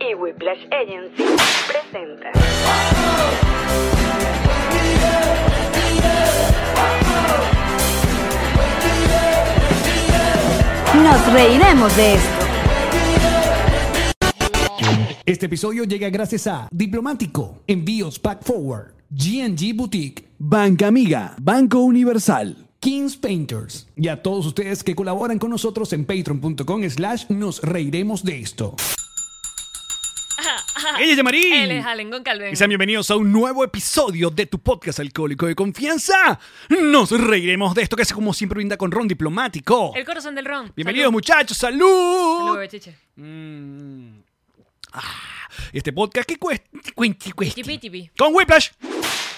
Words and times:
y 0.00 0.14
Whiplash 0.14 0.66
Agency 0.70 1.24
presenta 1.68 2.32
Nos 11.02 11.32
reiremos 11.32 11.94
de 11.96 12.14
esto. 12.14 12.46
Este 15.26 15.46
episodio 15.46 15.84
llega 15.84 16.08
gracias 16.08 16.46
a 16.46 16.68
Diplomático, 16.70 17.62
Envíos 17.66 18.18
Pack 18.18 18.42
Forward, 18.42 18.94
GNG 19.10 19.74
Boutique, 19.74 20.28
Banca 20.38 20.86
Amiga, 20.86 21.34
Banco 21.38 21.80
Universal, 21.80 22.56
Kings 22.80 23.16
Painters 23.16 23.88
y 23.96 24.08
a 24.08 24.22
todos 24.22 24.46
ustedes 24.46 24.82
que 24.82 24.94
colaboran 24.94 25.38
con 25.38 25.50
nosotros 25.50 25.92
en 25.92 26.04
patreon.com 26.06 26.88
slash 26.88 27.26
nos 27.28 27.60
reiremos 27.62 28.24
de 28.24 28.40
esto. 28.40 28.76
Ella 30.98 31.10
es 31.12 31.16
Yamarín. 31.16 31.52
Él 31.54 31.70
es 31.72 31.86
Alengón 31.86 32.22
Calven. 32.22 32.52
Y 32.52 32.56
sean 32.56 32.68
bienvenidos 32.68 33.10
a 33.10 33.16
un 33.16 33.32
nuevo 33.32 33.64
episodio 33.64 34.30
de 34.30 34.46
tu 34.46 34.58
podcast 34.58 35.00
alcohólico 35.00 35.46
de 35.46 35.54
confianza. 35.54 36.38
Nos 36.68 37.10
reiremos 37.10 37.74
de 37.74 37.82
esto 37.82 37.96
que 37.96 38.02
es 38.02 38.12
como 38.12 38.34
siempre 38.34 38.56
brinda 38.56 38.76
con 38.76 38.90
Ron 38.90 39.08
Diplomático. 39.08 39.92
El 39.94 40.04
corazón 40.04 40.34
del 40.34 40.44
ron. 40.44 40.72
Bienvenidos 40.76 41.06
Salud. 41.06 41.12
muchachos, 41.12 41.56
salud. 41.56 42.54
Salud, 42.54 42.66
chiche. 42.68 42.94
Mm. 43.16 44.18
Ah, 44.92 45.02
este 45.72 45.92
podcast 45.92 46.28
que 46.28 46.36
cuesta. 46.36 46.68
Tipi, 46.94 47.78
tipi. 47.78 48.10
Con 48.18 48.34
Whiplash, 48.34 48.70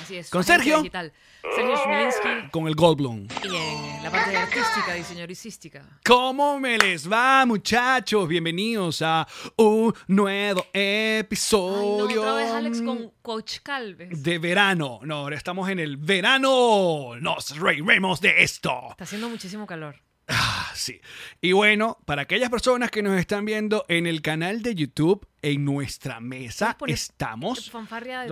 Así 0.02 0.16
es. 0.16 0.30
¿Con 0.30 0.42
Sergio? 0.44 0.78
Digital. 0.78 1.12
Sergio 1.54 1.76
Smilinski. 1.76 2.50
con 2.50 2.66
el 2.66 2.74
Goldblum. 2.74 3.28
Y 3.44 3.46
en 3.56 4.02
la 4.02 4.10
parte 4.10 4.36
artística, 4.36 4.94
diseñoricística. 4.94 5.82
¿Cómo 6.04 6.58
me 6.58 6.78
les 6.78 7.10
va, 7.10 7.44
muchachos? 7.46 8.28
Bienvenidos 8.28 9.02
a 9.02 9.26
un 9.56 9.94
nuevo 10.06 10.60
Ay, 10.74 10.80
no, 10.82 11.18
episodio 11.20 12.20
otra 12.20 12.34
vez 12.34 12.50
Alex 12.50 12.82
con 12.82 13.12
Coach 13.22 13.58
Calves. 13.62 14.22
de 14.22 14.38
verano. 14.38 15.00
No, 15.02 15.16
ahora 15.16 15.36
estamos 15.36 15.68
en 15.68 15.78
el 15.78 15.96
verano. 15.96 17.16
Nos 17.20 17.58
reiremos 17.58 18.20
de 18.20 18.42
esto. 18.42 18.88
Está 18.90 19.04
haciendo 19.04 19.28
muchísimo 19.28 19.66
calor. 19.66 19.96
Ah, 20.28 20.70
sí. 20.74 21.00
Y 21.40 21.52
bueno, 21.52 21.98
para 22.04 22.22
aquellas 22.22 22.50
personas 22.50 22.90
que 22.90 23.02
nos 23.02 23.18
están 23.18 23.44
viendo 23.44 23.84
en 23.88 24.06
el 24.06 24.20
canal 24.20 24.62
de 24.62 24.74
YouTube, 24.74 25.26
en 25.40 25.64
nuestra 25.64 26.20
mesa 26.20 26.76
¿Puedes 26.78 26.78
poner 26.78 26.94
estamos. 26.94 27.70
Fanfarria 27.70 28.20
de. 28.20 28.28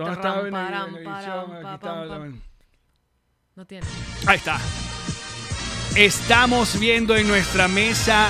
No 3.55 3.65
tiene. 3.65 3.87
Ahí 4.27 4.37
está. 4.37 4.59
Estamos 5.95 6.79
viendo 6.79 7.15
en 7.15 7.27
nuestra 7.27 7.67
mesa 7.67 8.29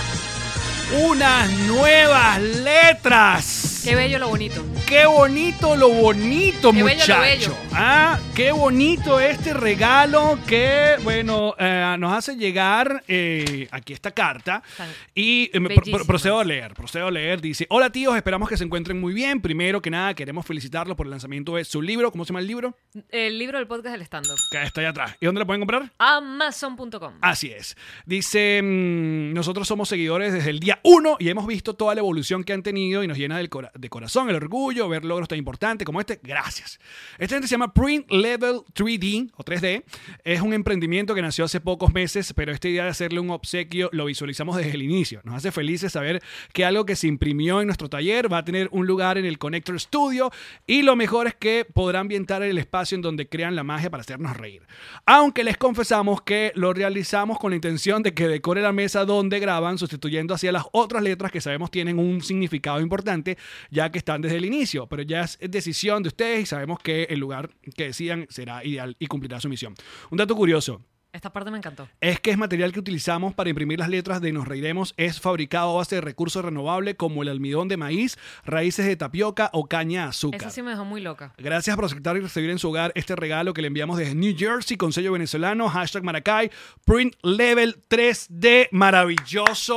unas 1.03 1.51
nuevas 1.67 2.41
letras. 2.41 3.66
Qué 3.87 3.95
bello 3.95 4.19
lo 4.19 4.27
bonito. 4.27 4.65
Qué 4.85 5.05
bonito 5.05 5.77
lo 5.77 5.87
bonito, 5.87 6.73
Qué 6.73 6.83
muchacho. 6.83 7.21
bello. 7.21 7.55
Ah, 7.71 8.19
qué 8.35 8.51
bonito 8.51 9.17
este 9.21 9.53
regalo 9.53 10.37
que, 10.45 10.95
bueno, 11.03 11.55
eh, 11.57 11.95
nos 11.97 12.11
hace 12.11 12.35
llegar 12.35 13.01
eh, 13.07 13.69
aquí 13.71 13.93
esta 13.93 14.11
carta. 14.11 14.61
Tan 14.75 14.89
Y 15.15 15.49
eh, 15.53 15.61
pro- 15.89 16.05
procedo 16.05 16.37
a 16.39 16.43
leer, 16.43 16.73
procedo 16.73 17.07
a 17.07 17.11
leer. 17.11 17.39
Dice, 17.39 17.65
hola 17.69 17.89
tíos, 17.89 18.17
esperamos 18.17 18.49
que 18.49 18.57
se 18.57 18.65
encuentren 18.65 18.99
muy 18.99 19.13
bien. 19.13 19.39
Primero 19.39 19.81
que 19.81 19.89
nada, 19.89 20.13
queremos 20.15 20.45
felicitarlos 20.45 20.97
por 20.97 21.05
el 21.07 21.11
lanzamiento 21.11 21.55
de 21.55 21.63
su 21.63 21.81
libro. 21.81 22.11
¿Cómo 22.11 22.25
se 22.25 22.29
llama 22.33 22.41
el 22.41 22.47
libro? 22.47 22.75
El 23.09 23.39
libro 23.39 23.57
del 23.57 23.67
podcast 23.67 23.93
del 23.93 24.01
stand-up. 24.01 24.35
Que 24.51 24.63
está 24.63 24.81
allá 24.81 24.89
atrás. 24.89 25.15
¿Y 25.21 25.25
dónde 25.27 25.39
lo 25.39 25.45
pueden 25.47 25.61
comprar? 25.61 25.93
Amazon.com. 25.97 27.13
Así 27.21 27.51
es. 27.53 27.77
Dice, 28.05 28.59
mm, 28.61 29.33
nosotros 29.33 29.65
somos 29.65 29.87
seguidores 29.87 30.33
desde 30.33 30.49
el 30.49 30.59
día 30.59 30.79
1 30.83 31.15
y 31.19 31.29
hemos 31.29 31.47
visto 31.47 31.73
toda 31.73 31.95
la 31.95 31.99
evolución 32.01 32.43
que 32.43 32.51
han 32.51 32.63
tenido 32.63 33.01
y 33.01 33.07
nos 33.07 33.17
llena 33.17 33.37
del 33.37 33.49
cora- 33.49 33.71
de 33.79 33.89
corazón, 33.89 34.29
el 34.29 34.35
orgullo, 34.35 34.89
ver 34.89 35.05
logros 35.05 35.27
tan 35.27 35.37
importantes 35.37 35.85
como 35.85 35.99
este. 35.99 36.19
Gracias. 36.23 36.79
Esta 37.17 37.35
gente 37.35 37.47
se 37.47 37.53
llama 37.53 37.73
Print 37.73 38.09
Level 38.11 38.61
3D 38.73 39.31
o 39.35 39.43
3D. 39.43 39.83
Es 40.23 40.41
un 40.41 40.53
emprendimiento 40.53 41.15
que 41.15 41.21
nació 41.21 41.45
hace 41.45 41.59
pocos 41.59 41.93
meses, 41.93 42.33
pero 42.33 42.51
esta 42.51 42.67
idea 42.67 42.83
de 42.83 42.89
hacerle 42.89 43.19
un 43.19 43.29
obsequio 43.29 43.89
lo 43.91 44.05
visualizamos 44.05 44.57
desde 44.57 44.71
el 44.71 44.81
inicio. 44.81 45.21
Nos 45.23 45.35
hace 45.35 45.51
felices 45.51 45.91
saber 45.91 46.21
que 46.53 46.65
algo 46.65 46.85
que 46.85 46.95
se 46.95 47.07
imprimió 47.07 47.61
en 47.61 47.67
nuestro 47.67 47.89
taller 47.89 48.31
va 48.31 48.39
a 48.39 48.45
tener 48.45 48.69
un 48.71 48.87
lugar 48.87 49.17
en 49.17 49.25
el 49.25 49.37
Connector 49.37 49.79
Studio 49.79 50.31
y 50.65 50.81
lo 50.81 50.95
mejor 50.95 51.27
es 51.27 51.35
que 51.35 51.65
podrá 51.71 51.99
ambientar 51.99 52.43
el 52.43 52.57
espacio 52.57 52.95
en 52.95 53.01
donde 53.01 53.27
crean 53.27 53.55
la 53.55 53.63
magia 53.63 53.89
para 53.89 54.01
hacernos 54.01 54.35
reír. 54.35 54.63
Aunque 55.05 55.43
les 55.43 55.57
confesamos 55.57 56.21
que 56.21 56.51
lo 56.55 56.73
realizamos 56.73 57.39
con 57.39 57.51
la 57.51 57.55
intención 57.55 58.03
de 58.03 58.13
que 58.13 58.27
decore 58.27 58.61
la 58.61 58.71
mesa 58.71 59.05
donde 59.05 59.39
graban, 59.39 59.77
sustituyendo 59.77 60.33
hacia 60.33 60.51
las 60.51 60.65
otras 60.71 61.03
letras 61.03 61.31
que 61.31 61.41
sabemos 61.41 61.71
tienen 61.71 61.99
un 61.99 62.21
significado 62.21 62.79
importante, 62.81 63.37
ya 63.69 63.91
que 63.91 63.97
están 63.97 64.21
desde 64.21 64.37
el 64.37 64.45
inicio. 64.45 64.87
Pero 64.87 65.03
ya 65.03 65.21
es 65.21 65.37
decisión 65.39 66.03
de 66.03 66.09
ustedes 66.09 66.41
y 66.41 66.45
sabemos 66.45 66.79
que 66.79 67.03
el 67.03 67.19
lugar 67.19 67.49
que 67.75 67.85
decidan 67.85 68.27
será 68.29 68.63
ideal 68.63 68.95
y 68.99 69.07
cumplirá 69.07 69.39
su 69.39 69.49
misión. 69.49 69.75
Un 70.09 70.17
dato 70.17 70.35
curioso. 70.35 70.81
Esta 71.13 71.31
parte 71.31 71.49
me 71.49 71.57
encantó. 71.57 71.87
Es 71.99 72.19
que 72.19 72.29
es 72.29 72.37
material 72.37 72.71
que 72.71 72.79
utilizamos 72.79 73.33
para 73.33 73.49
imprimir 73.49 73.79
las 73.79 73.89
letras 73.89 74.21
de 74.21 74.31
Nos 74.31 74.47
Reiremos. 74.47 74.93
Es 74.97 75.19
fabricado 75.19 75.71
a 75.71 75.77
base 75.77 75.95
de 75.95 76.01
recursos 76.01 76.45
renovables 76.45 76.95
como 76.95 77.23
el 77.23 77.29
almidón 77.29 77.67
de 77.69 77.77
maíz, 77.77 78.19
raíces 78.45 78.85
de 78.85 78.95
tapioca 78.97 79.49
o 79.53 79.67
caña 79.67 80.03
de 80.03 80.09
azúcar. 80.09 80.41
Esa 80.41 80.51
sí 80.51 80.61
me 80.61 80.71
dejó 80.71 80.85
muy 80.85 81.01
loca. 81.01 81.33
Gracias 81.37 81.75
por 81.75 81.85
aceptar 81.85 82.17
y 82.17 82.19
recibir 82.19 82.51
en 82.51 82.59
su 82.59 82.69
hogar 82.69 82.91
este 82.93 83.15
regalo 83.15 83.53
que 83.53 83.61
le 83.61 83.69
enviamos 83.69 83.97
desde 83.97 84.13
New 84.13 84.35
Jersey 84.37 84.77
con 84.77 84.93
sello 84.93 85.11
venezolano, 85.13 85.69
hashtag 85.69 86.03
Maracay, 86.03 86.51
print 86.85 87.15
level 87.23 87.81
3D, 87.89 88.67
maravilloso. 88.71 89.75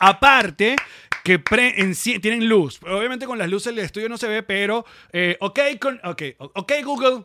Aparte, 0.00 0.76
que 1.24 1.38
pre- 1.38 1.74
tienen 2.20 2.48
luz. 2.48 2.80
Obviamente 2.82 3.26
con 3.26 3.38
las 3.38 3.48
luces 3.48 3.74
del 3.74 3.84
estudio 3.84 4.08
no 4.08 4.18
se 4.18 4.28
ve, 4.28 4.42
pero 4.42 4.84
eh, 5.12 5.36
ok, 5.40 5.60
con, 5.80 6.00
ok, 6.04 6.22
ok 6.38 6.72
Google, 6.84 7.24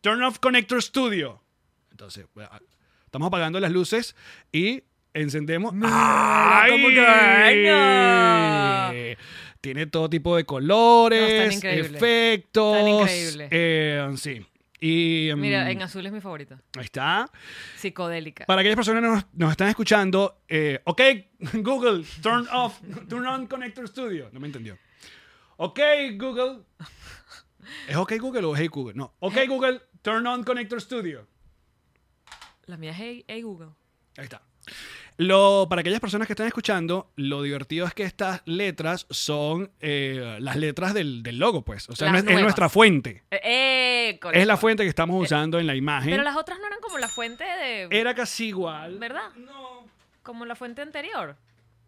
turn 0.00 0.22
off 0.22 0.38
Connector 0.38 0.82
Studio. 0.82 1.42
Entonces, 1.90 2.26
bueno, 2.34 2.50
estamos 3.04 3.28
apagando 3.28 3.58
las 3.60 3.72
luces 3.72 4.14
y 4.52 4.82
encendemos. 5.14 5.74
¡Ay! 5.82 6.70
computadora. 6.72 8.92
Tiene 9.60 9.86
todo 9.86 10.08
tipo 10.08 10.36
de 10.36 10.44
colores, 10.44 11.62
No, 11.62 11.68
están 11.68 11.94
efectos. 11.96 13.10
Están 13.10 13.48
eh, 13.50 14.08
sí. 14.16 14.46
Y 14.80 15.30
Mira, 15.36 15.70
en 15.70 15.80
azul 15.82 16.04
es 16.04 16.12
mi 16.12 16.20
favorita. 16.20 16.60
ahí 16.76 16.84
está. 16.84 17.30
Psicodélica. 17.76 18.44
Para 18.46 18.60
aquellas 18.60 18.76
personas 18.76 19.02
que 19.02 19.08
nos, 19.08 19.26
nos 19.32 19.50
están 19.50 19.68
escuchando, 19.68 20.42
eh, 20.48 20.80
ok, 20.84 21.00
Google, 21.62 22.04
turn 22.22 22.46
off, 22.52 22.80
turn 23.08 23.26
on 23.26 23.46
Connector 23.46 23.88
Studio. 23.88 24.28
No 24.32 24.40
me 24.40 24.46
entendió. 24.46 24.78
Ok, 25.56 25.80
Google. 26.16 26.64
¿Es 27.88 27.96
ok 27.96 28.12
Google 28.20 28.44
o 28.44 28.54
hey 28.56 28.68
Google? 28.68 28.94
No. 28.94 29.14
Ok, 29.20 29.38
Google, 29.48 29.80
turn 30.02 30.26
on 30.26 30.44
Connector 30.44 30.80
Studio. 30.80 31.26
La 32.66 32.76
mía 32.76 32.90
es 32.90 32.96
Hey, 32.98 33.24
Hey 33.26 33.42
Google. 33.42 33.70
Ahí 34.16 34.24
está. 34.24 34.42
Lo, 35.18 35.66
para 35.68 35.80
aquellas 35.80 36.00
personas 36.00 36.26
que 36.26 36.34
están 36.34 36.46
escuchando, 36.46 37.10
lo 37.16 37.42
divertido 37.42 37.86
es 37.86 37.94
que 37.94 38.02
estas 38.02 38.42
letras 38.44 39.06
son 39.08 39.70
eh, 39.80 40.36
las 40.40 40.56
letras 40.56 40.92
del, 40.92 41.22
del 41.22 41.38
logo, 41.38 41.62
pues. 41.62 41.88
O 41.88 41.96
sea, 41.96 42.12
no 42.12 42.18
es, 42.18 42.24
nuestra 42.24 42.68
fuente. 42.68 43.24
Eh, 43.30 43.40
eh, 43.42 44.20
Es 44.32 44.46
la 44.46 44.56
fuente 44.56 44.82
que 44.82 44.88
estamos 44.88 45.22
usando 45.22 45.58
en 45.58 45.66
la 45.66 45.74
imagen. 45.74 46.10
Pero 46.10 46.22
las 46.22 46.36
otras 46.36 46.58
no 46.58 46.66
eran 46.66 46.80
como 46.80 46.98
la 46.98 47.08
fuente 47.08 47.44
de. 47.44 47.88
Era 47.90 48.14
casi 48.14 48.48
igual. 48.48 48.98
¿Verdad? 48.98 49.30
Como 50.22 50.44
la 50.44 50.54
fuente 50.54 50.82
anterior. 50.82 51.36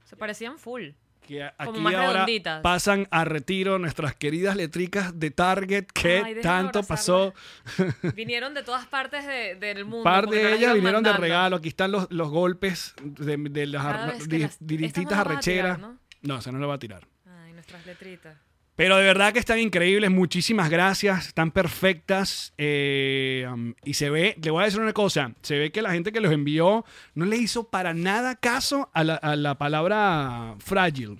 Se 0.04 0.16
parecían 0.16 0.58
full. 0.58 0.90
Que 1.26 1.44
aquí 1.44 1.78
más 1.80 1.94
ahora 1.94 2.12
redonditas. 2.12 2.62
pasan 2.62 3.06
a 3.10 3.24
retiro 3.24 3.78
nuestras 3.78 4.14
queridas 4.14 4.56
letricas 4.56 5.18
de 5.18 5.30
Target 5.30 5.84
que 5.86 6.22
Ay, 6.24 6.36
tanto 6.40 6.82
pasó. 6.82 7.34
Vinieron 8.14 8.54
de 8.54 8.62
todas 8.62 8.86
partes 8.86 9.26
de- 9.26 9.54
del 9.56 9.84
mundo. 9.84 9.98
Un 9.98 10.04
par 10.04 10.26
de 10.28 10.54
ellas 10.54 10.72
vinieron 10.74 11.02
de 11.02 11.12
regalo. 11.12 11.56
Aquí 11.56 11.68
están 11.68 11.92
los, 11.92 12.10
los 12.10 12.30
golpes 12.30 12.94
de, 13.02 13.36
de 13.36 13.66
las 13.66 13.82
Cada 13.84 14.04
ar- 14.06 14.18
di- 14.26 14.38
las- 14.38 14.60
no 14.60 14.66
distintas 14.66 15.18
tirar, 15.18 15.32
arrecheras. 15.32 15.78
¿no? 15.78 15.98
No, 16.22 16.38
esa 16.38 16.50
no 16.50 16.58
la 16.58 16.66
va 16.66 16.74
a 16.74 16.78
tirar. 16.78 17.06
Ay, 17.26 17.52
nuestras 17.52 17.84
letritas. 17.84 18.36
Pero 18.78 18.96
de 18.96 19.02
verdad 19.04 19.32
que 19.32 19.40
están 19.40 19.58
increíbles. 19.58 20.08
Muchísimas 20.08 20.70
gracias. 20.70 21.26
Están 21.26 21.50
perfectas. 21.50 22.54
eh, 22.58 23.44
um, 23.52 23.74
y 23.84 23.94
se 23.94 24.08
ve, 24.08 24.36
le 24.40 24.50
voy 24.52 24.62
a 24.62 24.66
decir 24.66 24.78
una 24.80 24.92
cosa. 24.92 25.32
Se 25.42 25.58
ve 25.58 25.72
que 25.72 25.82
la 25.82 25.90
gente 25.90 26.12
que 26.12 26.20
los 26.20 26.30
envió 26.32 26.84
no 27.14 27.24
le 27.24 27.36
hizo 27.38 27.64
para 27.68 27.92
nada 27.92 28.36
caso 28.36 28.88
a 28.94 29.02
la, 29.02 29.16
a 29.16 29.34
la 29.34 29.56
palabra 29.56 30.54
frágil. 30.60 31.18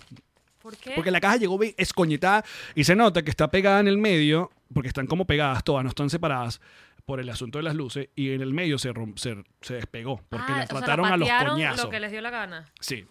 ¿Por 0.62 0.76
qué? 0.76 0.92
Porque 0.94 1.10
la 1.10 1.20
caja 1.20 1.34
llegó 1.36 1.58
escoñetada 1.76 2.44
y 2.76 2.84
se 2.84 2.94
nota 2.94 3.22
que 3.22 3.30
está 3.30 3.50
pegada 3.50 3.80
en 3.80 3.88
el 3.88 3.98
medio, 3.98 4.52
porque 4.72 4.86
están 4.86 5.08
como 5.08 5.24
pegadas 5.26 5.64
todas, 5.64 5.82
no 5.82 5.88
están 5.88 6.10
separadas 6.10 6.60
por 7.06 7.18
el 7.18 7.28
asunto 7.28 7.58
de 7.58 7.64
las 7.64 7.74
luces, 7.74 8.08
y 8.14 8.30
en 8.34 8.40
el 8.42 8.52
medio 8.54 8.78
se, 8.78 8.92
se, 9.16 9.34
se 9.62 9.74
despegó, 9.74 10.22
porque 10.28 10.52
Ah, 10.52 10.58
la 10.58 10.66
sea, 10.68 10.78
trataron 10.78 11.06
a 11.06 11.16
los 11.16 11.28
coñazos. 11.28 11.84
lo 11.86 11.90
que 11.90 11.98
les 12.00 12.12
dio 12.12 12.20
la 12.20 12.30
gana. 12.30 12.66
Sí. 12.80 13.04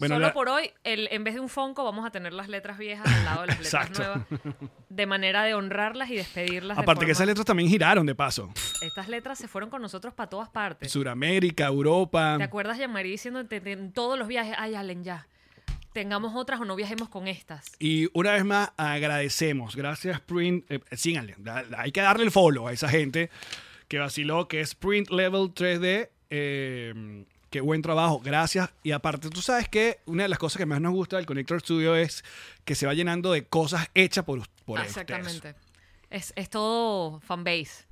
Bueno, 0.00 0.16
Solo 0.16 0.26
la- 0.28 0.32
por 0.32 0.48
hoy, 0.48 0.72
el, 0.82 1.08
en 1.12 1.22
vez 1.24 1.34
de 1.34 1.40
un 1.40 1.48
Fonco, 1.48 1.84
vamos 1.84 2.04
a 2.06 2.10
tener 2.10 2.32
las 2.32 2.48
letras 2.48 2.78
viejas 2.78 3.06
al 3.06 3.24
lado 3.24 3.40
de 3.42 3.46
las 3.48 3.60
letras 3.60 3.88
Exacto. 3.90 4.24
nuevas. 4.42 4.54
De 4.88 5.06
manera 5.06 5.44
de 5.44 5.54
honrarlas 5.54 6.10
y 6.10 6.16
despedirlas. 6.16 6.76
de 6.78 6.82
aparte 6.82 7.04
que 7.06 7.12
esas 7.12 7.26
letras 7.26 7.44
también 7.46 7.68
giraron 7.68 8.06
de 8.06 8.14
paso. 8.14 8.50
Estas 8.80 9.08
letras 9.08 9.38
se 9.38 9.46
fueron 9.46 9.70
con 9.70 9.80
nosotros 9.82 10.12
para 10.14 10.28
todas 10.28 10.48
partes. 10.48 10.90
Suramérica, 10.90 11.66
Europa. 11.66 12.36
¿Te 12.38 12.44
acuerdas, 12.44 12.78
Jean-Marie, 12.78 13.12
diciendo 13.12 13.44
en 13.48 13.92
todos 13.92 14.18
los 14.18 14.26
viajes, 14.26 14.54
ay, 14.58 14.74
Allen, 14.74 15.04
ya, 15.04 15.28
tengamos 15.92 16.32
otras 16.34 16.60
o 16.60 16.64
no 16.64 16.74
viajemos 16.76 17.08
con 17.10 17.28
estas? 17.28 17.70
Y 17.78 18.08
una 18.14 18.32
vez 18.32 18.44
más, 18.44 18.72
agradecemos. 18.78 19.76
Gracias, 19.76 20.18
Print. 20.22 20.64
eh, 20.70 20.80
síganle. 20.92 21.36
hay 21.76 21.92
que 21.92 22.00
darle 22.00 22.24
el 22.24 22.30
follow 22.30 22.66
a 22.68 22.72
esa 22.72 22.88
gente 22.88 23.28
que 23.86 23.98
vaciló, 23.98 24.48
que 24.48 24.60
es 24.60 24.74
Print 24.74 25.10
Level 25.10 25.52
3D. 25.52 26.08
eh, 26.30 27.24
qué 27.50 27.60
buen 27.60 27.82
trabajo. 27.82 28.20
Gracias. 28.20 28.70
Y 28.82 28.92
aparte, 28.92 29.28
tú 29.30 29.42
sabes 29.42 29.68
que 29.68 29.98
una 30.06 30.22
de 30.24 30.28
las 30.28 30.38
cosas 30.38 30.58
que 30.58 30.66
más 30.66 30.80
nos 30.80 30.92
gusta 30.92 31.16
del 31.16 31.26
Connector 31.26 31.60
Studio 31.60 31.94
es 31.96 32.24
que 32.64 32.74
se 32.74 32.86
va 32.86 32.94
llenando 32.94 33.32
de 33.32 33.44
cosas 33.46 33.88
hechas 33.94 34.24
por, 34.24 34.38
por 34.64 34.78
Ah, 34.78 34.82
ustedes. 34.86 34.96
Exactamente. 35.08 35.54
Es, 36.08 36.32
es 36.36 36.48
todo 36.50 37.20
fanbase. 37.20 37.86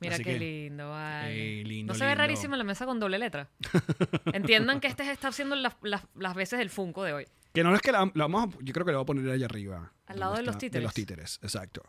Mira 0.00 0.14
Así 0.16 0.24
qué 0.24 0.32
que- 0.32 0.38
lindo, 0.40 0.90
vale. 0.90 1.32
Ey, 1.32 1.64
lindo, 1.64 1.92
¿No 1.92 1.98
se 1.98 2.04
ve 2.04 2.14
rarísimo 2.16 2.56
la 2.56 2.64
mesa 2.64 2.84
con 2.86 2.98
doble 2.98 3.18
letra? 3.20 3.48
Entiendan 4.32 4.80
que 4.80 4.88
este 4.88 5.08
está 5.10 5.28
haciendo 5.28 5.54
las, 5.54 5.74
las- 5.82 6.04
las 6.16 6.34
veces 6.34 6.58
del 6.58 6.70
Funko 6.70 7.04
de 7.04 7.12
hoy. 7.12 7.26
Que 7.54 7.62
no 7.62 7.72
es 7.74 7.80
que 7.82 7.92
la, 7.92 8.10
la 8.14 8.24
vamos 8.26 8.52
a- 8.54 8.58
Yo 8.62 8.72
creo 8.72 8.84
que 8.84 8.90
la 8.92 8.98
voy 8.98 9.02
a 9.04 9.06
poner 9.06 9.30
allá 9.30 9.46
arriba. 9.46 9.92
Al 10.06 10.18
lado 10.18 10.34
de 10.34 10.42
los 10.42 10.54
está- 10.56 10.58
De 10.58 10.66
títeres. 10.70 10.82
los 10.84 10.94
títeres, 10.94 11.38
exacto. 11.42 11.82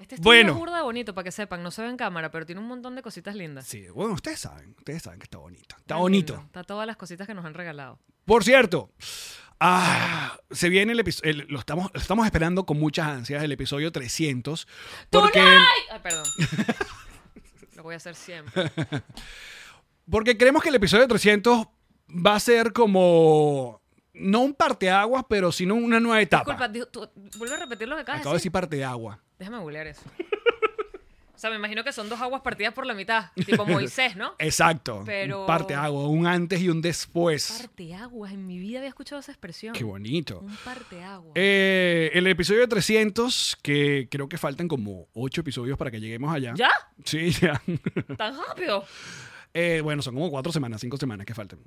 Este 0.00 0.14
estudio 0.16 0.22
Bueno. 0.30 0.52
es 0.52 0.58
burda 0.58 0.82
bonito, 0.82 1.14
para 1.14 1.24
que 1.24 1.32
sepan. 1.32 1.62
No 1.62 1.70
se 1.70 1.82
ve 1.82 1.88
en 1.88 1.96
cámara, 1.96 2.30
pero 2.30 2.46
tiene 2.46 2.60
un 2.60 2.68
montón 2.68 2.94
de 2.94 3.02
cositas 3.02 3.34
lindas. 3.34 3.66
Sí, 3.66 3.86
bueno, 3.88 4.14
ustedes 4.14 4.38
saben. 4.40 4.74
Ustedes 4.78 5.02
saben 5.02 5.18
que 5.18 5.24
está 5.24 5.38
bonito. 5.38 5.62
Está 5.62 5.76
Está 5.78 5.96
bonito. 5.96 6.32
lindo. 6.34 6.46
Está 6.46 6.64
todas 6.64 6.86
las 6.86 6.96
cositas 6.96 7.26
que 7.26 7.34
nos 7.34 7.44
han 7.44 7.54
regalado. 7.54 7.98
Por 8.24 8.44
cierto, 8.44 8.92
ah, 9.60 10.38
se 10.50 10.68
viene 10.68 10.92
el 10.92 11.00
episodio, 11.00 11.44
lo 11.48 11.58
estamos, 11.58 11.90
lo 11.92 12.00
estamos 12.00 12.26
esperando 12.26 12.64
con 12.66 12.78
muchas 12.78 13.06
ansias, 13.08 13.42
el 13.42 13.52
episodio 13.52 13.90
300. 13.90 14.66
Porque, 15.10 15.38
¡Tonight! 15.40 15.62
Ay, 15.92 16.00
perdón. 16.02 16.24
Lo 17.76 17.82
voy 17.84 17.94
a 17.94 17.96
hacer 17.98 18.14
siempre. 18.16 18.70
porque 20.10 20.36
creemos 20.36 20.62
que 20.62 20.68
el 20.68 20.74
episodio 20.74 21.06
300 21.06 21.66
va 22.26 22.34
a 22.34 22.40
ser 22.40 22.72
como, 22.72 23.80
no 24.14 24.40
un 24.40 24.52
parteaguas, 24.54 25.24
pero 25.28 25.52
sino 25.52 25.74
una 25.76 26.00
nueva 26.00 26.20
etapa. 26.20 26.68
Disculpa, 26.68 26.90
tú- 26.90 27.38
vuelve 27.38 27.54
a 27.54 27.58
repetir 27.58 27.86
lo 27.88 27.94
que 27.96 28.02
acabas 28.02 28.20
Acabo 28.20 28.32
de 28.34 28.36
de 28.36 28.38
decir 28.38 28.50
decir. 28.50 28.52
parteagua. 28.52 29.22
Déjame 29.38 29.58
googlear 29.58 29.86
eso. 29.86 30.02
O 31.34 31.40
sea, 31.40 31.50
me 31.50 31.56
imagino 31.56 31.84
que 31.84 31.92
son 31.92 32.08
dos 32.08 32.20
aguas 32.20 32.42
partidas 32.42 32.74
por 32.74 32.84
la 32.84 32.94
mitad. 32.94 33.26
Tipo 33.46 33.64
Moisés, 33.64 34.16
¿no? 34.16 34.32
Exacto. 34.40 35.04
Pero- 35.06 35.42
Un 35.42 35.46
parteagua, 35.46 36.08
un 36.08 36.26
antes 36.26 36.60
y 36.60 36.68
un 36.68 36.82
después. 36.82 37.58
Parteaguas. 37.60 38.32
En 38.32 38.44
mi 38.44 38.58
vida 38.58 38.78
había 38.78 38.88
escuchado 38.88 39.20
esa 39.20 39.30
expresión. 39.30 39.72
Qué 39.72 39.84
bonito. 39.84 40.40
Un 40.40 40.56
parteaguas. 40.64 41.30
Eh, 41.36 42.10
el 42.14 42.26
episodio 42.26 42.68
300, 42.68 43.56
que 43.62 44.08
creo 44.10 44.28
que 44.28 44.36
faltan 44.36 44.66
como 44.66 45.06
8 45.14 45.42
episodios 45.42 45.78
para 45.78 45.92
que 45.92 46.00
lleguemos 46.00 46.34
allá. 46.34 46.54
¿Ya? 46.56 46.70
Sí, 47.04 47.30
ya. 47.40 47.62
¿Tan 48.16 48.36
rápido? 48.36 48.84
Eh, 49.54 49.80
bueno, 49.80 50.02
son 50.02 50.14
como 50.14 50.30
4 50.32 50.50
semanas, 50.50 50.80
5 50.80 50.96
semanas 50.96 51.24
que 51.24 51.34
faltan. 51.34 51.60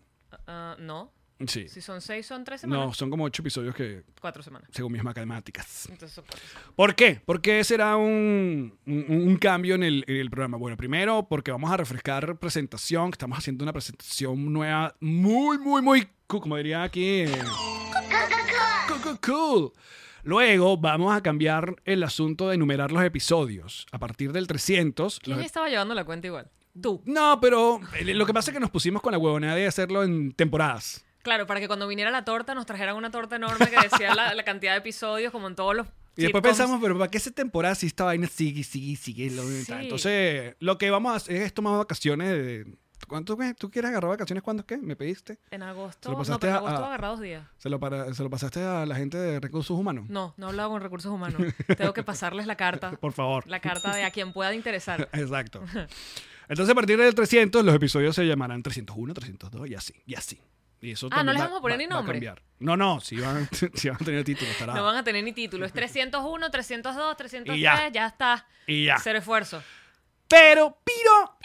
Ah, 0.47 0.75
no. 0.79 1.13
Sí. 1.47 1.67
Si 1.67 1.81
son 1.81 2.01
seis, 2.01 2.25
son 2.25 2.43
tres 2.43 2.61
semanas. 2.61 2.85
No, 2.87 2.93
son 2.93 3.09
como 3.09 3.23
8 3.25 3.41
episodios 3.41 3.73
que, 3.75 4.03
Cuatro 4.19 4.43
semanas. 4.43 4.69
según 4.71 4.91
mis 4.93 5.03
matemáticas. 5.03 5.87
Entonces 5.89 6.13
son 6.15 6.23
cuatro 6.25 6.45
semanas. 6.47 7.21
¿Por 7.25 7.41
qué? 7.41 7.63
Será 7.63 7.95
un, 7.97 8.77
un, 8.85 9.05
un 9.09 9.37
cambio 9.37 9.75
en 9.75 9.83
el, 9.83 10.03
en 10.07 10.17
el 10.17 10.29
programa. 10.29 10.57
Bueno, 10.57 10.77
primero 10.77 11.27
porque 11.29 11.51
vamos 11.51 11.71
a 11.71 11.77
refrescar 11.77 12.37
presentación. 12.37 13.09
Estamos 13.11 13.37
haciendo 13.37 13.63
una 13.63 13.73
presentación 13.73 14.51
nueva 14.53 14.95
muy, 14.99 15.57
muy, 15.57 15.81
muy 15.81 16.07
cool, 16.27 16.41
como 16.41 16.57
diría 16.57 16.83
aquí. 16.83 17.21
eh, 17.21 17.31
cool, 18.87 19.01
cool, 19.01 19.19
cool. 19.25 19.71
Luego 20.23 20.77
vamos 20.77 21.15
a 21.15 21.21
cambiar 21.21 21.75
el 21.85 22.03
asunto 22.03 22.47
de 22.49 22.55
enumerar 22.55 22.91
los 22.91 23.03
episodios. 23.03 23.87
A 23.91 23.97
partir 23.97 24.31
del 24.31 24.45
300... 24.47 25.19
¿Quién 25.19 25.37
los- 25.37 25.45
estaba 25.45 25.67
llevando 25.69 25.95
la 25.95 26.03
cuenta 26.05 26.27
igual? 26.27 26.49
Tú. 26.79 27.01
No, 27.05 27.39
pero 27.41 27.81
eh, 27.99 28.13
lo 28.13 28.25
que 28.25 28.33
pasa 28.33 28.51
es 28.51 28.53
que 28.53 28.59
nos 28.61 28.69
pusimos 28.69 29.01
con 29.01 29.11
la 29.11 29.17
huevonada 29.17 29.55
de 29.55 29.67
hacerlo 29.67 30.03
en 30.03 30.31
temporadas. 30.31 31.03
Claro, 31.23 31.45
para 31.47 31.59
que 31.59 31.67
cuando 31.67 31.87
viniera 31.87 32.11
la 32.11 32.25
torta 32.25 32.55
nos 32.55 32.65
trajeran 32.65 32.95
una 32.95 33.11
torta 33.11 33.35
enorme 33.35 33.69
que 33.69 33.77
decía 33.89 34.15
la, 34.15 34.33
la 34.33 34.43
cantidad 34.43 34.71
de 34.73 34.79
episodios, 34.79 35.31
como 35.31 35.47
en 35.47 35.55
todos 35.55 35.75
los. 35.75 35.87
Y 36.17 36.23
después 36.23 36.41
sitcoms. 36.41 36.43
pensamos, 36.57 36.79
pero 36.81 36.97
¿para 36.97 37.09
qué 37.09 37.17
esa 37.17 37.31
temporada 37.31 37.73
si 37.75 37.87
esta 37.87 38.03
vaina 38.03 38.27
sigue, 38.27 38.63
sigue, 38.63 38.95
sigue? 38.97 39.31
lo- 39.31 39.43
Sí. 39.43 39.71
Entonces, 39.71 40.55
lo 40.59 40.77
que 40.77 40.91
vamos 40.91 41.13
a 41.13 41.15
hacer 41.15 41.37
es 41.37 41.53
tomar 41.53 41.77
vacaciones 41.77 42.29
de... 42.29 42.75
¿Cuánto? 43.07 43.35
¿Tú 43.57 43.71
quieres 43.71 43.89
agarrar 43.89 44.11
vacaciones 44.11 44.43
cuándo 44.43 44.63
qué? 44.65 44.77
¿Me 44.77 44.95
pediste? 44.95 45.39
En 45.49 45.63
agosto. 45.63 45.99
Se 46.03 46.09
lo 46.09 46.13
No, 46.13 46.17
pasaste 46.19 46.39
pero 46.47 46.51
en 46.51 46.57
agosto 46.67 46.85
a- 46.85 46.97
dos 47.09 47.19
días. 47.21 47.47
¿Se 47.57 47.67
lo, 47.69 47.79
para- 47.79 48.13
¿Se 48.13 48.21
lo 48.23 48.29
pasaste 48.29 48.61
a 48.61 48.85
la 48.85 48.95
gente 48.95 49.17
de 49.17 49.39
recursos 49.39 49.75
humanos? 49.77 50.05
No, 50.09 50.33
no 50.37 50.45
he 50.47 50.49
hablado 50.49 50.69
con 50.69 50.81
recursos 50.81 51.11
humanos. 51.11 51.41
Tengo 51.77 51.93
que 51.93 52.03
pasarles 52.03 52.45
la 52.45 52.55
carta. 52.57 52.91
Por 53.01 53.13
favor. 53.13 53.47
La 53.47 53.59
carta 53.59 53.95
de 53.95 54.03
a 54.03 54.11
quien 54.11 54.33
pueda 54.33 54.53
interesar. 54.53 55.09
Exacto. 55.13 55.63
Entonces, 56.47 56.71
a 56.71 56.75
partir 56.75 56.97
del 56.99 57.15
300, 57.15 57.63
los 57.65 57.73
episodios 57.73 58.15
se 58.15 58.25
llamarán 58.27 58.61
301, 58.61 59.13
302 59.13 59.69
y 59.69 59.75
así, 59.75 59.93
y 60.05 60.15
así. 60.15 60.39
Y 60.81 60.91
eso 60.91 61.07
Ah, 61.11 61.23
¿no 61.23 61.31
les 61.31 61.41
va- 61.41 61.45
vamos 61.45 61.59
a 61.59 61.61
poner 61.61 61.77
va- 61.77 61.83
ni 61.83 61.85
va 61.87 61.95
nombre? 61.95 62.13
cambiar. 62.15 62.41
No, 62.59 62.75
no, 62.75 62.99
si 62.99 63.17
van, 63.19 63.47
sí 63.75 63.87
van 63.89 63.97
a 64.01 64.05
tener 64.05 64.23
títulos, 64.23 64.57
tarado. 64.57 64.77
No 64.79 64.83
van 64.85 64.95
a 64.97 65.03
tener 65.03 65.23
ni 65.23 65.31
título. 65.33 65.65
Es 65.65 65.73
301, 65.73 66.49
302, 66.51 67.17
303, 67.17 67.57
Y 67.57 67.61
ya. 67.61 67.89
ya. 67.89 68.07
está. 68.07 68.47
Y 68.67 68.85
ya. 68.85 68.97
Cero 69.01 69.19
esfuerzo. 69.19 69.61
Pero, 70.27 70.77
piro, 70.83 71.37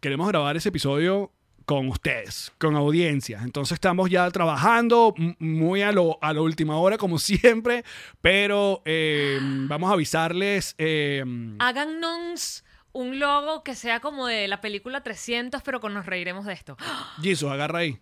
queremos 0.00 0.26
grabar 0.28 0.56
ese 0.56 0.70
episodio 0.70 1.30
con 1.66 1.88
ustedes, 1.88 2.52
con 2.58 2.74
audiencia. 2.76 3.40
Entonces 3.42 3.72
estamos 3.76 4.10
ya 4.10 4.30
trabajando 4.30 5.14
muy 5.38 5.82
a 5.82 5.92
lo, 5.92 6.18
a 6.22 6.32
la 6.32 6.40
última 6.42 6.76
hora, 6.78 6.98
como 6.98 7.18
siempre, 7.18 7.84
pero 8.20 8.82
eh, 8.84 9.38
vamos 9.40 9.90
a 9.90 9.94
avisarles. 9.94 10.74
eh, 10.78 11.24
Háganos 11.58 12.64
un 12.92 13.18
logo 13.18 13.62
que 13.64 13.74
sea 13.74 14.00
como 14.00 14.26
de 14.26 14.46
la 14.46 14.60
película 14.60 15.02
300, 15.02 15.62
pero 15.62 15.80
con 15.80 15.94
nos 15.94 16.06
reiremos 16.06 16.44
de 16.44 16.52
esto. 16.52 16.76
Jesus, 17.22 17.50
agarra 17.50 17.80
ahí. 17.80 17.98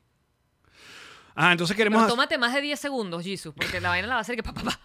Ah, 1.34 1.52
entonces 1.52 1.76
queremos, 1.76 2.02
Pero 2.02 2.12
tómate 2.12 2.38
más 2.38 2.52
de 2.54 2.60
10 2.60 2.78
segundos, 2.78 3.22
Jesus, 3.24 3.54
porque 3.54 3.80
la 3.80 3.88
vaina 3.90 4.06
la 4.08 4.14
va 4.14 4.18
a 4.18 4.22
hacer 4.22 4.36
que 4.36 4.42
pa, 4.42 4.52
pa, 4.52 4.62
pa. 4.62 4.80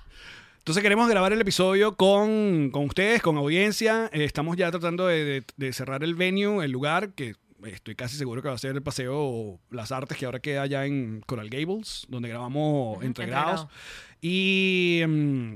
entonces 0.60 0.82
queremos 0.82 1.10
grabar 1.10 1.34
el 1.34 1.42
episodio 1.42 1.96
con, 1.96 2.70
con 2.72 2.86
ustedes, 2.86 3.22
con 3.22 3.38
audiencia. 3.38 4.10
Eh, 4.13 4.24
estamos 4.24 4.56
ya 4.58 4.70
tratando 4.72 5.08
de, 5.08 5.24
de- 5.25 5.44
de 5.56 5.74
cerrar 5.74 6.04
el 6.04 6.16
venue, 6.16 6.63
el 6.63 6.72
lugar, 6.72 7.13
que 7.13 7.36
estoy 7.66 7.96
casi 7.96 8.16
seguro 8.18 8.42
que 8.42 8.48
va 8.50 8.54
a 8.56 8.58
ser 8.60 8.75
el 8.75 8.84
paseo 8.84 9.60
Las 9.72 9.92
Artes, 9.92 10.18
que 10.18 10.25
ahora 10.25 10.39
queda 10.39 10.62
allá 10.62 10.86
en 10.86 11.22
Coral 11.25 11.50
Gables, 11.50 12.06
donde 12.08 12.30
grabamos 12.30 12.98
Ujú, 12.98 13.06
Entregrados. 13.06 13.62
Entregrados. 13.62 14.22
Y 14.22 15.01
mm, 15.08 15.54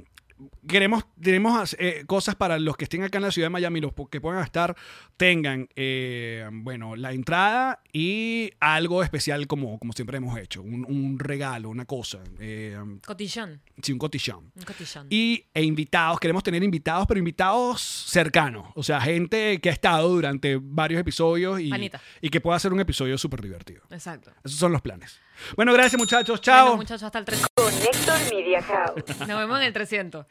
queremos, 0.67 1.05
tenemos 1.21 1.75
eh, 1.79 2.03
cosas 2.07 2.35
para 2.35 2.59
los 2.59 2.77
que 2.77 2.85
estén 2.85 3.03
acá 3.03 3.17
en 3.17 3.23
la 3.23 3.31
ciudad 3.31 3.47
de 3.47 3.51
Miami, 3.51 3.81
los 3.81 3.93
que 4.09 4.21
puedan 4.21 4.43
estar, 4.43 4.75
tengan, 5.17 5.67
eh, 5.75 6.47
bueno, 6.51 6.95
la 6.95 7.13
entrada 7.13 7.81
y 7.93 8.51
algo 8.59 9.03
especial 9.03 9.47
como, 9.47 9.79
como 9.79 9.93
siempre 9.93 10.17
hemos 10.17 10.37
hecho, 10.37 10.61
un, 10.61 10.85
un 10.85 11.19
regalo, 11.19 11.69
una 11.69 11.85
cosa, 11.85 12.19
eh, 12.39 12.77
Cotillón. 13.05 13.61
sí, 13.81 13.91
un 13.91 13.99
cotillón. 13.99 14.51
Un 14.55 14.63
cotillón. 14.63 15.07
Y 15.09 15.45
e 15.53 15.63
invitados, 15.63 16.19
queremos 16.19 16.43
tener 16.43 16.63
invitados, 16.63 17.05
pero 17.07 17.19
invitados 17.19 17.81
cercanos. 17.81 18.67
O 18.75 18.83
sea, 18.83 19.01
gente 19.01 19.59
que 19.59 19.69
ha 19.69 19.73
estado 19.73 20.09
durante 20.09 20.57
varios 20.61 20.99
episodios 21.01 21.59
y, 21.59 21.69
Panita. 21.69 22.01
y 22.21 22.29
que 22.29 22.41
pueda 22.41 22.57
hacer 22.57 22.73
un 22.73 22.79
episodio 22.79 23.17
súper 23.17 23.41
divertido. 23.41 23.83
Exacto. 23.89 24.31
Esos 24.43 24.59
son 24.59 24.71
los 24.71 24.81
planes. 24.81 25.19
Bueno, 25.55 25.73
gracias 25.73 25.99
muchachos. 25.99 26.41
Chao. 26.41 26.61
Bueno, 26.65 26.77
muchachos, 26.77 27.03
hasta 27.03 27.19
el 27.19 27.25
300. 27.71 28.05
Connector 28.05 28.33
Media 28.33 28.61
House. 28.61 29.19
Nos 29.19 29.39
vemos 29.39 29.57
en 29.59 29.63
el 29.63 29.73
300. 29.73 30.25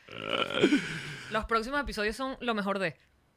Los 1.31 1.45
próximos 1.47 1.81
episodios 1.81 2.17
son 2.17 2.37
lo 2.41 2.55
mejor 2.55 2.79
de. 2.79 2.97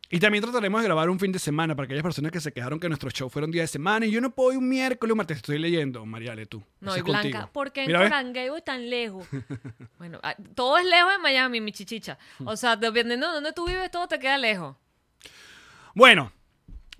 y 0.10 0.20
también 0.20 0.44
trataremos 0.44 0.82
de 0.82 0.88
grabar 0.88 1.10
un 1.10 1.20
fin 1.20 1.32
de 1.32 1.40
semana 1.40 1.76
para 1.76 1.86
aquellas 1.86 2.04
personas 2.04 2.32
que 2.32 2.40
se 2.40 2.52
quejaron 2.52 2.80
que 2.80 2.88
nuestro 2.90 3.10
show 3.10 3.30
fueron 3.30 3.52
día 3.52 3.62
de 3.62 3.68
semana 3.68 4.06
y 4.06 4.12
yo 4.12 4.20
no 4.20 4.32
puedo 4.32 4.52
ir 4.52 4.58
un 4.58 4.68
miércoles 4.68 5.12
o 5.12 5.14
un 5.14 5.18
martes. 5.18 5.38
Estoy 5.38 5.58
leyendo, 5.60 6.06
Mariale, 6.06 6.46
tú. 6.46 6.64
No, 6.82 6.98
y 6.98 7.02
Blanca, 7.02 7.22
contigo. 7.22 7.50
¿por 7.54 7.72
qué 7.72 7.86
en 7.86 8.64
tan 8.64 8.90
lejos? 8.90 9.28
bueno, 9.98 10.20
ah, 10.24 10.36
todo 10.56 10.78
es 10.78 10.86
lejos 10.86 11.14
en 11.16 11.22
Miami, 11.22 11.62
mi 11.62 11.72
chichicha. 11.72 12.18
O 12.44 12.58
sea, 12.58 12.76
dependiendo 12.76 13.28
de 13.28 13.34
dónde 13.34 13.54
tú 13.54 13.66
vives, 13.66 13.90
todo 13.90 14.08
te 14.08 14.20
queda 14.20 14.38
lejos. 14.38 14.76
Bueno, 15.96 16.32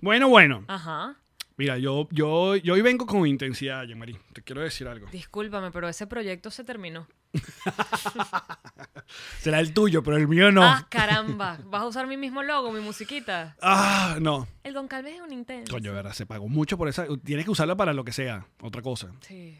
bueno, 0.00 0.28
bueno. 0.28 0.64
Ajá. 0.68 1.16
Mira, 1.56 1.78
yo, 1.78 2.08
yo, 2.10 2.56
yo 2.56 2.74
hoy 2.74 2.82
vengo 2.82 3.06
con 3.06 3.24
intensidad, 3.28 3.84
Jean-Marie. 3.84 4.18
Te 4.32 4.42
quiero 4.42 4.60
decir 4.60 4.88
algo. 4.88 5.06
Discúlpame, 5.12 5.70
pero 5.70 5.88
ese 5.88 6.08
proyecto 6.08 6.50
se 6.50 6.64
terminó. 6.64 7.06
Será 9.38 9.60
el 9.60 9.72
tuyo, 9.72 10.02
pero 10.02 10.16
el 10.16 10.26
mío 10.26 10.50
no. 10.50 10.64
Ah, 10.64 10.88
caramba. 10.90 11.60
¿Vas 11.66 11.82
a 11.82 11.86
usar 11.86 12.08
mi 12.08 12.16
mismo 12.16 12.42
logo, 12.42 12.72
mi 12.72 12.80
musiquita? 12.80 13.56
Ah, 13.62 14.18
no. 14.20 14.48
El 14.64 14.74
Don 14.74 14.88
Calves 14.88 15.14
es 15.14 15.20
un 15.20 15.32
intenso. 15.32 15.72
Coño, 15.72 15.92
verdad, 15.92 16.12
se 16.12 16.26
pagó 16.26 16.48
mucho 16.48 16.76
por 16.76 16.88
esa. 16.88 17.06
Tienes 17.24 17.44
que 17.44 17.52
usarla 17.52 17.76
para 17.76 17.92
lo 17.92 18.04
que 18.04 18.12
sea, 18.12 18.48
otra 18.60 18.82
cosa. 18.82 19.12
Sí. 19.20 19.56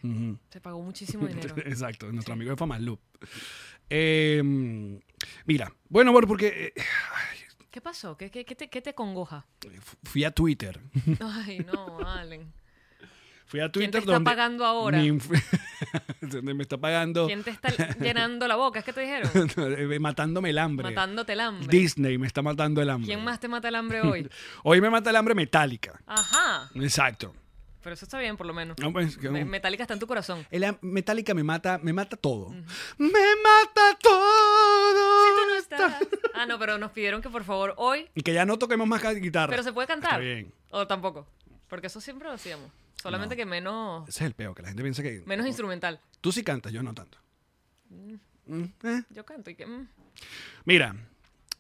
Se 0.51 0.61
pagó 0.61 0.83
muchísimo 0.83 1.27
dinero. 1.29 1.55
Exacto, 1.59 2.11
nuestro 2.11 2.35
amigo 2.35 2.51
de 2.51 2.57
Famasloop. 2.57 2.99
Eh, 3.89 4.43
mira, 5.45 5.73
bueno, 5.89 6.11
bueno, 6.11 6.27
porque 6.27 6.73
eh, 6.75 6.83
¿Qué 7.75 7.81
pasó? 7.81 8.17
¿Qué, 8.17 8.31
qué, 8.31 8.45
qué 8.45 8.55
te, 8.55 8.71
qué 8.71 8.81
te 8.81 8.95
congoja? 8.95 9.45
fui 10.05 10.23
a 10.23 10.31
Twitter. 10.31 10.81
Ay, 11.21 11.59
no, 11.59 11.99
Allen. 12.07 12.53
Fui 13.47 13.59
a 13.59 13.63
¿Quién 13.65 13.73
Twitter 13.73 13.91
te 13.91 13.99
está 13.99 14.13
donde 14.13 14.31
pagando 14.31 14.65
ahora? 14.65 15.03
donde 16.21 16.55
me 16.55 16.63
está 16.63 16.79
pagando 16.79 17.27
¿Quién 17.27 17.43
te 17.43 17.51
está 17.51 17.71
llenando 17.99 18.47
la 18.47 18.55
boca? 18.55 18.79
¿Es 18.79 18.85
que 18.85 18.93
te 18.93 19.01
dijeron? 19.01 19.29
eh, 19.57 19.99
matándome 19.99 20.51
el 20.51 20.59
hambre. 20.59 20.89
Matándote 20.91 21.33
el 21.33 21.41
hambre. 21.41 21.67
Disney 21.67 22.17
me 22.17 22.29
está 22.29 22.43
matando 22.43 22.81
el 22.81 22.91
hambre. 22.91 23.09
¿Quién 23.09 23.25
más 23.25 23.41
te 23.41 23.49
mata 23.49 23.67
el 23.67 23.75
hambre 23.75 24.03
hoy? 24.03 24.31
Hoy 24.63 24.81
me 24.81 24.89
mata 24.89 25.11
el 25.11 25.17
hambre 25.17 25.35
metálica. 25.35 26.01
Ajá. 26.07 26.71
Exacto. 26.77 27.35
Pero 27.85 27.93
eso 27.95 28.07
está 28.07 28.19
bien, 28.19 28.39
por 28.39 28.47
lo 28.47 28.55
menos. 28.55 28.79
No, 28.79 28.91
pues, 28.95 29.19
que- 29.19 29.29
Metallica 29.29 29.83
está 29.83 29.93
en 29.93 30.01
tu 30.01 30.07
corazón. 30.07 30.47
el 30.51 30.79
metálica 30.81 31.35
me 31.35 31.45
mata, 31.45 31.79
me 31.83 31.93
mata 31.93 32.17
todo. 32.17 32.49
Me 32.97 33.09
mata 33.09 33.74
Ah, 36.35 36.47
no, 36.47 36.59
pero 36.59 36.79
nos 36.79 36.91
pidieron 36.91 37.23
que 37.23 37.29
por 37.31 37.45
favor 37.45 37.75
hoy. 37.77 38.09
Y 38.15 38.23
que 38.23 38.33
ya 38.35 38.45
no 38.45 38.59
toquemos 38.59 38.87
más 38.89 39.01
guitarra. 39.21 39.51
Pero 39.51 39.63
se 39.63 39.73
puede 39.73 39.87
cantar. 39.87 40.13
Está 40.13 40.19
bien. 40.19 40.53
O 40.71 40.87
tampoco. 40.87 41.27
Porque 41.69 41.87
eso 41.87 42.01
siempre 42.01 42.27
lo 42.29 42.35
hacíamos. 42.35 42.71
Solamente 43.01 43.35
No. 43.35 43.39
que 43.39 43.47
menos. 43.47 44.09
Ese 44.09 44.25
es 44.25 44.27
el 44.27 44.35
peo, 44.35 44.55
que 44.55 44.63
la 44.63 44.69
gente 44.69 44.83
piensa 44.83 45.03
que... 45.03 45.23
Menos 45.27 45.47
instrumental. 45.47 46.01
Tú 46.21 46.33
sí 46.33 46.43
cantas, 46.43 46.73
yo 46.73 46.83
no 46.83 46.93
tanto. 46.95 47.19
Mm, 47.91 48.65
eh. 48.85 49.03
Yo 49.11 49.25
canto 49.25 49.51
y 49.51 49.55
que. 49.55 49.67
mm. 49.67 49.89
Mira, 50.65 50.95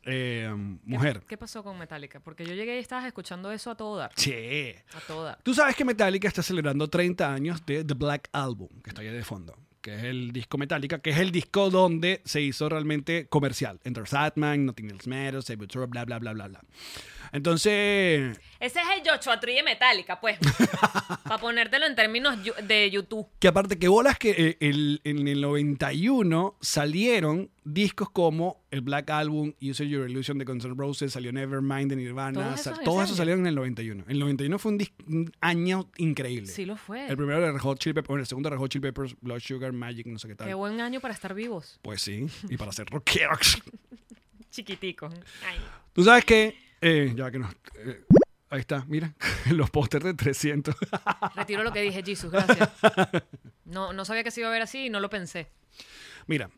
eh, 0.04 0.48
¿Qué- 0.50 0.78
mujer. 0.90 1.22
¿Qué 1.26 1.36
pasó 1.38 1.62
con 1.62 1.78
Metallica? 1.78 2.20
Porque 2.20 2.44
yo 2.44 2.54
llegué 2.54 2.76
y 2.76 2.80
estabas 2.80 3.04
escuchando 3.06 3.50
eso 3.52 3.70
a 3.70 3.76
todo 3.76 3.96
dar. 3.96 4.12
Sí. 4.16 4.74
A 4.94 5.00
todo 5.06 5.24
dar. 5.24 5.38
Tú 5.42 5.54
sabes 5.54 5.76
que 5.76 5.84
Metallica 5.84 6.28
está 6.28 6.42
celebrando 6.42 6.88
30 6.88 7.32
años 7.32 7.64
de 7.66 7.84
The 7.84 7.94
Black 7.94 8.28
Album, 8.32 8.68
que 8.82 8.90
está 8.90 9.02
ahí 9.02 9.08
de 9.08 9.24
fondo, 9.24 9.56
que 9.84 9.94
es 9.96 10.04
el 10.04 10.32
disco 10.32 10.56
Metallica, 10.56 11.00
que 11.00 11.10
es 11.10 11.18
el 11.18 11.30
disco 11.30 11.68
donde 11.68 12.22
se 12.24 12.40
hizo 12.40 12.70
realmente 12.70 13.26
comercial. 13.28 13.80
Enter 13.84 14.08
Satman, 14.08 14.64
Nothing 14.64 14.90
Else 14.90 15.10
Matters, 15.10 15.44
Sepultura, 15.44 15.84
bla, 15.84 16.06
bla, 16.06 16.18
bla, 16.18 16.32
bla, 16.32 16.48
bla. 16.48 16.64
Entonces, 17.34 18.40
Ese 18.60 18.78
es 18.80 18.86
el 18.96 19.02
Joshua 19.10 19.40
Tree 19.40 19.56
de 19.56 19.62
Metallica, 19.64 20.20
pues. 20.20 20.38
Para 21.24 21.38
ponértelo 21.38 21.84
en 21.86 21.94
términos 21.96 22.36
de 22.62 22.90
YouTube. 22.90 23.26
que 23.40 23.48
aparte 23.48 23.78
que 23.78 23.88
bolas 23.88 24.18
que 24.18 24.30
eh, 24.30 24.56
el- 24.60 25.00
en 25.04 25.26
el 25.26 25.40
91 25.40 26.56
salieron 26.60 27.50
discos 27.64 28.08
como 28.10 28.62
el 28.70 28.82
Black 28.82 29.10
Album, 29.10 29.52
Use 29.60 29.88
Your 29.88 30.08
Illusion 30.08 30.38
de 30.38 30.44
Guns 30.44 30.64
N' 30.64 30.74
Roses, 30.76 31.12
salió 31.12 31.32
Nevermind 31.32 31.90
de 31.90 31.96
Nirvana, 31.96 32.40
¿Todos 32.44 32.60
esos 32.60 32.80
todo 32.82 33.02
eso 33.02 33.14
salieron 33.14 33.40
en 33.40 33.46
el 33.48 33.54
91. 33.56 34.04
El 34.08 34.18
91 34.20 34.58
fue 34.58 34.72
un, 34.72 34.86
un 35.08 35.32
año 35.40 35.90
increíble. 35.96 36.46
Sí 36.46 36.64
lo 36.64 36.76
fue. 36.76 37.06
El 37.08 37.16
primero 37.16 37.40
de 37.40 37.50
Red 37.52 37.60
Hot 37.60 37.78
Chili 37.78 37.94
Peppers, 37.94 38.08
bueno, 38.08 38.20
el 38.20 38.26
segundo 38.28 38.48
de 38.48 38.54
Red 38.56 38.60
Hot 38.60 38.70
Chili 38.70 38.82
Peppers, 38.82 39.16
Blood 39.20 39.40
Sugar, 39.40 39.72
Magic, 39.72 40.06
no 40.06 40.18
sé 40.18 40.28
qué 40.28 40.34
tal. 40.36 40.46
Qué 40.46 40.54
buen 40.54 40.80
año 40.80 41.00
para 41.00 41.14
estar 41.14 41.34
vivos. 41.34 41.80
Pues 41.82 42.00
sí, 42.00 42.26
y 42.48 42.56
para 42.56 42.70
ser 42.72 42.86
rockeros. 42.90 43.58
Chiquiticos. 44.50 45.12
Ay. 45.48 45.58
Tú 45.92 46.04
sabes 46.04 46.24
que, 46.24 46.56
eh, 46.84 47.12
ya 47.16 47.30
que 47.30 47.38
no, 47.38 47.50
eh, 47.78 48.04
ahí 48.50 48.60
está, 48.60 48.84
mira, 48.86 49.14
los 49.50 49.70
pósters 49.70 50.04
de 50.04 50.14
300. 50.14 50.74
Retiro 51.34 51.64
lo 51.64 51.72
que 51.72 51.80
dije, 51.80 52.02
Jesus, 52.04 52.30
gracias. 52.30 52.70
No, 53.64 53.92
no 53.92 54.04
sabía 54.04 54.22
que 54.22 54.30
se 54.30 54.40
iba 54.40 54.50
a 54.50 54.52
ver 54.52 54.62
así 54.62 54.86
y 54.86 54.90
no 54.90 55.00
lo 55.00 55.08
pensé. 55.08 55.48
mira, 56.26 56.50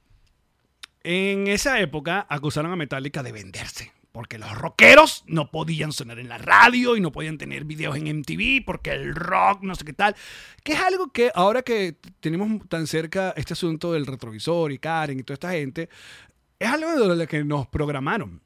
en 1.04 1.46
esa 1.46 1.78
época 1.78 2.26
acusaron 2.28 2.72
a 2.72 2.76
Metallica 2.76 3.22
de 3.22 3.30
venderse. 3.30 3.92
Porque 4.10 4.38
los 4.38 4.50
rockeros 4.56 5.24
no 5.26 5.50
podían 5.50 5.92
sonar 5.92 6.18
en 6.18 6.30
la 6.30 6.38
radio 6.38 6.96
y 6.96 7.02
no 7.02 7.12
podían 7.12 7.36
tener 7.36 7.64
videos 7.64 7.96
en 7.96 8.04
MTV 8.20 8.64
porque 8.64 8.92
el 8.92 9.14
rock, 9.14 9.62
no 9.62 9.74
sé 9.74 9.84
qué 9.84 9.92
tal. 9.92 10.16
Que 10.64 10.72
es 10.72 10.80
algo 10.80 11.12
que 11.12 11.30
ahora 11.34 11.60
que 11.60 11.98
tenemos 12.20 12.66
tan 12.66 12.86
cerca 12.86 13.34
este 13.36 13.52
asunto 13.52 13.92
del 13.92 14.06
retrovisor 14.06 14.72
y 14.72 14.78
Karen 14.78 15.20
y 15.20 15.22
toda 15.22 15.34
esta 15.34 15.50
gente, 15.52 15.90
es 16.58 16.66
algo 16.66 17.08
de 17.08 17.14
lo 17.14 17.26
que 17.26 17.44
nos 17.44 17.66
programaron. 17.68 18.40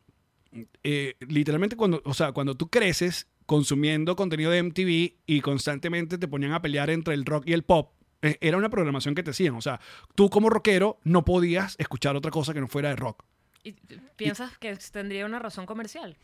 Eh, 0.83 1.17
literalmente 1.21 1.77
cuando, 1.77 2.03
o 2.05 2.15
sea, 2.15 2.33
cuando 2.33 2.57
tú 2.57 2.69
creces 2.69 3.29
consumiendo 3.47 4.17
contenido 4.17 4.51
de 4.51 4.63
MTV 4.63 5.15
y 5.27 5.41
constantemente 5.41 6.19
te 6.19 6.29
ponían 6.29 6.53
a 6.53 6.63
pelear 6.63 6.91
entre 6.91 7.15
el 7.15 7.25
rock 7.25 7.45
y 7.47 7.53
el 7.53 7.65
pop, 7.65 7.93
eh, 8.23 8.39
era 8.41 8.57
una 8.57 8.69
programación 8.69 9.15
que 9.15 9.23
te 9.23 9.31
hacían. 9.31 9.55
O 9.57 9.61
sea, 9.61 9.81
tú 10.15 10.31
como 10.31 10.51
rockero 10.51 10.99
no 11.05 11.25
podías 11.25 11.75
escuchar 11.79 12.17
otra 12.17 12.31
cosa 12.31 12.55
que 12.55 12.61
no 12.61 12.69
fuera 12.69 12.91
de 12.91 12.97
rock. 12.97 13.25
¿Y 13.63 13.73
piensas 14.17 14.57
que 14.59 14.77
tendría 14.93 15.27
una 15.27 15.39
razón 15.39 15.67
comercial? 15.67 16.17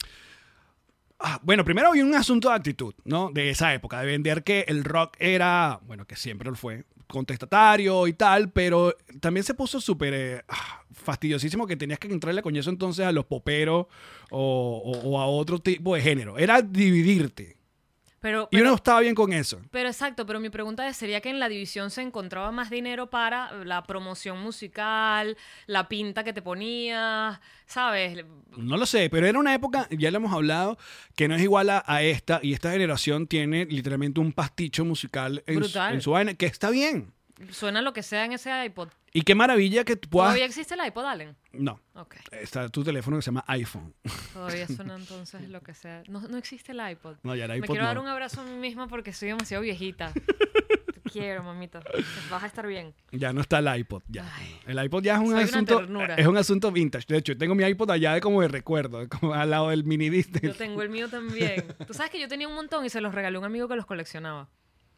Ah, 1.18 1.40
bueno, 1.42 1.64
primero 1.64 1.88
había 1.88 2.04
un 2.04 2.14
asunto 2.14 2.48
de 2.48 2.54
actitud, 2.54 2.94
¿no? 3.04 3.30
De 3.32 3.50
esa 3.50 3.72
época, 3.72 4.00
de 4.00 4.06
vender 4.06 4.44
que 4.44 4.64
el 4.68 4.84
rock 4.84 5.16
era, 5.18 5.80
bueno, 5.86 6.06
que 6.06 6.16
siempre 6.16 6.50
lo 6.50 6.56
fue, 6.56 6.84
contestatario 7.06 8.06
y 8.06 8.12
tal, 8.12 8.50
pero 8.50 8.94
también 9.20 9.44
se 9.44 9.54
puso 9.54 9.80
súper 9.80 10.14
eh, 10.14 10.42
ah, 10.48 10.82
fastidiosísimo 10.92 11.66
que 11.66 11.76
tenías 11.76 11.98
que 11.98 12.08
entrarle 12.08 12.42
con 12.42 12.56
eso 12.56 12.70
entonces 12.70 13.06
a 13.06 13.12
los 13.12 13.24
poperos 13.26 13.86
o, 14.30 15.18
a 15.20 15.26
otro 15.26 15.58
tipo 15.58 15.94
de 15.94 16.02
género. 16.02 16.38
Era 16.38 16.62
dividirte. 16.62 17.55
Pero, 18.26 18.48
Y 18.50 18.56
pero, 18.56 18.70
uno 18.70 18.74
estaba 18.74 18.98
bien 18.98 19.14
con 19.14 19.32
eso. 19.32 19.60
pero 19.70 19.88
exacto, 19.88 20.26
pero 20.26 20.40
mi 20.40 20.50
pregunta 20.50 20.88
es, 20.88 20.96
¿sería 20.96 21.20
que 21.20 21.30
en 21.30 21.38
la 21.38 21.48
división 21.48 21.92
se 21.92 22.02
encontraba 22.02 22.50
más 22.50 22.70
dinero 22.70 23.08
para 23.08 23.52
la 23.64 23.84
promoción 23.84 24.40
musical, 24.40 25.36
la 25.66 25.86
pinta 25.86 26.24
que 26.24 26.32
te 26.32 26.42
ponías, 26.42 27.38
¿sabes? 27.66 28.24
No 28.56 28.76
lo 28.78 28.84
sé, 28.84 29.10
pero 29.10 29.28
era 29.28 29.38
una 29.38 29.54
época, 29.54 29.86
ya 29.90 30.10
lo 30.10 30.16
hemos 30.16 30.32
hablado, 30.32 30.76
que 31.14 31.28
no 31.28 31.36
es 31.36 31.42
igual 31.42 31.70
a, 31.70 31.84
a 31.86 32.02
esta, 32.02 32.40
y 32.42 32.52
esta 32.52 32.72
generación 32.72 33.28
tiene 33.28 33.64
literalmente 33.66 34.18
un 34.18 34.32
pasticho 34.32 34.84
musical 34.84 35.44
en, 35.46 35.62
su, 35.62 35.78
en 35.78 36.00
su 36.00 36.10
vaina, 36.10 36.34
que 36.34 36.46
está 36.46 36.70
bien. 36.70 37.12
Suena 37.50 37.82
lo 37.82 37.92
que 37.92 38.02
sea 38.02 38.24
en 38.24 38.32
ese 38.32 38.64
iPod. 38.64 38.88
Y 39.12 39.22
qué 39.22 39.34
maravilla 39.34 39.84
que 39.84 39.96
tú 39.96 40.08
puedas... 40.08 40.28
¿Todavía 40.28 40.46
existe 40.46 40.74
el 40.74 40.86
iPod, 40.86 41.04
Allen? 41.04 41.36
No, 41.52 41.80
Ok. 41.94 42.16
está 42.32 42.68
tu 42.68 42.82
teléfono 42.82 43.16
que 43.16 43.22
se 43.22 43.26
llama 43.26 43.44
iPhone. 43.48 43.94
Todavía 44.32 44.66
suena 44.68 44.96
entonces 44.96 45.48
lo 45.48 45.60
que 45.62 45.74
sea. 45.74 46.02
No, 46.08 46.20
no 46.20 46.38
existe 46.38 46.72
el 46.72 46.90
iPod. 46.90 47.16
No, 47.22 47.34
ya 47.34 47.44
el 47.44 47.50
Me 47.50 47.56
iPod 47.58 47.68
quiero 47.68 47.84
dar 47.84 47.98
un 47.98 48.06
abrazo 48.08 48.40
a 48.40 48.44
mí 48.44 48.56
misma 48.56 48.88
porque 48.88 49.12
soy 49.12 49.28
demasiado 49.28 49.62
viejita. 49.62 50.12
Te 51.06 51.10
quiero, 51.10 51.42
mamita. 51.42 51.82
Vas 52.30 52.42
a 52.42 52.46
estar 52.46 52.66
bien. 52.66 52.94
Ya 53.12 53.32
no 53.32 53.40
está 53.40 53.58
el 53.60 53.78
iPod, 53.80 54.02
ya. 54.08 54.30
Ay. 54.34 54.60
el 54.66 54.84
iPod 54.84 55.02
ya 55.02 55.14
es 55.14 55.20
un 55.20 55.34
asunto... 55.36 55.82
Es 56.16 56.26
un 56.26 56.36
asunto 56.36 56.72
vintage. 56.72 57.06
De 57.08 57.18
hecho, 57.18 57.36
tengo 57.36 57.54
mi 57.54 57.64
iPod 57.64 57.90
allá 57.90 58.14
de 58.14 58.20
como 58.20 58.40
de 58.42 58.48
recuerdo, 58.48 59.08
como 59.08 59.32
al 59.34 59.50
lado 59.50 59.68
del 59.70 59.84
mini 59.84 60.10
disc. 60.10 60.36
Yo 60.42 60.54
tengo 60.54 60.82
el 60.82 60.88
mío 60.90 61.08
también. 61.08 61.64
Tú 61.86 61.94
sabes 61.94 62.10
que 62.10 62.20
yo 62.20 62.28
tenía 62.28 62.48
un 62.48 62.54
montón 62.54 62.84
y 62.84 62.90
se 62.90 63.00
los 63.00 63.14
regalé 63.14 63.36
a 63.36 63.40
un 63.40 63.44
amigo 63.46 63.68
que 63.68 63.76
los 63.76 63.86
coleccionaba. 63.86 64.48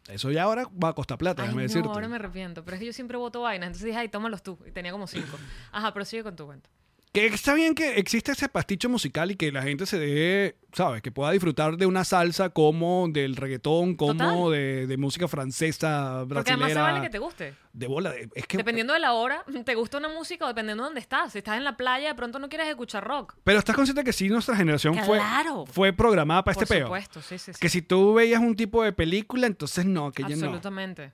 Eso 0.08 0.30
ya 0.30 0.42
ahora 0.44 0.66
va 0.82 0.88
a 0.88 0.92
costar 0.94 1.18
plata, 1.18 1.42
Ay, 1.42 1.48
déjame 1.48 1.62
no, 1.62 1.68
decirte. 1.68 1.88
ahora 1.88 2.08
me 2.08 2.16
arrepiento. 2.16 2.64
Pero 2.64 2.74
es 2.76 2.80
que 2.80 2.86
yo 2.86 2.92
siempre 2.92 3.16
voto 3.18 3.42
vainas. 3.42 3.68
Entonces 3.68 3.86
dije, 3.86 3.98
ay, 3.98 4.08
tómalos 4.08 4.42
tú. 4.42 4.58
Y 4.66 4.70
tenía 4.72 4.90
como 4.92 5.06
cinco. 5.06 5.36
Ajá, 5.72 5.92
pero 5.92 6.04
sigue 6.04 6.22
con 6.22 6.34
tu 6.34 6.46
cuento. 6.46 6.68
Que 7.12 7.26
está 7.26 7.54
bien 7.54 7.74
que 7.74 7.96
existe 7.98 8.32
ese 8.32 8.48
pasticho 8.50 8.88
musical 8.90 9.30
y 9.30 9.36
que 9.36 9.50
la 9.50 9.62
gente 9.62 9.86
se 9.86 9.98
dé, 9.98 10.56
¿sabes? 10.74 11.00
Que 11.00 11.10
pueda 11.10 11.30
disfrutar 11.30 11.76
de 11.78 11.86
una 11.86 12.04
salsa 12.04 12.50
como 12.50 13.08
del 13.08 13.34
reggaetón, 13.34 13.94
como 13.96 14.50
de, 14.50 14.86
de 14.86 14.96
música 14.98 15.26
francesa, 15.26 16.24
Porque 16.28 16.50
además 16.50 16.68
se 16.68 16.74
brasilera. 16.74 16.82
vale 16.82 17.00
que 17.00 17.10
te 17.10 17.18
guste. 17.18 17.54
De 17.72 17.86
bola. 17.86 18.10
de- 18.12 18.28
Es 18.34 18.46
que, 18.46 18.58
Dependiendo 18.58 18.92
de 18.92 19.00
la 19.00 19.14
hora, 19.14 19.42
te 19.64 19.74
gusta 19.74 19.96
una 19.96 20.08
música 20.10 20.44
o 20.44 20.48
dependiendo 20.48 20.82
de 20.82 20.88
dónde 20.88 21.00
estás. 21.00 21.32
Si 21.32 21.38
estás 21.38 21.56
en 21.56 21.64
la 21.64 21.76
playa, 21.78 22.08
de 22.08 22.14
pronto 22.14 22.38
no 22.38 22.48
quieres 22.50 22.68
escuchar 22.68 23.04
rock. 23.04 23.36
Pero 23.42 23.58
estás 23.58 23.74
consciente 23.74 24.04
que 24.04 24.12
sí, 24.12 24.28
nuestra 24.28 24.54
generación 24.54 24.94
fue, 25.04 25.16
Claro. 25.18 25.64
fue 25.66 25.94
programada 25.94 26.44
para 26.44 26.54
Por 26.54 26.64
este 26.64 26.74
peo. 26.74 26.86
supuesto, 26.88 27.22
sí, 27.22 27.38
sí, 27.38 27.52
sí. 27.54 27.58
Que 27.58 27.70
si 27.70 27.80
tú 27.80 28.12
veías 28.14 28.40
un 28.40 28.54
tipo 28.54 28.82
de 28.84 28.92
película, 28.92 29.46
entonces 29.46 29.86
no, 29.86 30.12
que 30.12 30.22
ya 30.24 30.28
no. 30.30 30.34
Absolutamente. 30.34 31.12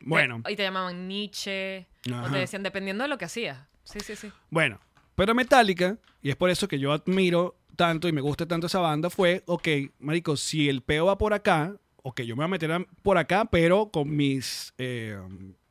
Bueno, 0.00 0.42
y 0.48 0.54
te 0.54 0.62
llamaban 0.62 1.08
Nietzsche. 1.08 1.88
O 2.10 2.14
Ajá. 2.14 2.30
te 2.32 2.38
decían, 2.38 2.62
dependiendo 2.62 3.02
de 3.04 3.08
lo 3.08 3.18
que 3.18 3.24
hacías. 3.24 3.58
Sí, 3.84 4.00
sí, 4.00 4.16
sí. 4.16 4.30
bueno. 4.50 4.78
Pero 5.18 5.34
Metallica, 5.34 5.98
y 6.22 6.30
es 6.30 6.36
por 6.36 6.48
eso 6.48 6.68
que 6.68 6.78
yo 6.78 6.92
admiro 6.92 7.56
tanto 7.74 8.06
y 8.06 8.12
me 8.12 8.20
gusta 8.20 8.46
tanto 8.46 8.68
esa 8.68 8.78
banda, 8.78 9.10
fue, 9.10 9.42
ok, 9.46 9.66
marico, 9.98 10.36
si 10.36 10.68
el 10.68 10.80
peo 10.80 11.06
va 11.06 11.18
por 11.18 11.34
acá, 11.34 11.74
ok, 12.04 12.20
yo 12.20 12.36
me 12.36 12.42
voy 12.42 12.44
a 12.44 12.48
meter 12.48 12.86
por 13.02 13.18
acá, 13.18 13.44
pero 13.44 13.90
con 13.90 14.14
mis... 14.14 14.72
eh, 14.78 15.18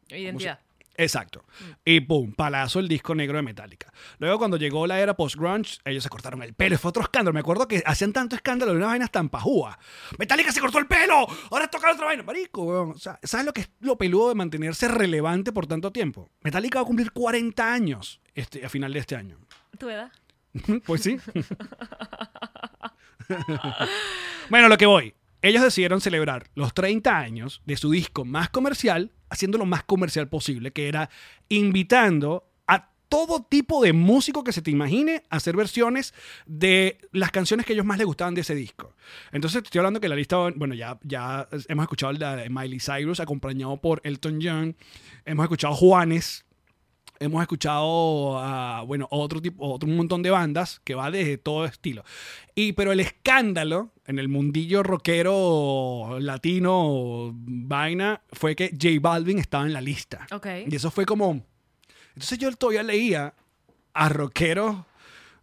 Identidad. 0.10 0.60
Exacto. 0.98 1.46
Y 1.86 2.00
pum, 2.02 2.34
palazo 2.34 2.80
el 2.80 2.88
disco 2.88 3.14
negro 3.14 3.38
de 3.38 3.44
Metallica. 3.44 3.94
Luego 4.18 4.40
cuando 4.40 4.58
llegó 4.58 4.88
la 4.88 5.00
era 5.00 5.16
post-grunge, 5.16 5.78
ellos 5.86 6.04
se 6.04 6.10
cortaron 6.10 6.42
el 6.42 6.56
pelo. 6.56 6.78
Fue 6.80 6.90
otro 6.90 7.04
escándalo. 7.04 7.34
Me 7.34 7.40
acuerdo 7.40 7.68
que 7.68 7.84
hacían 7.86 8.14
tanto 8.14 8.36
escándalo 8.36 8.72
de 8.72 8.78
unas 8.78 8.90
vainas 8.90 9.12
tan 9.12 9.30
pajúas. 9.30 9.78
Metallica 10.18 10.52
se 10.52 10.60
cortó 10.60 10.80
el 10.80 10.88
pelo. 10.88 11.28
Ahora 11.52 11.68
toca 11.68 11.92
otra 11.92 12.08
vaina. 12.08 12.24
Marico, 12.24 12.64
weón. 12.64 12.92
O 12.92 12.98
sea, 12.98 13.20
¿sabes 13.22 13.46
lo 13.46 13.54
que 13.54 13.62
es 13.62 13.70
lo 13.80 13.98
peludo 13.98 14.30
de 14.30 14.36
mantenerse 14.36 14.88
relevante 14.88 15.52
por 15.52 15.68
tanto 15.68 15.92
tiempo? 15.92 16.32
Metallica 16.42 16.80
va 16.80 16.84
a 16.84 16.88
cumplir 16.88 17.12
40 17.12 17.72
años 17.72 18.20
este, 18.34 18.66
a 18.66 18.70
final 18.70 18.92
de 18.92 19.00
este 19.00 19.16
año. 19.16 19.38
¿Tu 19.78 19.90
edad? 19.90 20.12
pues 20.86 21.02
sí. 21.02 21.20
bueno, 24.50 24.68
lo 24.68 24.78
que 24.78 24.88
voy. 24.88 25.14
Ellos 25.44 25.62
decidieron 25.62 26.02
celebrar 26.02 26.50
los 26.56 26.74
30 26.74 27.16
años 27.16 27.62
de 27.66 27.78
su 27.78 27.92
disco 27.92 28.26
más 28.26 28.50
comercial, 28.50 29.12
haciendo 29.30 29.58
lo 29.58 29.66
más 29.66 29.84
comercial 29.84 30.28
posible, 30.28 30.72
que 30.72 30.88
era 30.88 31.10
invitando 31.50 32.50
a 32.68 32.90
todo 33.10 33.44
tipo 33.44 33.82
de 33.84 33.94
músico 33.94 34.44
que 34.44 34.52
se 34.52 34.62
te 34.62 34.72
imagine 34.72 35.24
a 35.30 35.38
hacer 35.38 35.56
versiones 35.56 36.14
de 36.46 36.98
las 37.12 37.32
canciones 37.32 37.66
que 37.66 37.74
ellos 37.74 37.86
más 37.86 37.98
les 37.98 38.08
gustaban 38.08 38.36
de 38.36 38.42
ese 38.42 38.56
disco. 38.56 38.96
Entonces, 39.32 39.64
estoy 39.64 39.80
hablando 39.80 40.00
que 40.00 40.10
la 40.10 40.16
lista, 40.16 40.38
bueno, 40.56 40.74
ya, 40.76 41.00
ya 41.04 41.48
hemos 41.68 41.84
escuchado 41.84 42.14
la 42.14 42.36
de 42.36 42.50
Miley 42.50 42.80
Cyrus 42.80 43.20
acompañado 43.20 43.80
por 43.80 44.02
Elton 44.04 44.40
John, 44.42 44.76
hemos 45.26 45.44
escuchado 45.44 45.76
Juanes, 45.76 46.46
hemos 47.20 47.42
escuchado 47.42 48.40
a, 48.40 48.84
bueno, 48.84 49.08
otro 49.12 49.42
tipo, 49.42 49.68
otro 49.68 49.90
montón 49.90 50.22
de 50.24 50.30
bandas 50.30 50.82
que 50.84 50.96
va 50.96 51.12
desde 51.12 51.38
todo 51.38 51.66
estilo. 51.66 52.04
Y, 52.56 52.74
pero 52.74 52.92
el 52.92 53.00
escándalo 53.00 53.92
en 54.06 54.20
el 54.20 54.28
mundillo 54.28 54.84
rockero 54.84 56.18
latino 56.20 57.32
vaina 57.34 58.22
fue 58.32 58.56
que 58.56 58.70
J 58.70 59.00
Balvin 59.02 59.40
estaba 59.40 59.66
en 59.66 59.74
la 59.74 59.82
lista. 59.82 60.28
Ok. 60.32 60.48
Y 60.68 60.76
eso 60.76 60.92
fue 60.92 61.06
como... 61.06 61.44
Entonces 62.14 62.40
yo 62.40 62.52
todavía 62.54 62.84
leía 62.84 63.34
a 63.94 64.10
rockeros 64.10 64.78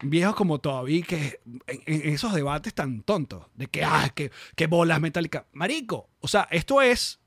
viejos 0.02 0.35
como 0.35 0.59
todavía 0.59 1.02
que 1.02 1.40
en, 1.66 1.83
en 1.87 2.14
esos 2.14 2.35
debates 2.35 2.75
tan 2.75 3.02
tontos 3.02 3.47
de 3.54 3.69
que, 3.69 3.85
ah, 3.85 4.11
que, 4.14 4.31
que 4.57 4.66
bolas 4.66 5.00
metálicas. 5.00 5.45
Marico, 5.52 6.09
o 6.21 6.28
sea, 6.28 6.49
esto 6.50 6.83
es 6.83 7.21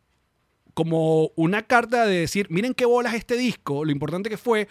como 0.77 1.31
una 1.36 1.63
carta 1.63 2.05
de 2.05 2.19
decir, 2.19 2.46
miren 2.51 2.75
qué 2.75 2.86
bolas 2.86 3.15
este 3.15 3.36
disco, 3.36 3.84
lo 3.84 3.91
importante 3.91 4.29
que 4.29 4.38
fue 4.38 4.67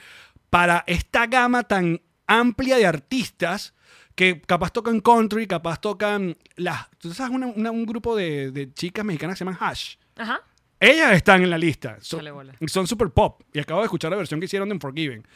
para 0.51 0.85
esta 0.87 1.27
gama 1.27 1.65
tan 1.65 2.01
amplia 2.29 2.77
de 2.77 2.87
artistas 2.87 3.75
que 4.15 4.41
capaz 4.41 4.71
tocan 4.71 5.01
country, 5.01 5.49
capaz 5.49 5.81
tocan 5.81 6.37
las... 6.55 6.89
¿Tú 6.99 7.13
sabes 7.13 7.35
una- 7.35 7.49
una- 7.49 7.73
un 7.73 7.85
grupo 7.85 8.15
de, 8.15 8.53
de 8.53 8.73
chicas 8.73 9.05
mexicanas 9.05 9.35
que 9.35 9.39
se 9.39 9.45
llaman 9.45 9.59
Hash? 9.61 9.97
Ajá. 10.17 10.43
Ellas 10.79 11.11
están 11.13 11.43
en 11.43 11.51
la 11.51 11.59
lista. 11.59 11.97
Son, 12.01 12.23
son 12.69 12.87
super 12.87 13.11
pop. 13.11 13.43
Y 13.53 13.59
acabo 13.59 13.81
de 13.81 13.87
escuchar 13.87 14.13
la 14.13 14.17
versión 14.17 14.39
que 14.39 14.47
hicieron 14.47 14.69
de 14.69 14.75
Unforgiven. 14.75 15.27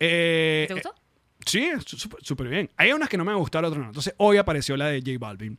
Eh, 0.00 0.64
¿Te 0.66 0.72
gustó? 0.74 0.94
eh, 0.94 1.00
sí, 1.44 1.70
súper 2.22 2.48
bien. 2.48 2.70
Hay 2.78 2.90
unas 2.92 3.10
que 3.10 3.18
no 3.18 3.24
me 3.26 3.32
han 3.32 3.38
gustado, 3.38 3.66
otras 3.68 3.82
no. 3.82 3.88
Entonces 3.88 4.14
hoy 4.16 4.38
apareció 4.38 4.78
la 4.78 4.86
de 4.86 5.00
J 5.00 5.18
Balvin. 5.18 5.58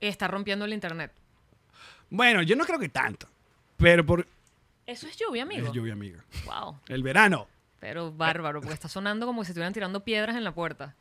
Está 0.00 0.26
rompiendo 0.26 0.64
el 0.64 0.72
internet. 0.72 1.12
Bueno, 2.08 2.40
yo 2.42 2.56
no 2.56 2.64
creo 2.64 2.78
que 2.78 2.88
tanto. 2.88 3.28
Pero 3.80 4.04
por... 4.04 4.26
Eso 4.86 5.06
es 5.06 5.16
lluvia, 5.16 5.44
amigo. 5.44 5.66
Es 5.66 5.72
lluvia, 5.72 5.92
amiga. 5.92 6.24
Wow. 6.44 6.80
El 6.88 7.02
verano. 7.02 7.46
Pero 7.78 8.12
bárbaro, 8.12 8.60
porque 8.60 8.74
está 8.74 8.88
sonando 8.88 9.26
como 9.26 9.42
si 9.42 9.46
se 9.46 9.52
estuvieran 9.52 9.72
tirando 9.72 10.04
piedras 10.04 10.36
en 10.36 10.44
la 10.44 10.52
puerta. 10.52 10.94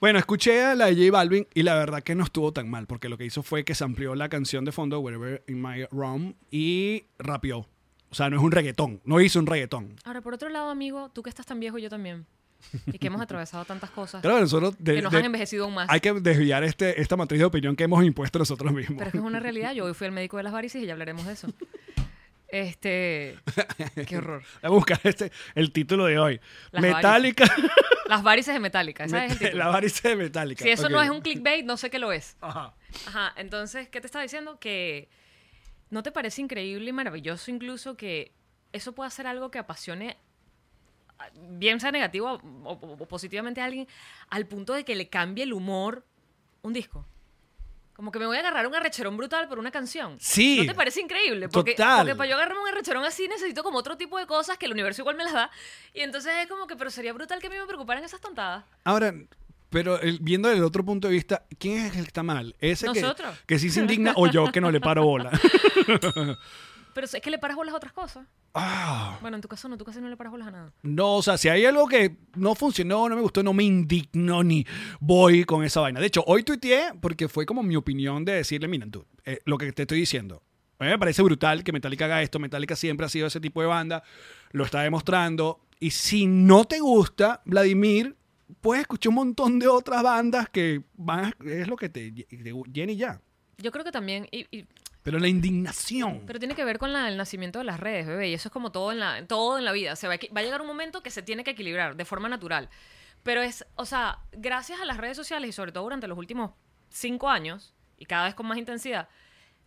Bueno, 0.00 0.18
escuché 0.18 0.64
a 0.64 0.74
la 0.74 0.86
de 0.86 0.94
J 0.96 1.12
Balvin 1.12 1.46
y 1.52 1.62
la 1.62 1.74
verdad 1.74 2.02
que 2.02 2.14
no 2.14 2.24
estuvo 2.24 2.52
tan 2.52 2.70
mal, 2.70 2.86
porque 2.86 3.08
lo 3.10 3.18
que 3.18 3.26
hizo 3.26 3.42
fue 3.42 3.64
que 3.64 3.74
se 3.74 3.84
amplió 3.84 4.14
la 4.14 4.30
canción 4.30 4.64
de 4.64 4.72
fondo, 4.72 4.98
Wherever 5.00 5.44
in 5.46 5.60
My 5.60 5.84
Room, 5.90 6.34
y 6.50 7.04
rapeó. 7.18 7.66
O 8.10 8.14
sea, 8.14 8.30
no 8.30 8.36
es 8.36 8.42
un 8.42 8.50
reggaetón, 8.50 9.00
no 9.04 9.20
hizo 9.20 9.38
un 9.38 9.46
reggaetón. 9.46 9.96
Ahora, 10.04 10.22
por 10.22 10.34
otro 10.34 10.48
lado, 10.48 10.70
amigo, 10.70 11.10
tú 11.10 11.22
que 11.22 11.28
estás 11.28 11.46
tan 11.46 11.60
viejo 11.60 11.78
yo 11.78 11.90
también. 11.90 12.26
Y 12.86 12.98
que 12.98 13.06
hemos 13.08 13.20
atravesado 13.20 13.64
tantas 13.64 13.90
cosas. 13.90 14.22
Claro, 14.22 14.40
nosotros 14.40 14.74
de- 14.78 14.96
que 14.96 15.02
nos 15.02 15.12
de- 15.12 15.18
han 15.18 15.24
envejecido 15.24 15.64
aún 15.64 15.74
más. 15.74 15.88
hay 15.90 16.00
que 16.00 16.12
desviar 16.12 16.62
este, 16.64 17.00
esta 17.00 17.16
matriz 17.16 17.40
de 17.40 17.46
opinión 17.46 17.74
que 17.76 17.84
hemos 17.84 18.04
impuesto 18.04 18.38
nosotros 18.38 18.72
mismos. 18.72 18.98
Pero 18.98 19.08
es 19.08 19.12
que 19.12 19.18
es 19.18 19.24
una 19.24 19.40
realidad. 19.40 19.72
Yo 19.74 19.84
hoy 19.84 19.94
fui 19.94 20.06
al 20.06 20.12
médico 20.12 20.36
de 20.36 20.42
las 20.44 20.52
varices 20.52 20.82
y 20.82 20.86
ya 20.86 20.92
hablaremos 20.92 21.26
de 21.26 21.32
eso. 21.32 21.48
Este. 22.48 23.38
Qué 24.06 24.16
horror. 24.18 24.42
Vamos 24.62 24.76
a 24.76 24.78
buscar 24.78 25.00
este, 25.04 25.30
el 25.54 25.72
título 25.72 26.06
de 26.06 26.18
hoy. 26.18 26.40
Las 26.72 26.82
Metallica. 26.82 27.44
Las 28.08 28.22
varices 28.24 28.54
de 28.54 28.60
Metallica. 28.60 29.04
¿Ese 29.04 29.24
es 29.26 29.32
el 29.32 29.38
título? 29.38 29.58
la 29.64 29.68
varice 29.68 30.08
de 30.08 30.16
Metallica. 30.16 30.64
Si 30.64 30.70
eso 30.70 30.88
no 30.88 31.00
es 31.00 31.10
un 31.10 31.20
clickbait, 31.20 31.64
no 31.64 31.76
sé 31.76 31.90
qué 31.90 31.98
lo 32.00 32.10
es. 32.12 32.36
Ajá. 32.40 32.74
Ajá, 33.06 33.32
entonces, 33.36 33.88
¿qué 33.88 34.00
te 34.00 34.06
estaba 34.08 34.22
diciendo? 34.24 34.58
Que 34.58 35.08
¿no 35.90 36.02
te 36.02 36.10
parece 36.10 36.42
increíble 36.42 36.90
y 36.90 36.92
maravilloso 36.92 37.50
incluso 37.52 37.96
que 37.96 38.32
eso 38.72 38.92
pueda 38.94 39.10
ser 39.10 39.26
algo 39.28 39.50
que 39.52 39.58
apasione, 39.60 40.16
bien 41.50 41.80
sea 41.80 41.92
negativo 41.92 42.40
o, 42.64 42.72
o- 42.72 43.06
positivamente 43.06 43.60
a 43.60 43.64
alguien, 43.66 43.86
al 44.28 44.46
punto 44.46 44.72
de 44.74 44.84
que 44.84 44.94
le 44.94 45.08
cambie 45.08 45.44
el 45.44 45.52
humor 45.52 46.04
un 46.62 46.72
disco? 46.72 47.06
Como 47.94 48.10
que 48.12 48.18
me 48.18 48.24
voy 48.26 48.38
a 48.38 48.40
agarrar 48.40 48.66
un 48.66 48.74
arrecherón 48.74 49.16
brutal 49.18 49.46
por 49.46 49.58
una 49.58 49.70
canción. 49.70 50.16
Sí. 50.20 50.58
¿No 50.60 50.66
te 50.72 50.74
parece 50.74 51.00
increíble? 51.02 51.50
Porque, 51.50 51.72
Total. 51.72 51.98
porque 51.98 52.14
para 52.16 52.30
yo 52.30 52.36
agarrarme 52.36 52.62
un 52.62 52.68
arrecherón 52.68 53.04
así 53.04 53.28
necesito 53.28 53.62
como 53.62 53.76
otro 53.78 53.98
tipo 53.98 54.18
de 54.18 54.26
cosas 54.26 54.56
que 54.56 54.64
el 54.64 54.72
universo 54.72 55.02
igual 55.02 55.16
me 55.16 55.24
las 55.24 55.34
da. 55.34 55.50
Y 55.92 56.00
entonces 56.00 56.32
es 56.40 56.46
como 56.46 56.66
que, 56.66 56.76
pero 56.76 56.90
sería 56.90 57.12
brutal 57.12 57.40
que 57.40 57.48
a 57.48 57.50
mí 57.50 57.56
me 57.56 57.66
preocuparan 57.66 58.02
esas 58.02 58.20
tontadas. 58.22 58.64
Ahora, 58.84 59.12
pero 59.68 60.00
el- 60.00 60.18
viendo 60.20 60.48
desde 60.48 60.60
el 60.60 60.64
otro 60.64 60.82
punto 60.82 61.08
de 61.08 61.12
vista, 61.14 61.44
¿quién 61.58 61.76
es 61.78 61.84
el 61.96 62.02
que 62.02 62.08
está 62.08 62.22
mal? 62.22 62.56
¿Ese 62.58 62.86
que, 62.90 63.04
que 63.46 63.58
sí 63.58 63.68
se 63.68 63.80
indigna 63.80 64.14
o 64.16 64.26
yo 64.28 64.50
que 64.50 64.62
no 64.62 64.70
le 64.70 64.80
paro 64.80 65.04
bola? 65.04 65.30
Pero 66.94 67.06
es 67.06 67.16
que 67.22 67.30
le 67.30 67.38
paras 67.38 67.56
bolas 67.56 67.74
a 67.74 67.76
otras 67.76 67.92
cosas. 67.92 68.26
Ah, 68.54 69.18
Bueno, 69.20 69.36
en 69.36 69.40
tu 69.40 69.48
caso 69.48 69.68
no, 69.68 69.76
tú 69.78 69.84
casi 69.84 70.00
no 70.00 70.08
le 70.08 70.16
paras 70.16 70.30
bolas 70.32 70.48
a 70.48 70.50
nada. 70.50 70.72
no, 70.82 71.16
o 71.16 71.22
sea, 71.22 71.38
si 71.38 71.48
hay 71.48 71.64
algo 71.64 71.86
que 71.86 72.16
no 72.34 72.54
funcionó, 72.54 73.08
no 73.08 73.14
me 73.16 73.22
gustó, 73.22 73.42
no 73.42 73.52
me 73.52 73.62
indigno 73.64 74.42
ni 74.42 74.66
voy 74.98 75.44
con 75.44 75.62
esa 75.64 75.80
vaina. 75.80 76.00
De 76.00 76.06
hecho, 76.06 76.24
hoy 76.26 76.42
tuiteé 76.42 76.92
porque 77.00 77.28
fue 77.28 77.46
como 77.46 77.62
mi 77.62 77.76
opinión 77.76 78.24
de 78.24 78.32
decirle, 78.32 78.66
miren 78.68 78.90
tú, 78.90 79.06
eh, 79.24 79.38
lo 79.44 79.56
que 79.58 79.72
te 79.72 79.82
estoy 79.82 80.00
diciendo. 80.00 80.42
A 80.78 80.84
mí 80.84 80.90
me 80.90 80.98
parece 80.98 81.22
brutal 81.22 81.62
que 81.62 81.72
Metallica 81.72 82.06
haga 82.06 82.22
esto. 82.22 82.38
Metallica 82.38 82.74
siempre 82.74 83.04
ha 83.06 83.08
sido 83.10 83.26
ese 83.26 83.38
tipo 83.38 83.60
de 83.60 83.66
banda. 83.66 84.02
Lo 84.52 84.64
está 84.64 84.80
demostrando. 84.80 85.60
Y 85.78 85.90
si 85.90 86.26
no 86.26 86.64
te 86.64 86.80
gusta, 86.80 87.42
Vladimir, 87.44 88.16
puedes 88.62 88.80
escuchar 88.82 89.10
un 89.10 89.14
montón 89.16 89.58
de 89.58 89.68
otras 89.68 90.02
bandas 90.02 90.48
que 90.48 90.82
van 90.96 91.26
a- 91.26 91.34
es 91.44 91.68
lo 91.68 91.76
que 91.76 91.88
te, 91.90 92.10
te 92.12 92.52
llena 92.72 92.92
y 92.92 92.96
ya. 92.96 93.20
Yo 93.58 93.70
creo 93.70 93.84
que 93.84 93.92
también, 93.92 94.26
y- 94.32 94.46
y- 94.50 94.66
Pero 95.02 95.18
la 95.18 95.28
indignación. 95.28 96.24
pero 96.26 96.38
tiene 96.38 96.54
que 96.54 96.64
ver 96.64 96.78
con 96.78 96.92
la- 96.92 97.08
el 97.08 97.16
nacimiento 97.16 97.58
de 97.58 97.64
las 97.64 97.80
redes, 97.80 98.06
bebé, 98.06 98.28
y 98.28 98.34
eso 98.34 98.48
es 98.48 98.52
como 98.52 98.70
todo 98.72 98.92
en 98.92 99.00
la, 99.00 99.26
todo 99.26 99.58
en 99.58 99.64
la 99.64 99.72
vida. 99.72 99.92
O 99.94 99.96
sea, 99.96 100.08
va, 100.08 100.14
a 100.14 100.18
equi- 100.18 100.34
va 100.34 100.40
a 100.40 100.44
llegar 100.44 100.60
un 100.60 100.66
momento 100.66 101.02
que 101.02 101.10
se 101.10 101.22
tiene 101.22 101.42
que 101.44 101.52
equilibrar 101.52 101.96
de 101.96 102.04
forma 102.04 102.28
natural. 102.28 102.68
Pero 103.22 103.42
es, 103.42 103.66
o 103.76 103.84
sea, 103.86 104.18
gracias 104.32 104.80
a 104.80 104.84
las 104.84 104.96
redes 104.98 105.16
sociales 105.16 105.48
y 105.50 105.52
sobre 105.52 105.72
todo 105.72 105.84
durante 105.84 106.06
los 106.06 106.16
últimos 106.18 106.52
cinco 106.90 107.28
años, 107.28 107.74
y 107.98 108.04
cada 108.06 108.24
vez 108.24 108.34
con 108.34 108.46
más 108.46 108.58
intensidad, 108.58 109.08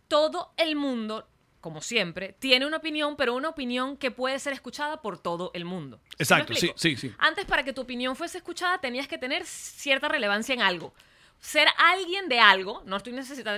todo 0.08 0.52
el 0.56 0.76
mundo, 0.76 1.28
como 1.60 1.80
siempre, 1.80 2.34
tiene 2.38 2.66
una 2.66 2.76
opinión, 2.76 3.16
pero 3.16 3.34
una 3.34 3.48
opinión 3.48 3.96
que 3.96 4.10
puede 4.10 4.38
ser 4.38 4.52
escuchada 4.52 5.00
por 5.02 5.18
todo 5.18 5.50
el 5.54 5.64
mundo. 5.64 5.98
¿Sí 6.04 6.04
me 6.10 6.14
Exacto, 6.18 6.54
sí, 6.54 6.72
sí, 6.76 6.96
sí. 6.96 7.12
Antes, 7.18 7.44
para 7.46 7.62
que 7.64 7.72
tu 7.72 7.80
opinión 7.82 8.14
fuese 8.16 8.38
escuchada, 8.38 8.78
tenías 8.78 9.08
que 9.08 9.18
tener 9.18 9.44
cierta 9.46 10.08
relevancia 10.08 10.52
en 10.54 10.62
algo. 10.62 10.94
Ser 11.40 11.68
alguien 11.76 12.28
de 12.28 12.40
algo, 12.40 12.82
no 12.86 12.96
estoy 12.96 13.12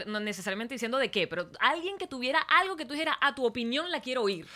no 0.06 0.20
necesariamente 0.20 0.74
diciendo 0.74 0.98
de 0.98 1.10
qué, 1.10 1.28
pero 1.28 1.50
alguien 1.60 1.98
que 1.98 2.06
tuviera 2.06 2.40
algo 2.40 2.76
que 2.76 2.84
tú 2.84 2.94
dijeras, 2.94 3.16
a 3.20 3.34
tu 3.34 3.44
opinión 3.44 3.90
la 3.90 4.00
quiero 4.00 4.22
oír. 4.22 4.46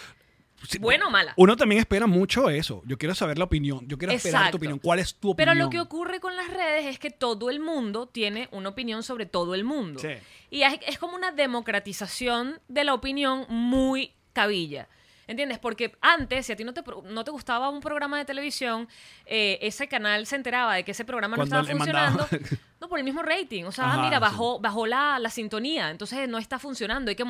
Sí, 0.68 0.78
¿Buena 0.78 1.06
o 1.06 1.10
mala? 1.10 1.32
Uno 1.36 1.56
también 1.56 1.78
espera 1.78 2.06
mucho 2.06 2.50
eso. 2.50 2.82
Yo 2.84 2.98
quiero 2.98 3.14
saber 3.14 3.38
la 3.38 3.44
opinión. 3.44 3.86
Yo 3.88 3.96
quiero 3.96 4.12
esperar 4.12 4.50
tu 4.50 4.58
opinión. 4.58 4.78
¿Cuál 4.78 4.98
es 4.98 5.14
tu 5.14 5.34
Pero 5.34 5.52
opinión? 5.52 5.66
lo 5.66 5.70
que 5.70 5.80
ocurre 5.80 6.20
con 6.20 6.36
las 6.36 6.48
redes 6.48 6.86
es 6.86 6.98
que 6.98 7.10
todo 7.10 7.48
el 7.48 7.60
mundo 7.60 8.08
tiene 8.08 8.48
una 8.52 8.68
opinión 8.68 9.02
sobre 9.02 9.26
todo 9.26 9.54
el 9.54 9.64
mundo. 9.64 10.00
Sí. 10.00 10.08
Y 10.50 10.62
es, 10.62 10.78
es 10.86 10.98
como 10.98 11.16
una 11.16 11.32
democratización 11.32 12.60
de 12.68 12.84
la 12.84 12.92
opinión 12.94 13.46
muy 13.48 14.12
cabilla. 14.32 14.88
¿Entiendes? 15.30 15.60
Porque 15.60 15.96
antes, 16.00 16.46
si 16.46 16.52
a 16.52 16.56
ti 16.56 16.64
no 16.64 16.74
te, 16.74 16.82
no 17.04 17.22
te 17.22 17.30
gustaba 17.30 17.68
un 17.70 17.78
programa 17.80 18.18
de 18.18 18.24
televisión, 18.24 18.88
eh, 19.26 19.58
ese 19.62 19.86
canal 19.86 20.26
se 20.26 20.34
enteraba 20.34 20.74
de 20.74 20.82
que 20.82 20.90
ese 20.90 21.04
programa 21.04 21.36
no 21.36 21.44
estaba 21.44 21.62
mandaba- 21.62 21.78
funcionando. 21.78 22.26
No, 22.80 22.88
por 22.88 22.98
el 22.98 23.04
mismo 23.04 23.20
rating. 23.22 23.64
O 23.64 23.72
sea, 23.72 23.84
ah, 23.84 23.92
Ajá, 23.92 24.02
mira, 24.04 24.16
sí. 24.16 24.20
bajó, 24.22 24.58
bajó 24.58 24.86
la, 24.86 25.18
la 25.18 25.28
sintonía. 25.28 25.90
Entonces 25.90 26.26
no 26.30 26.38
está 26.38 26.58
funcionando. 26.58 27.10
Hay 27.10 27.14
que 27.14 27.26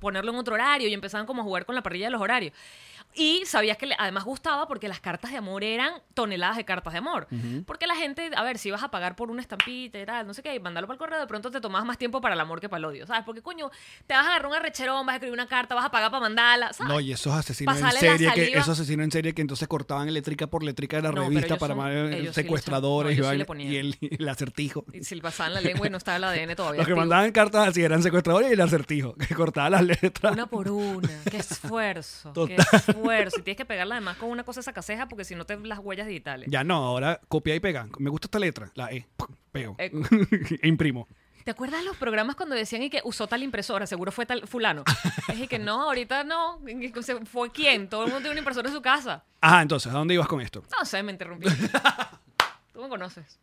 ponerlo 0.00 0.32
en 0.32 0.36
otro 0.38 0.54
horario. 0.54 0.88
Y 0.88 0.92
empezaban 0.92 1.26
como 1.28 1.42
a 1.42 1.44
jugar 1.44 1.64
con 1.64 1.76
la 1.76 1.82
parrilla 1.82 2.06
de 2.06 2.10
los 2.10 2.20
horarios. 2.20 2.52
Y 3.12 3.42
sabías 3.44 3.76
que 3.76 3.86
le- 3.86 3.96
además 3.98 4.24
gustaba 4.24 4.68
porque 4.68 4.86
las 4.88 5.00
cartas 5.00 5.32
de 5.32 5.36
amor 5.36 5.64
eran 5.64 5.92
toneladas 6.14 6.56
de 6.56 6.64
cartas 6.64 6.92
de 6.92 6.98
amor. 7.00 7.26
Porque 7.66 7.86
la 7.86 7.96
gente, 7.96 8.30
a 8.36 8.42
ver, 8.44 8.56
si 8.58 8.70
vas 8.70 8.82
a 8.84 8.90
pagar 8.90 9.16
por 9.16 9.30
una 9.30 9.42
estampita 9.42 9.98
y 10.00 10.06
tal, 10.06 10.26
no 10.26 10.32
sé 10.34 10.42
qué, 10.42 10.54
y 10.54 10.60
mandarlo 10.60 10.86
para 10.86 10.94
el 10.94 10.98
correo, 10.98 11.18
de 11.20 11.26
pronto 11.26 11.50
te 11.50 11.60
tomabas 11.60 11.86
más 11.86 11.98
tiempo 11.98 12.20
para 12.20 12.34
el 12.34 12.40
amor 12.40 12.60
que 12.60 12.68
para 12.68 12.78
el 12.78 12.84
odio, 12.84 13.06
¿sabes? 13.06 13.24
Porque, 13.24 13.42
coño, 13.42 13.70
te 14.06 14.14
vas 14.14 14.24
a 14.24 14.28
agarrar 14.30 14.46
un 14.46 14.54
arrecherón, 14.54 15.04
vas 15.06 15.14
a 15.14 15.16
escribir 15.16 15.34
una 15.34 15.48
carta, 15.48 15.74
vas 15.74 15.84
a 15.86 15.90
pagar 15.90 16.10
para 16.10 16.20
mandarla, 16.20 16.72
¿sabes? 16.72 16.92
No, 16.92 17.00
y 17.00 17.12
esos 17.12 17.32
asesinos 17.34 17.76
en 17.76 17.82
Pasarle 17.82 18.00
serie 18.00 18.32
que 18.32 18.52
esos 18.56 18.68
asesinos 18.68 19.04
en 19.04 19.10
serie 19.10 19.34
que 19.34 19.42
entonces 19.42 19.66
cortaban 19.66 20.08
eléctrica 20.08 20.46
por 20.46 20.62
eléctrica 20.62 20.96
de 20.98 21.02
la 21.02 21.10
No, 21.12 21.22
revista 21.22 21.56
para 21.58 21.74
son- 21.74 22.12
sí 22.12 22.32
secuestradores 22.32 23.18
no, 23.18 23.34
y, 23.34 23.38
sí 23.44 23.62
y 23.64 23.76
el, 24.20 24.28
acertijo. 24.28 24.84
Y 24.92 25.02
si 25.04 25.14
le 25.16 25.22
pasaban 25.22 25.54
la 25.54 25.60
lengua 25.60 25.86
y 25.86 25.90
no 25.90 25.96
estaba 25.98 26.16
el 26.16 26.24
ADN 26.24 26.54
todavía. 26.54 26.78
Los 26.78 26.86
que 26.86 26.92
activo. 26.92 26.96
mandaban 27.00 27.32
cartas 27.32 27.68
así 27.68 27.82
eran 27.82 28.02
secuestradores 28.02 28.50
y 28.50 28.52
el 28.54 28.60
acertijo, 28.60 29.14
que 29.28 29.34
cortaban 29.34 29.72
las 29.72 29.82
letras. 30.02 30.32
Una 30.32 30.46
por 30.46 30.70
una. 30.70 31.08
Qué 31.28 31.38
esfuerzo. 31.38 32.32
Qué 32.46 32.56
Total. 32.56 32.96
Esfuerzo. 33.00 33.40
Y 33.40 33.42
tienes 33.42 33.56
que 33.56 33.64
pegarla 33.64 33.96
además 33.96 34.16
con 34.16 34.30
una 34.30 34.44
cosa 34.44 34.62
sacaseja 34.62 35.08
porque 35.08 35.24
si 35.24 35.34
no 35.34 35.44
te 35.44 35.58
las 35.58 35.78
huellas 35.78 36.06
digitales. 36.06 36.48
Ya 36.50 36.64
no, 36.64 36.76
ahora 36.76 37.20
copia 37.28 37.54
y 37.54 37.60
pega. 37.60 37.88
Me 37.98 38.10
gusta 38.10 38.26
esta 38.26 38.38
letra, 38.38 38.70
la 38.74 38.90
E, 38.90 39.06
pego. 39.52 39.76
Eh. 39.78 39.90
e 40.62 40.68
imprimo. 40.68 41.08
¿Te 41.44 41.50
acuerdas 41.50 41.80
de 41.80 41.86
los 41.86 41.96
programas 41.96 42.36
cuando 42.36 42.54
decían 42.54 42.82
y 42.82 42.90
que 42.90 43.00
usó 43.04 43.26
tal 43.26 43.42
impresora? 43.42 43.86
Seguro 43.86 44.12
fue 44.12 44.26
tal 44.26 44.46
fulano. 44.46 44.84
es 45.28 45.38
y 45.40 45.48
que 45.48 45.58
no, 45.58 45.82
ahorita 45.82 46.24
no. 46.24 46.60
¿Fue 47.24 47.50
quién? 47.50 47.88
Todo 47.88 48.04
el 48.04 48.08
mundo 48.08 48.20
tiene 48.20 48.32
una 48.32 48.40
impresora 48.40 48.68
en 48.68 48.74
su 48.74 48.82
casa. 48.82 49.24
Ajá, 49.40 49.62
entonces, 49.62 49.90
¿a 49.90 49.96
dónde 49.96 50.14
ibas 50.14 50.28
con 50.28 50.40
esto? 50.40 50.62
No 50.78 50.84
sé, 50.84 51.02
me 51.02 51.12
interrumpí. 51.12 51.48
Tú 52.72 52.82
me 52.82 52.88
conoces. 52.88 53.38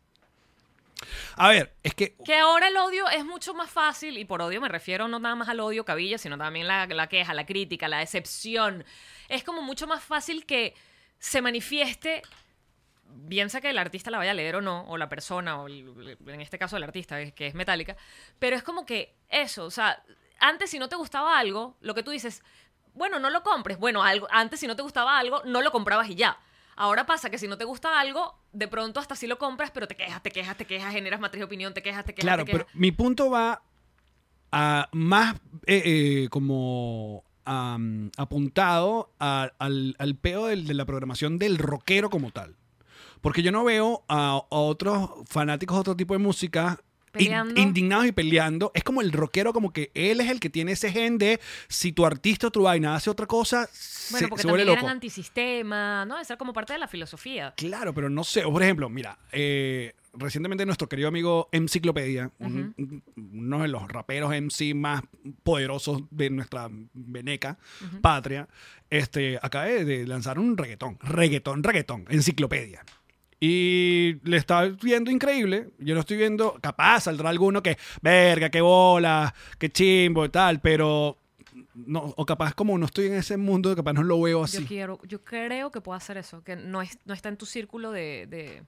A 1.35 1.49
ver, 1.49 1.75
es 1.83 1.93
que 1.93 2.15
Que 2.25 2.35
ahora 2.35 2.69
el 2.69 2.77
odio 2.77 3.07
es 3.09 3.23
mucho 3.23 3.53
más 3.53 3.69
fácil, 3.69 4.17
y 4.17 4.25
por 4.25 4.41
odio 4.41 4.59
me 4.59 4.69
refiero 4.69 5.07
no 5.07 5.19
nada 5.19 5.35
más 5.35 5.49
al 5.49 5.59
odio 5.59 5.85
cabilla, 5.85 6.17
sino 6.17 6.37
también 6.37 6.67
la, 6.67 6.87
la 6.87 7.07
queja, 7.07 7.33
la 7.33 7.45
crítica, 7.45 7.87
la 7.87 7.99
decepción. 7.99 8.83
Es 9.29 9.43
como 9.43 9.61
mucho 9.61 9.87
más 9.87 10.03
fácil 10.03 10.45
que 10.45 10.73
se 11.19 11.41
manifieste 11.41 12.21
bien 13.09 13.49
sea 13.49 13.61
que 13.61 13.69
el 13.69 13.77
artista 13.77 14.11
la 14.11 14.17
vaya 14.17 14.31
a 14.31 14.33
leer 14.33 14.57
o 14.57 14.61
no, 14.61 14.83
o 14.87 14.97
la 14.97 15.07
persona, 15.09 15.61
o 15.61 15.67
el- 15.67 16.17
en 16.27 16.41
este 16.41 16.57
caso 16.59 16.77
el 16.77 16.83
artista, 16.83 17.31
que- 17.31 17.47
es 17.47 17.55
metálica, 17.55 17.95
pero 18.37 18.55
es 18.55 18.63
como 18.63 18.85
que 18.85 19.15
eso, 19.29 19.65
o 19.65 19.71
sea, 19.71 20.03
antes 20.39 20.69
si 20.69 20.77
no 20.79 20.89
te 20.89 20.95
gustaba 20.97 21.39
algo, 21.39 21.77
lo 21.81 21.95
que 21.95 22.03
tú 22.03 22.11
dices, 22.11 22.43
bueno, 22.93 23.17
no 23.19 23.29
lo 23.29 23.43
compres, 23.43 23.77
bueno, 23.79 24.03
algo, 24.03 24.27
antes 24.29 24.59
si 24.59 24.67
no 24.67 24.75
te 24.75 24.81
gustaba 24.81 25.17
algo, 25.17 25.41
no 25.45 25.61
lo 25.61 25.71
comprabas 25.71 26.09
y 26.09 26.15
ya. 26.15 26.37
Ahora 26.75 27.05
pasa 27.05 27.29
que 27.29 27.37
si 27.39 27.47
no 27.47 27.57
te 27.57 27.63
gusta 27.63 27.99
algo, 27.99 28.37
de 28.51 28.67
pronto 28.67 28.99
hasta 28.99 29.15
sí 29.15 29.25
lo 29.25 29.37
compras, 29.39 29.71
pero 29.71 29.87
te 29.87 29.95
quejas, 29.95 30.21
te 30.21 30.29
quejas, 30.31 30.57
te 30.57 30.65
quejas, 30.65 30.93
generas 30.93 31.19
matriz 31.19 31.39
de 31.39 31.45
opinión, 31.45 31.73
te 31.73 31.81
quejas, 31.81 32.05
te 32.05 32.13
quejas, 32.13 32.25
Claro, 32.25 32.45
te 32.45 32.51
quejas. 32.51 32.67
pero 32.67 32.79
mi 32.79 32.91
punto 32.91 33.29
va 33.31 33.61
a 34.51 34.87
más 34.91 35.35
eh, 35.65 35.81
eh, 35.85 36.29
como 36.29 37.23
apuntado 38.17 39.11
a- 39.19 39.51
al, 39.59 39.95
al 39.99 40.15
peo 40.15 40.47
del- 40.47 40.67
de 40.67 40.73
la 40.73 40.85
programación 40.85 41.37
del 41.39 41.57
rockero 41.57 42.09
como 42.09 42.31
tal. 42.31 42.55
Porque 43.21 43.41
yo 43.41 43.51
no 43.51 43.63
veo 43.63 44.03
a, 44.07 44.27
a 44.37 44.41
otros 44.49 45.09
fanáticos 45.27 45.75
de 45.77 45.81
otro 45.81 45.95
tipo 45.95 46.13
de 46.13 46.19
música 46.19 46.79
in- 47.17 47.33
indignados 47.57 48.05
y 48.05 48.11
peleando. 48.11 48.71
Es 48.75 48.83
como 48.83 49.01
el 49.01 49.11
rockero, 49.11 49.53
como 49.53 49.73
que 49.73 49.91
él 49.95 50.21
es 50.21 50.29
el 50.29 50.39
que 50.39 50.49
tiene 50.49 50.73
ese 50.73 50.91
gen 50.91 51.17
de 51.17 51.39
si 51.67 51.91
tu 51.91 52.05
artista 52.05 52.47
o 52.47 52.51
tu 52.51 52.63
vaina 52.63 52.95
hace 52.95 53.09
otra 53.09 53.25
cosa, 53.25 53.67
Bueno, 54.11 54.25
se, 54.25 54.27
porque 54.27 54.41
se 54.43 54.47
vuelve 54.47 54.65
también 54.65 54.67
loco. 54.67 54.85
eran 54.85 54.95
antisistema, 54.97 56.05
¿no? 56.05 56.19
Esa 56.19 56.33
es 56.35 56.37
como 56.39 56.53
parte 56.53 56.73
de 56.73 56.79
la 56.79 56.87
filosofía. 56.87 57.53
Claro, 57.57 57.93
pero 57.93 58.09
no 58.09 58.23
sé. 58.23 58.43
Por 58.43 58.61
ejemplo, 58.61 58.87
mira, 58.89 59.17
eh, 59.31 59.93
recientemente 60.17 60.65
nuestro 60.65 60.87
querido 60.89 61.07
amigo 61.07 61.49
Enciclopedia, 61.51 62.31
un- 62.39 62.73
un- 62.77 63.03
uno 63.33 63.61
de 63.61 63.67
los 63.67 63.87
raperos 63.87 64.33
MC 64.33 64.73
más 64.73 65.01
poderosos 65.43 66.03
de 66.11 66.29
nuestra 66.29 66.69
veneca 66.93 67.57
patria, 68.01 68.47
este, 68.89 69.37
acaba 69.41 69.65
de, 69.65 70.05
lanzar 70.07 70.39
un 70.39 70.57
reggaetón, 70.57 70.97
reggaetón, 71.01 71.63
reggaetón, 71.63 72.05
Enciclopedia. 72.09 72.83
Y 73.39 74.15
le 74.23 74.37
está 74.37 74.63
viendo 74.65 75.11
increíble. 75.11 75.69
Yo 75.77 75.93
no 75.93 75.99
estoy 76.01 76.17
viendo, 76.17 76.57
capaz 76.59 77.01
saldrá 77.01 77.29
alguno 77.29 77.61
que, 77.61 77.77
verga, 78.01 78.49
qué 78.49 78.61
bola, 78.61 79.33
qué 79.59 79.69
chimbo 79.69 80.25
y 80.25 80.29
tal, 80.29 80.59
pero 80.59 81.17
no, 81.75 82.13
o 82.17 82.25
capaz 82.25 82.55
como 82.55 82.77
no 82.79 82.87
estoy 82.87 83.07
en 83.07 83.13
ese 83.13 83.37
mundo, 83.37 83.75
capaz 83.75 83.93
no 83.93 84.01
lo 84.03 84.19
veo 84.21 84.43
así. 84.43 84.61
Yo 84.61 84.67
quiero, 84.67 84.99
yo 85.07 85.23
creo 85.23 85.71
que 85.71 85.81
puedo 85.81 85.95
hacer 85.95 86.17
eso, 86.17 86.43
que 86.43 86.55
no 86.55 86.81
es, 86.81 86.97
no 87.05 87.13
está 87.13 87.29
en 87.29 87.37
tu 87.37 87.45
círculo 87.45 87.91
de, 87.91 88.25
de- 88.27 88.63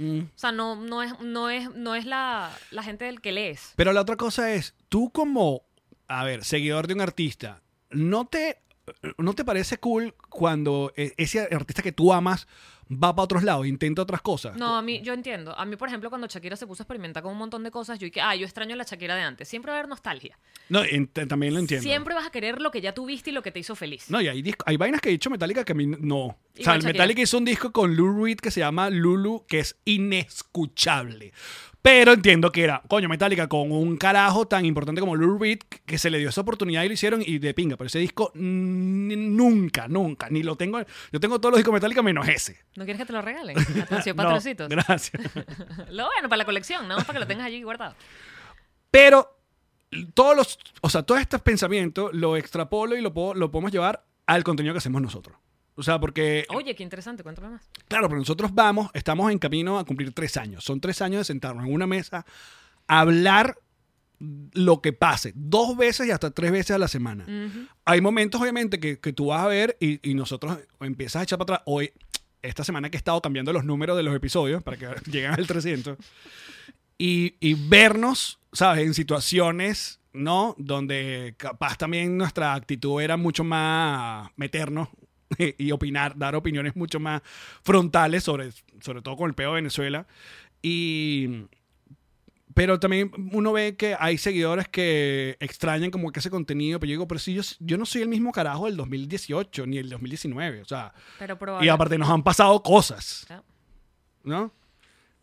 Mm. 0.00 0.20
o 0.20 0.38
sea, 0.38 0.50
no, 0.50 0.76
no 0.76 1.02
es, 1.02 1.18
no 1.20 1.50
es, 1.50 1.70
no 1.74 1.94
es 1.94 2.06
la, 2.06 2.50
la 2.70 2.82
gente 2.82 3.04
del 3.04 3.20
que 3.20 3.32
lees. 3.32 3.74
Pero 3.76 3.92
la 3.92 4.00
otra 4.00 4.16
cosa 4.16 4.52
es, 4.54 4.74
tú 4.88 5.10
como, 5.10 5.62
a 6.08 6.24
ver, 6.24 6.42
seguidor 6.42 6.86
de 6.86 6.94
un 6.94 7.02
artista, 7.02 7.60
¿no 7.90 8.26
te, 8.26 8.62
no 9.18 9.34
te 9.34 9.44
parece 9.44 9.76
cool 9.78 10.14
cuando 10.30 10.92
e- 10.96 11.12
ese 11.18 11.40
artista 11.40 11.82
que 11.82 11.92
tú 11.92 12.12
amas 12.14 12.46
va 12.90 13.14
para 13.14 13.24
otros 13.24 13.42
lados, 13.44 13.66
intenta 13.66 14.02
otras 14.02 14.22
cosas? 14.22 14.56
No, 14.56 14.76
a 14.76 14.82
mí, 14.82 15.00
yo 15.02 15.12
entiendo. 15.12 15.56
A 15.56 15.64
mí, 15.64 15.76
por 15.76 15.88
ejemplo, 15.88 16.08
cuando 16.08 16.26
Shakira 16.26 16.56
se 16.56 16.66
puso 16.66 16.82
a 16.82 16.84
experimentar 16.84 17.22
con 17.22 17.32
un 17.32 17.38
montón 17.38 17.62
de 17.62 17.70
cosas, 17.70 17.98
yo 17.98 18.06
dije, 18.06 18.20
ah, 18.20 18.34
yo 18.34 18.44
extraño 18.46 18.74
a 18.74 18.78
la 18.78 18.84
Shakira 18.84 19.14
de 19.14 19.22
antes. 19.22 19.48
Siempre 19.48 19.70
va 19.70 19.76
a 19.76 19.80
haber 19.80 19.88
nostalgia. 19.88 20.38
No, 20.68 20.80
también 21.28 21.54
lo 21.54 21.60
entiendo. 21.60 21.82
Siempre 21.84 22.14
vas 22.14 22.26
a 22.26 22.30
querer 22.30 22.60
lo 22.60 22.70
que 22.70 22.80
ya 22.80 22.92
tuviste 22.94 23.30
y 23.30 23.32
lo 23.32 23.42
que 23.42 23.52
te 23.52 23.60
hizo 23.60 23.76
feliz. 23.76 24.10
No, 24.10 24.20
y 24.20 24.28
hay, 24.28 24.54
hay 24.66 24.76
vainas 24.76 25.00
que 25.00 25.10
he 25.10 25.12
dicho 25.12 25.30
Metallica 25.30 25.64
que 25.64 25.72
a 25.72 25.74
mí 25.76 25.86
no. 25.86 26.36
O 26.58 26.62
sea, 26.62 26.74
el. 26.74 26.82
Metallica 26.82 27.22
hizo 27.22 27.38
un 27.38 27.44
disco 27.44 27.72
con 27.72 27.96
Lou 27.96 28.24
Reed 28.24 28.38
que 28.38 28.50
se 28.50 28.60
llama 28.60 28.90
Lulu, 28.90 29.46
que 29.46 29.60
es 29.60 29.76
inescuchable. 29.84 31.32
Pero 31.82 32.12
entiendo 32.12 32.52
que 32.52 32.62
era, 32.62 32.82
coño, 32.88 33.08
Metallica 33.08 33.48
con 33.48 33.72
un 33.72 33.96
carajo 33.96 34.46
tan 34.46 34.66
importante 34.66 35.00
como 35.00 35.16
Lou 35.16 35.38
Reed 35.38 35.60
que 35.86 35.96
se 35.96 36.10
le 36.10 36.18
dio 36.18 36.28
esa 36.28 36.42
oportunidad 36.42 36.82
y 36.82 36.88
lo 36.88 36.94
hicieron 36.94 37.22
y 37.24 37.38
de 37.38 37.54
pinga. 37.54 37.78
Pero 37.78 37.86
ese 37.86 37.98
disco 37.98 38.32
nunca, 38.34 39.88
nunca, 39.88 40.28
ni 40.28 40.42
lo 40.42 40.56
tengo. 40.56 40.80
Yo 41.10 41.20
tengo 41.20 41.40
todos 41.40 41.52
los 41.52 41.58
discos 41.58 41.72
Metallica 41.72 42.02
menos 42.02 42.28
ese. 42.28 42.58
¿No 42.76 42.84
quieres 42.84 43.00
que 43.00 43.06
te 43.06 43.12
lo 43.14 43.22
regalen? 43.22 43.56
Atención, 43.82 44.14
No, 44.16 44.24
patrocitos. 44.24 44.68
gracias. 44.68 45.22
lo 45.90 46.06
bueno, 46.06 46.28
para 46.28 46.36
la 46.36 46.44
colección, 46.44 46.86
¿no? 46.86 46.96
Para 46.96 47.14
que 47.14 47.18
lo 47.20 47.26
tengas 47.26 47.46
allí 47.46 47.62
guardado. 47.62 47.94
Pero 48.90 49.38
todos 50.12 50.36
los, 50.36 50.58
o 50.82 50.90
sea, 50.90 51.02
todos 51.02 51.20
estos 51.22 51.40
pensamientos 51.40 52.10
lo 52.12 52.36
extrapolo 52.36 52.94
y 52.96 53.00
lo, 53.00 53.14
puedo, 53.14 53.32
lo 53.34 53.50
podemos 53.50 53.72
llevar 53.72 54.04
al 54.26 54.44
contenido 54.44 54.74
que 54.74 54.78
hacemos 54.78 55.00
nosotros. 55.00 55.36
O 55.80 55.82
sea, 55.82 55.98
porque 55.98 56.44
Oye, 56.50 56.74
qué 56.74 56.82
interesante, 56.82 57.22
cuéntame 57.22 57.48
más. 57.48 57.70
Claro, 57.88 58.06
pero 58.06 58.18
nosotros 58.18 58.54
vamos, 58.54 58.90
estamos 58.92 59.32
en 59.32 59.38
camino 59.38 59.78
a 59.78 59.84
cumplir 59.86 60.12
tres 60.12 60.36
años. 60.36 60.62
Son 60.62 60.78
tres 60.78 61.00
años 61.00 61.20
de 61.20 61.24
sentarnos 61.24 61.64
en 61.64 61.72
una 61.72 61.86
mesa 61.86 62.26
hablar 62.86 63.56
lo 64.52 64.82
que 64.82 64.92
pase, 64.92 65.32
dos 65.34 65.74
veces 65.78 66.06
y 66.06 66.10
hasta 66.10 66.32
tres 66.32 66.52
veces 66.52 66.72
a 66.72 66.78
la 66.78 66.88
semana. 66.88 67.24
Ujú. 67.24 67.66
Hay 67.86 68.02
momentos, 68.02 68.38
obviamente, 68.38 68.78
que, 68.78 69.00
que 69.00 69.14
tú 69.14 69.28
vas 69.28 69.42
a 69.42 69.46
ver 69.46 69.78
y, 69.80 70.06
y 70.08 70.12
nosotros 70.12 70.58
empiezas 70.80 71.20
a 71.20 71.22
echar 71.22 71.38
para 71.38 71.54
atrás. 71.54 71.62
Hoy, 71.64 71.90
esta 72.42 72.62
semana 72.62 72.90
que 72.90 72.98
he 72.98 72.98
estado 72.98 73.22
cambiando 73.22 73.50
los 73.54 73.64
números 73.64 73.96
de 73.96 74.02
los 74.02 74.14
episodios 74.14 74.62
para 74.62 74.76
que 74.76 74.86
lleguen 75.10 75.32
al 75.32 75.46
300 75.46 75.96
y, 76.98 77.36
y 77.40 77.54
vernos, 77.54 78.38
¿sabes? 78.52 78.84
En 78.84 78.92
situaciones, 78.92 80.00
¿no? 80.12 80.54
Donde 80.58 81.34
capaz 81.38 81.78
también 81.78 82.18
nuestra 82.18 82.52
actitud 82.52 83.00
era 83.00 83.16
mucho 83.16 83.44
más 83.44 84.30
meternos 84.36 84.88
y 85.58 85.70
opinar, 85.72 86.16
dar 86.16 86.34
opiniones 86.34 86.76
mucho 86.76 87.00
más 87.00 87.22
frontales 87.62 88.24
sobre, 88.24 88.50
sobre 88.80 89.02
todo 89.02 89.16
con 89.16 89.28
el 89.28 89.34
peo 89.34 89.50
de 89.50 89.56
Venezuela. 89.56 90.06
Y... 90.62 91.46
Pero 92.52 92.80
también 92.80 93.12
uno 93.32 93.52
ve 93.52 93.76
que 93.76 93.96
hay 93.98 94.18
seguidores 94.18 94.66
que 94.68 95.36
extrañan 95.38 95.92
como 95.92 96.10
que 96.10 96.18
ese 96.18 96.30
contenido, 96.30 96.80
pero 96.80 96.90
yo 96.90 96.94
digo, 96.94 97.08
pero 97.08 97.20
si 97.20 97.32
yo, 97.32 97.42
yo 97.60 97.78
no 97.78 97.86
soy 97.86 98.02
el 98.02 98.08
mismo 98.08 98.32
carajo 98.32 98.66
del 98.66 98.76
2018 98.76 99.66
ni 99.66 99.78
el 99.78 99.88
2019, 99.88 100.62
o 100.62 100.64
sea, 100.64 100.92
Pero 101.18 101.38
y 101.62 101.68
aparte 101.68 101.96
nos 101.96 102.10
han 102.10 102.24
pasado 102.24 102.60
cosas. 102.60 103.24
¿no? 104.24 104.52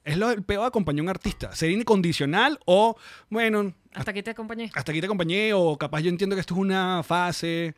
Es 0.06 0.18
lo 0.18 0.30
del 0.30 0.42
peo 0.42 0.62
de 0.62 0.68
acompañar 0.68 1.02
a 1.02 1.04
un 1.04 1.10
artista, 1.10 1.54
ser 1.54 1.70
incondicional 1.70 2.60
o, 2.66 2.96
bueno, 3.30 3.74
Hasta 3.94 4.12
aquí 4.12 4.24
te 4.24 4.32
acompañé. 4.32 4.72
hasta 4.74 4.92
aquí 4.94 5.02
te 5.02 5.06
acompañé 5.06 5.54
o 5.54 5.78
capaz 5.78 6.00
yo 6.00 6.10
entiendo 6.10 6.34
que 6.36 6.40
esto 6.40 6.54
es 6.54 6.60
una 6.62 7.04
fase. 7.04 7.76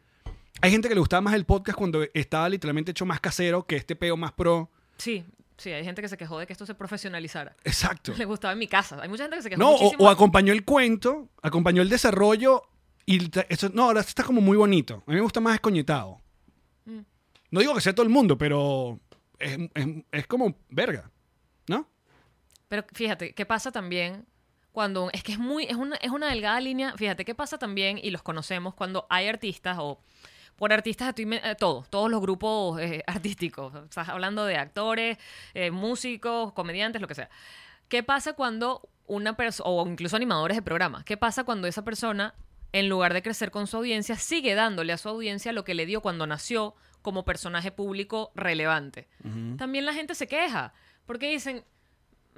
Hay 0.62 0.72
gente 0.72 0.90
que 0.90 0.94
le 0.96 1.00
gustaba 1.00 1.22
más 1.22 1.34
el 1.36 1.46
podcast 1.46 1.78
cuando 1.78 2.04
estaba 2.14 2.50
literalmente 2.50 2.92
hecho 2.92 3.06
más 3.06 3.20
casero 3.20 3.66
que 3.66 3.78
este 3.78 3.96
peo 3.96 4.18
más 4.18 4.34
pro. 4.34 4.70
Sí, 4.98 5.24
sí, 5.58 5.72
hay 5.72 5.84
gente 5.86 6.02
que 6.02 6.10
se 6.10 6.18
quejó 6.18 6.38
de 6.40 6.46
que 6.48 6.54
esto 6.54 6.66
se 6.66 6.74
profesionalizara. 6.76 7.56
Exacto. 7.64 8.14
Le 8.18 8.26
gustaba 8.26 8.52
en 8.54 8.60
mi 8.60 8.68
casa. 8.68 9.00
Hay 9.02 9.08
mucha 9.10 9.24
gente 9.24 9.38
que 9.38 9.44
se 9.44 9.50
quejó 9.50 9.60
No, 9.60 9.70
o, 9.70 9.78
muchísimo. 9.82 10.04
o 10.06 10.10
acompañó 10.10 10.52
el 10.52 10.66
cuento, 10.66 11.30
acompañó 11.42 11.82
el 11.82 11.88
desarrollo 11.90 12.64
y 13.06 13.32
eso, 13.48 13.70
no, 13.74 13.84
ahora 13.86 14.02
está 14.02 14.24
como 14.24 14.42
muy 14.42 14.58
bonito. 14.58 14.96
A 15.08 15.12
mí 15.12 15.16
me 15.16 15.22
gusta 15.22 15.40
más 15.40 15.56
escoñetado. 15.56 16.18
Mm. 16.86 17.00
No 17.52 17.60
digo 17.62 17.74
que 17.74 17.82
sea 17.82 17.94
todo 17.96 18.04
el 18.04 18.10
mundo, 18.12 18.38
pero 18.38 19.00
es, 19.40 19.58
es- 19.74 19.88
es 20.12 20.28
como 20.28 20.58
verga, 20.70 21.10
¿no? 21.68 21.88
Pero 22.68 22.84
fíjate, 22.94 23.34
¿qué 23.34 23.46
pasa 23.46 23.72
también 23.72 24.26
cuando 24.74 25.10
es 25.14 25.24
que 25.24 25.32
es 25.32 25.40
muy 25.40 25.64
es 25.64 25.76
una 25.76 25.96
es 25.96 26.12
una 26.12 26.28
delgada 26.30 26.60
línea? 26.60 26.94
Fíjate, 26.98 27.24
¿qué 27.24 27.34
pasa 27.34 27.58
también 27.58 27.98
y 27.98 28.12
los 28.12 28.22
conocemos 28.22 28.76
cuando 28.76 29.08
hay 29.10 29.28
artistas 29.28 29.78
o 29.80 30.00
por 30.60 30.74
artistas 30.74 31.16
eh, 31.18 31.56
todo, 31.58 31.86
todos 31.90 32.12
los 32.12 32.22
grupos 32.22 32.80
eh, 32.82 33.02
artísticos, 33.08 33.74
estás 33.86 34.10
hablando 34.10 34.46
de 34.46 34.58
actores, 34.58 35.18
eh, 35.54 35.72
músicos, 35.72 36.52
comediantes, 36.52 37.02
lo 37.02 37.08
que 37.08 37.16
sea. 37.16 37.30
¿Qué 37.88 38.04
pasa 38.04 38.34
cuando 38.34 38.88
una 39.08 39.36
persona 39.36 39.70
o 39.70 39.88
incluso 39.88 40.18
animadores 40.18 40.58
de 40.58 40.62
programas? 40.62 41.06
¿Qué 41.06 41.18
pasa 41.18 41.46
cuando 41.46 41.68
esa 41.68 41.84
persona 41.84 42.36
en 42.74 42.90
lugar 42.90 43.14
de 43.14 43.24
crecer 43.24 43.50
con 43.50 43.66
su 43.66 43.78
audiencia 43.78 44.16
sigue 44.18 44.54
dándole 44.54 44.94
a 44.94 44.98
su 44.98 45.10
audiencia 45.10 45.54
lo 45.54 45.64
que 45.64 45.74
le 45.74 45.88
dio 45.88 46.02
cuando 46.02 46.28
nació 46.28 46.76
como 47.02 47.24
personaje 47.24 47.72
público 47.72 48.32
relevante? 48.36 49.08
También 49.58 49.86
la 49.86 49.94
gente 49.94 50.14
se 50.14 50.28
queja 50.28 50.74
porque 51.08 51.32
dicen 51.32 51.64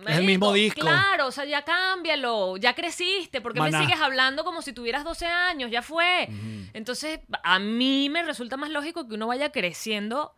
Es 0.07 0.17
el 0.17 0.25
mismo 0.25 0.51
"Marico, 0.51 0.75
disco". 0.75 0.81
Claro, 0.81 1.27
o 1.27 1.31
sea, 1.31 1.45
ya 1.45 1.63
cámbialo, 1.63 2.57
ya 2.57 2.73
creciste, 2.73 3.41
porque 3.41 3.59
Maná. 3.59 3.79
me 3.79 3.85
sigues 3.85 3.99
hablando 4.01 4.43
como 4.43 4.61
si 4.61 4.73
tuvieras 4.73 5.03
12 5.03 5.25
años, 5.25 5.71
ya 5.71 5.81
fue. 5.81 6.29
Entonces, 6.73 7.19
a 7.43 7.59
mí 7.59 8.09
me 8.09 8.23
resulta 8.23 8.57
más 8.57 8.69
lógico 8.69 9.07
que 9.07 9.15
uno 9.15 9.27
vaya 9.27 9.51
creciendo 9.51 10.33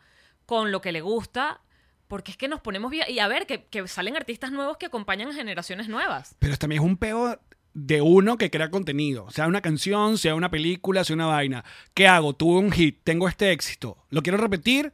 con 0.45 0.71
lo 0.71 0.81
que 0.81 0.91
le 0.91 1.01
gusta, 1.01 1.61
porque 2.07 2.31
es 2.31 2.37
que 2.37 2.47
nos 2.47 2.61
ponemos 2.61 2.91
bien. 2.91 3.05
Y 3.09 3.19
a 3.19 3.27
ver, 3.27 3.45
que, 3.47 3.65
que 3.65 3.87
salen 3.87 4.15
artistas 4.15 4.51
nuevos 4.51 4.77
que 4.77 4.87
acompañan 4.87 5.29
a 5.29 5.33
generaciones 5.33 5.87
nuevas. 5.87 6.35
Pero 6.39 6.57
también 6.57 6.81
es 6.81 6.87
un 6.87 6.97
peo 6.97 7.39
de 7.73 8.01
uno 8.01 8.37
que 8.37 8.51
crea 8.51 8.69
contenido. 8.69 9.29
Sea 9.31 9.47
una 9.47 9.61
canción, 9.61 10.17
sea 10.17 10.35
una 10.35 10.51
película, 10.51 11.03
sea 11.03 11.15
una 11.15 11.25
vaina. 11.25 11.63
¿Qué 11.93 12.07
hago? 12.07 12.33
Tuve 12.33 12.59
un 12.59 12.71
hit, 12.71 12.99
tengo 13.03 13.27
este 13.27 13.51
éxito. 13.51 13.97
¿Lo 14.09 14.21
quiero 14.21 14.37
repetir? 14.37 14.93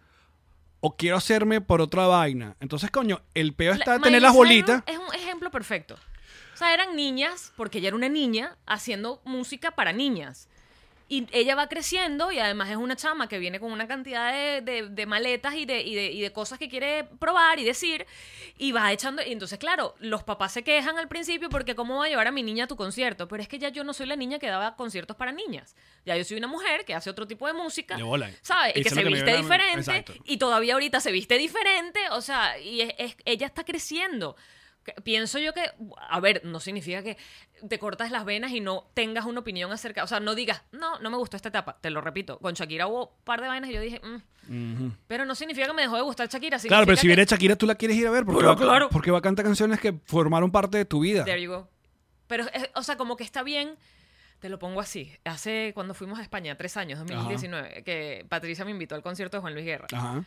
¿O 0.82 0.96
quiero 0.96 1.18
hacerme 1.18 1.60
por 1.62 1.82
otra 1.82 2.08
vaina? 2.08 2.56
Entonces, 2.60 2.90
coño, 2.90 3.22
el 3.34 3.54
peo 3.54 3.74
está 3.74 3.98
La- 3.98 4.04
tener 4.04 4.22
las 4.22 4.34
bolitas. 4.34 4.84
Es 4.86 4.98
un 4.98 5.14
ejemplo 5.14 5.52
perfecto. 5.52 5.96
O 6.54 6.58
sea, 6.58 6.74
eran 6.74 6.96
niñas, 6.96 7.52
porque 7.58 7.78
ella 7.80 7.90
era 7.90 7.98
una 7.98 8.10
niña, 8.10 8.58
haciendo 8.66 9.22
música 9.26 9.72
para 9.72 9.92
niñas. 9.94 10.48
Y 11.12 11.28
ella 11.32 11.56
va 11.56 11.68
creciendo 11.68 12.32
y 12.32 12.38
además 12.38 12.70
es 12.70 12.78
una 12.78 12.96
chama 12.96 13.28
que 13.28 13.40
viene 13.40 13.60
con 13.60 13.72
una 13.72 13.88
cantidad 13.88 14.32
de, 14.32 14.62
de- 14.62 14.90
de 14.90 15.06
maletas 15.08 15.56
y 15.56 15.66
de, 15.66 15.82
y, 15.82 15.96
de, 15.96 16.12
y 16.12 16.22
de 16.22 16.32
cosas 16.32 16.60
que 16.60 16.70
quiere 16.70 17.04
probar 17.20 17.58
y 17.58 17.64
decir. 17.64 18.06
Y 18.60 18.72
va 18.74 18.92
echando. 18.94 19.24
Y 19.24 19.32
entonces, 19.32 19.58
claro, 19.58 19.96
los 20.00 20.22
papás 20.24 20.54
se 20.54 20.64
quejan 20.64 21.00
al 21.00 21.08
principio 21.08 21.50
porque 21.50 21.74
¿cómo 21.74 21.96
voy 21.96 22.08
a 22.08 22.10
llevar 22.12 22.28
a 22.28 22.32
mi 22.32 22.44
niña 22.44 22.66
a 22.66 22.68
tu 22.68 22.76
concierto? 22.76 23.28
Pero 23.28 23.42
es 23.42 23.50
que 23.50 23.58
ya 23.58 23.70
yo 23.70 23.84
no 23.84 23.94
soy 23.94 24.06
la 24.06 24.16
niña 24.16 24.38
que 24.38 24.46
daba 24.48 24.76
conciertos 24.76 25.18
para 25.18 25.32
niñas. 25.32 25.76
Ya 26.06 26.16
yo 26.16 26.24
soy 26.24 26.38
una 26.38 26.48
mujer 26.48 26.86
que 26.86 26.94
hace 26.94 27.10
otro 27.10 27.26
tipo 27.26 27.48
de 27.48 27.54
música. 27.54 27.98
¿Sabes? 28.44 28.74
Y 28.76 28.84
que 28.84 28.90
se 28.90 28.96
que 29.04 29.10
viste 29.16 29.32
diferente. 29.42 29.80
Exacto. 29.80 30.14
Y 30.26 30.38
todavía 30.38 30.74
ahorita 30.76 31.00
se 31.00 31.12
viste 31.12 31.40
diferente. 31.40 32.00
O 32.12 32.22
sea, 32.22 32.60
y 32.60 32.82
es- 32.82 32.94
es- 33.00 33.18
ella 33.26 33.48
está 33.48 33.64
creciendo. 33.64 34.36
Pienso 35.04 35.40
yo 35.40 35.54
que, 35.54 35.64
a 36.10 36.20
ver, 36.20 36.42
no 36.46 36.60
significa 36.60 37.02
que 37.04 37.18
te 37.68 37.80
cortas 37.80 38.12
las 38.12 38.26
venas 38.26 38.52
y 38.52 38.60
no 38.62 38.90
tengas 38.94 39.26
una 39.26 39.40
opinión 39.42 39.72
acerca, 39.72 40.04
o 40.04 40.08
sea, 40.08 40.20
no 40.20 40.36
digas, 40.36 40.62
no, 40.72 41.00
no 41.00 41.10
me 41.10 41.18
gustó 41.18 41.36
esta 41.38 41.50
etapa, 41.50 41.78
te 41.82 41.90
lo 41.90 42.02
repito, 42.02 42.40
con 42.40 42.54
Shakira 42.54 42.88
hubo 42.88 43.06
un 43.18 43.24
par 43.24 43.42
de 43.42 43.48
vainas 43.48 43.70
y 43.70 43.74
yo 43.74 43.82
dije, 43.82 44.02
"Mm". 44.04 44.90
pero 45.08 45.26
no 45.26 45.36
significa 45.36 45.68
que 45.68 45.74
me 45.74 45.82
dejó 45.84 45.96
de 45.98 46.02
gustar 46.02 46.28
Shakira, 46.30 46.58
Claro, 46.60 46.86
pero 46.86 46.96
si 46.98 47.02
que- 47.02 47.08
viene 47.08 47.26
Shakira, 47.26 47.56
tú 47.56 47.66
la 47.66 47.76
quieres 47.76 47.98
ir 47.98 48.08
a 48.08 48.12
ver 48.12 48.26
porque, 48.26 48.40
Pero 48.40 48.50
va, 48.50 48.58
claro. 48.58 48.90
porque 48.90 49.12
va 49.12 49.20
a 49.20 49.22
cantar 49.22 49.46
canciones 49.46 49.80
que 49.80 49.94
formaron 50.06 50.52
parte 50.52 50.78
de 50.78 50.86
tu 50.86 51.02
vida. 51.02 51.24
There 51.26 51.42
you 51.42 51.52
go. 51.52 51.70
Pero, 52.28 52.46
eh, 52.54 52.70
o 52.76 52.84
sea, 52.84 52.96
como 52.98 53.16
que 53.16 53.24
está 53.24 53.44
bien. 53.44 53.76
Te 54.40 54.48
lo 54.48 54.58
pongo 54.58 54.80
así. 54.80 55.12
Hace 55.26 55.74
cuando 55.76 55.94
fuimos 55.94 56.18
a 56.18 56.22
España, 56.22 56.56
tres 56.56 56.78
años, 56.78 56.98
2019, 57.00 57.84
que 57.84 58.26
Patricia 58.30 58.64
me 58.64 58.72
invitó 58.72 58.96
al 58.96 59.02
concierto 59.02 59.36
de 59.36 59.42
Juan 59.42 59.54
Luis 59.54 59.66
Guerra. 59.66 59.88
Ajá. 59.92 60.24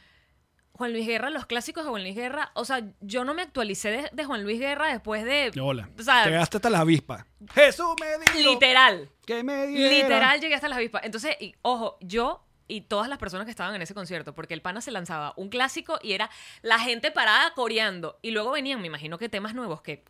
Juan 0.75 0.93
Luis 0.93 1.07
Guerra, 1.07 1.31
los 1.31 1.47
clásicos 1.47 1.85
de 1.85 1.91
Juan 1.91 2.03
Luis 2.03 2.15
Guerra, 2.17 2.51
o 2.55 2.65
sea, 2.65 2.83
yo 3.01 3.25
no 3.25 3.35
me 3.35 3.43
actualicé 3.43 3.91
de, 3.91 4.11
de 4.13 4.25
Juan 4.25 4.43
Luis 4.43 4.59
Guerra 4.59 4.91
después 4.91 5.25
de. 5.25 5.51
Bola. 5.55 5.89
O 5.99 6.03
sea, 6.03 6.25
Llegaste 6.25 6.57
hasta 6.57 6.71
la 6.71 6.81
avispa. 6.81 7.27
Jesús 7.55 7.95
me 8.01 8.07
dijo 8.25 8.51
literal. 8.53 9.09
que 9.27 9.43
me 9.45 9.67
diera. 9.67 9.95
Literal 9.95 10.41
llegué 10.41 10.55
hasta 10.55 10.69
las 10.69 10.79
avispas. 10.79 11.03
Entonces, 11.05 11.37
y, 11.41 11.55
ojo, 11.63 11.99
yo 12.01 12.45
y 12.69 12.83
todas 12.83 13.09
las 13.09 13.19
personas 13.19 13.45
que 13.45 13.51
estaban 13.51 13.75
en 13.75 13.83
ese 13.83 13.93
concierto, 13.93 14.35
porque 14.35 14.55
el 14.55 14.63
pana 14.63 14.81
se 14.81 14.91
lanzaba 14.91 15.35
un 15.37 15.51
clásico 15.51 15.99
y 16.03 16.13
era 16.13 16.31
la 16.63 16.79
gente 16.79 17.11
parada 17.11 17.53
coreando. 17.55 18.19
Y 18.23 18.31
luego 18.31 18.53
venían, 18.53 18.81
me 18.81 18.87
imagino 18.87 19.19
que 19.19 19.29
temas 19.29 19.55
nuevos 19.55 19.83
que. 19.83 20.05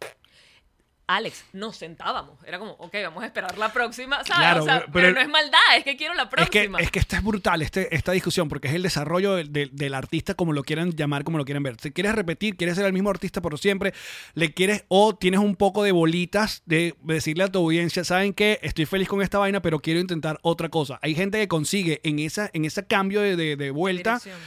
Alex, 1.09 1.45
nos 1.53 1.77
sentábamos. 1.77 2.39
Era 2.47 2.59
como, 2.59 2.73
ok, 2.73 2.95
vamos 3.05 3.23
a 3.23 3.27
esperar 3.27 3.59
la 3.59 3.73
próxima. 3.73 4.17
¿sabes? 4.25 4.33
Claro, 4.37 4.63
O 4.63 4.65
sea, 4.65 4.79
pero- 4.81 4.93
pero, 4.93 5.13
no 5.13 5.21
es 5.21 5.29
maldad, 5.29 5.59
es 5.77 5.85
que 5.85 5.97
quiero 5.97 6.15
la 6.15 6.23
Es 6.23 6.29
que, 6.29 6.37
próxima. 6.37 6.79
es 6.81 6.91
que 6.91 6.99
esta 7.01 7.17
es 7.17 7.25
brutal, 7.25 7.61
este, 7.61 7.95
esta 7.95 8.13
discusión, 8.13 8.49
porque 8.49 8.69
es 8.69 8.75
el 8.75 8.83
desarrollo 8.83 9.35
del, 9.35 9.53
del- 9.53 9.71
del 9.75 9.95
artista 9.95 10.35
como 10.35 10.53
lo 10.53 10.63
quieran 10.63 10.93
llamar, 10.93 11.25
como 11.25 11.39
lo 11.39 11.45
quieran 11.45 11.63
ver. 11.65 11.77
Si 11.81 11.91
quieres 11.91 12.15
repetir, 12.15 12.57
quieres 12.57 12.77
ser 12.77 12.87
el 12.87 12.93
mismo 12.93 13.11
artista 13.11 13.43
por 13.43 13.59
siempre, 13.59 13.93
le 14.35 14.55
quieres, 14.55 14.85
o 14.89 15.15
tienes 15.17 15.41
un 15.41 15.57
poco 15.57 15.83
de 15.83 15.93
bolitas 15.93 16.63
de 16.67 16.95
decirle 17.03 17.45
a 17.45 17.49
tu 17.49 17.59
audiencia, 17.59 18.05
¿saben 18.05 18.33
qué? 18.33 18.59
Estoy 18.63 18.87
feliz 18.87 19.09
con 19.09 19.21
esta 19.23 19.39
vaina, 19.39 19.61
pero 19.61 19.81
quiero 19.81 20.01
intentar 20.01 20.39
otra 20.43 20.69
cosa. 20.69 20.99
Hay 21.03 21.15
gente 21.15 21.39
que 21.39 21.49
consigue 21.49 22.01
en, 22.05 22.21
esa, 22.21 22.49
en 22.53 22.65
ese 22.65 22.87
cambio 22.87 23.21
de, 23.21 23.37
de- 23.37 23.57
de 23.57 23.71
vuelta 23.71 24.19
Dirección. 24.21 24.39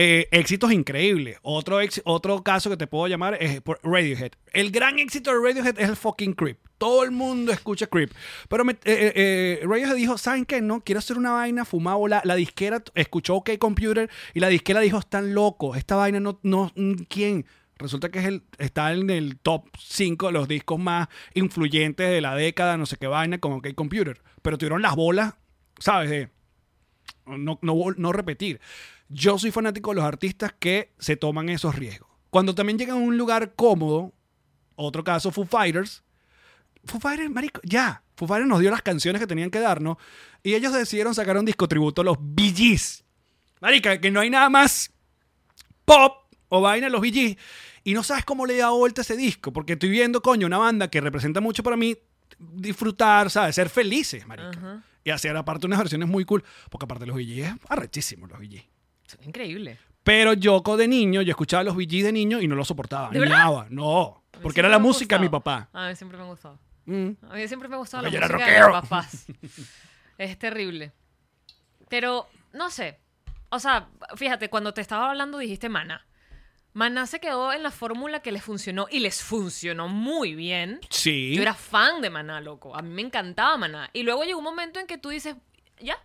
Eh, 0.00 0.28
éxitos 0.30 0.70
increíbles. 0.72 1.38
Otro, 1.42 1.80
ex- 1.80 2.00
otro 2.04 2.44
caso 2.44 2.70
que 2.70 2.76
te 2.76 2.86
puedo 2.86 3.08
llamar 3.08 3.36
es 3.40 3.60
Radiohead. 3.82 4.30
El 4.52 4.70
gran 4.70 5.00
éxito 5.00 5.32
de 5.32 5.38
Radiohead 5.44 5.76
es 5.80 5.88
el 5.88 5.96
fucking 5.96 6.34
Creep. 6.34 6.56
Todo 6.78 7.02
el 7.02 7.10
mundo 7.10 7.50
escucha 7.50 7.88
Creep. 7.88 8.12
Pero 8.48 8.64
me- 8.64 8.74
eh, 8.74 8.78
eh, 8.84 9.12
eh, 9.16 9.60
Radiohead 9.66 9.96
dijo, 9.96 10.16
¿saben 10.16 10.44
qué? 10.44 10.60
No, 10.60 10.82
quiero 10.82 11.00
hacer 11.00 11.18
una 11.18 11.32
vaina 11.32 11.64
fumado. 11.64 12.06
La, 12.06 12.22
la 12.24 12.36
disquera 12.36 12.80
escuchó 12.94 13.34
OK 13.34 13.50
Computer 13.58 14.08
y 14.34 14.38
la 14.40 14.46
disquera 14.48 14.78
dijo, 14.78 14.98
están 15.00 15.34
locos. 15.34 15.76
Esta 15.76 15.96
vaina 15.96 16.20
no... 16.20 16.38
no 16.44 16.70
mm, 16.76 16.92
¿Quién? 17.08 17.44
Resulta 17.80 18.08
que 18.10 18.20
es 18.20 18.26
el, 18.26 18.42
está 18.58 18.92
en 18.92 19.10
el 19.10 19.36
top 19.38 19.64
5 19.78 20.26
de 20.26 20.32
los 20.32 20.46
discos 20.46 20.78
más 20.78 21.08
influyentes 21.34 22.08
de 22.08 22.20
la 22.20 22.36
década, 22.36 22.76
no 22.76 22.86
sé 22.86 22.96
qué 22.98 23.08
vaina, 23.08 23.38
con 23.38 23.52
OK 23.54 23.74
Computer. 23.74 24.20
Pero 24.42 24.58
tuvieron 24.58 24.80
las 24.80 24.94
bolas, 24.94 25.34
¿sabes? 25.80 26.08
De, 26.10 26.28
no, 27.26 27.58
no, 27.62 27.74
no 27.96 28.12
repetir. 28.12 28.60
Yo 29.08 29.38
soy 29.38 29.50
fanático 29.50 29.90
de 29.90 29.96
los 29.96 30.04
artistas 30.04 30.54
que 30.58 30.92
se 30.98 31.16
toman 31.16 31.48
esos 31.48 31.74
riesgos. 31.74 32.08
Cuando 32.30 32.54
también 32.54 32.78
llegan 32.78 32.98
a 32.98 33.00
un 33.00 33.16
lugar 33.16 33.54
cómodo, 33.54 34.12
otro 34.76 35.02
caso, 35.02 35.30
Foo 35.30 35.46
Fighters. 35.46 36.02
Foo 36.84 37.00
Fighters, 37.00 37.30
marico, 37.30 37.60
ya. 37.64 38.02
Foo 38.16 38.28
Fighters 38.28 38.48
nos 38.48 38.60
dio 38.60 38.70
las 38.70 38.82
canciones 38.82 39.20
que 39.20 39.26
tenían 39.26 39.50
que 39.50 39.60
darnos 39.60 39.96
y 40.42 40.54
ellos 40.54 40.72
decidieron 40.72 41.14
sacar 41.14 41.36
un 41.36 41.44
disco 41.44 41.68
tributo 41.68 42.02
a 42.02 42.04
los 42.04 42.16
Bee 42.20 42.54
Gees. 42.54 43.04
Marica, 43.60 44.00
que 44.00 44.10
no 44.10 44.20
hay 44.20 44.30
nada 44.30 44.48
más 44.48 44.92
pop 45.84 46.26
o 46.48 46.60
vaina 46.60 46.86
de 46.86 46.90
los 46.90 47.00
Bee 47.00 47.12
Gees. 47.12 47.36
Y 47.84 47.94
no 47.94 48.02
sabes 48.02 48.24
cómo 48.24 48.44
le 48.46 48.54
he 48.54 48.58
dado 48.58 48.76
vuelta 48.76 49.00
a 49.00 49.02
ese 49.02 49.16
disco, 49.16 49.52
porque 49.52 49.72
estoy 49.72 49.88
viendo, 49.88 50.20
coño, 50.20 50.46
una 50.46 50.58
banda 50.58 50.88
que 50.88 51.00
representa 51.00 51.40
mucho 51.40 51.62
para 51.62 51.76
mí 51.76 51.96
disfrutar, 52.38 53.30
¿sabes? 53.30 53.54
Ser 53.54 53.70
felices, 53.70 54.26
marica. 54.26 54.82
Y 55.04 55.10
hacer 55.10 55.34
aparte 55.36 55.66
unas 55.66 55.78
versiones 55.78 56.08
muy 56.08 56.24
cool, 56.24 56.44
porque 56.70 56.84
aparte 56.84 57.06
los 57.06 57.16
Bee 57.16 57.26
Gees 57.26 57.48
es 57.48 57.54
arrechísimo 57.68 58.26
los 58.26 58.38
Bee 58.38 58.48
Gees. 58.48 58.64
Son 59.08 59.24
increíbles. 59.24 59.78
Pero 60.04 60.32
yo 60.34 60.62
co- 60.62 60.76
de 60.76 60.86
niño, 60.88 61.20
yo 61.22 61.30
escuchaba 61.32 61.64
los 61.64 61.76
Gees 61.76 62.04
de 62.04 62.12
niño 62.12 62.40
y 62.40 62.46
no 62.46 62.54
lo 62.54 62.64
soportaba. 62.64 63.10
¿De 63.10 63.18
verdad? 63.18 63.36
nada. 63.38 63.66
No, 63.70 64.22
porque 64.42 64.60
era 64.60 64.68
la 64.68 64.78
música 64.78 65.16
de 65.16 65.22
mi 65.22 65.28
papá. 65.28 65.68
A 65.72 65.88
mí 65.88 65.96
siempre 65.96 66.16
me 66.16 66.24
ha 66.24 66.26
gustado. 66.28 66.58
Mm. 66.86 67.10
A 67.28 67.34
mí 67.34 67.48
siempre 67.48 67.68
me 67.68 67.74
ha 67.74 67.78
gustado 67.78 68.04
la 68.04 68.08
música 68.10 68.26
de 68.28 68.32
rockero. 68.32 68.68
mis 68.68 68.80
papás. 68.80 69.26
Es 70.18 70.38
terrible. 70.38 70.92
Pero, 71.88 72.28
no 72.52 72.70
sé. 72.70 72.98
O 73.50 73.58
sea, 73.60 73.88
fíjate, 74.16 74.50
cuando 74.50 74.74
te 74.74 74.80
estaba 74.80 75.10
hablando 75.10 75.38
dijiste 75.38 75.68
Mana. 75.68 76.06
Mana 76.74 77.06
se 77.06 77.18
quedó 77.20 77.52
en 77.52 77.62
la 77.62 77.70
fórmula 77.70 78.20
que 78.20 78.30
les 78.32 78.42
funcionó 78.42 78.86
y 78.90 78.98
les 79.00 79.22
funcionó 79.22 79.88
muy 79.88 80.34
bien. 80.34 80.80
Sí. 80.90 81.34
Yo 81.34 81.42
era 81.42 81.54
fan 81.54 82.02
de 82.02 82.10
Maná, 82.10 82.40
loco. 82.40 82.74
A 82.76 82.82
mí 82.82 82.90
me 82.90 83.02
encantaba 83.02 83.56
Maná. 83.56 83.90
Y 83.92 84.02
luego 84.02 84.24
llegó 84.24 84.38
un 84.38 84.44
momento 84.44 84.78
en 84.80 84.86
que 84.86 84.98
tú 84.98 85.08
dices, 85.08 85.36
ya, 85.80 85.96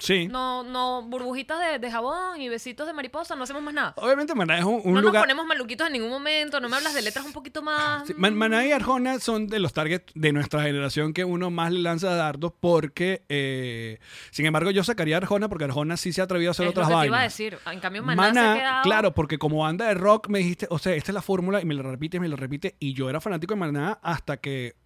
Sí. 0.00 0.26
no, 0.28 0.62
no, 0.64 1.02
burbujitas 1.02 1.60
de, 1.60 1.78
de 1.78 1.90
jabón 1.92 2.40
y 2.40 2.48
besitos 2.48 2.86
de 2.86 2.92
mariposa, 2.92 3.36
no 3.36 3.44
hacemos 3.44 3.62
más 3.62 3.74
nada. 3.74 3.94
Obviamente 3.98 4.34
Maná 4.34 4.58
es 4.58 4.64
un, 4.64 4.80
un 4.84 4.94
no 4.94 5.00
lugar... 5.00 5.14
nos 5.14 5.22
ponemos 5.22 5.46
maluquitos 5.46 5.86
en 5.86 5.92
ningún 5.92 6.10
momento, 6.10 6.58
no 6.60 6.68
me 6.68 6.76
hablas 6.76 6.94
de 6.94 7.02
letras 7.02 7.24
un 7.24 7.32
poquito 7.32 7.62
más. 7.62 8.06
Sí, 8.06 8.14
Man- 8.16 8.34
Maná 8.36 8.66
y 8.66 8.72
Arjona 8.72 9.20
son 9.20 9.46
de 9.46 9.60
los 9.60 9.72
targets 9.72 10.12
de 10.14 10.32
nuestra 10.32 10.62
generación 10.62 11.12
que 11.12 11.24
uno 11.24 11.50
más 11.50 11.70
le 11.72 11.80
lanza 11.80 12.14
dardos 12.14 12.52
porque, 12.58 13.22
eh, 13.28 13.98
sin 14.30 14.46
embargo, 14.46 14.70
yo 14.70 14.82
sacaría 14.84 15.16
a 15.16 15.18
Arjona 15.18 15.48
porque 15.48 15.64
Arjona 15.64 15.96
sí 15.96 16.12
se 16.12 16.20
ha 16.20 16.24
atrevido 16.24 16.50
a 16.50 16.52
hacer 16.52 16.66
es 16.66 16.70
otras 16.70 16.88
lo 16.88 16.96
que 16.96 17.00
te 17.02 17.06
iba 17.06 17.20
a 17.20 17.22
decir. 17.22 17.58
En 17.70 17.80
cambio, 17.80 18.02
Maná, 18.02 18.22
se 18.28 18.32
Maná, 18.32 18.52
ha 18.52 18.56
quedado. 18.56 18.82
claro, 18.82 19.14
porque 19.14 19.38
como 19.38 19.58
banda 19.58 19.86
de 19.86 19.94
rock 19.94 20.28
me 20.28 20.38
dijiste, 20.38 20.66
o 20.70 20.78
sea, 20.78 20.94
esta 20.94 21.10
es 21.10 21.14
la 21.14 21.22
fórmula 21.22 21.60
y 21.60 21.64
me 21.66 21.74
lo 21.74 21.82
repite, 21.82 22.18
me 22.18 22.28
lo 22.28 22.36
repite, 22.36 22.76
y 22.80 22.94
yo 22.94 23.10
era 23.10 23.20
fanático 23.20 23.52
de 23.54 23.60
Maná 23.60 23.98
hasta 24.02 24.38
que 24.38 24.76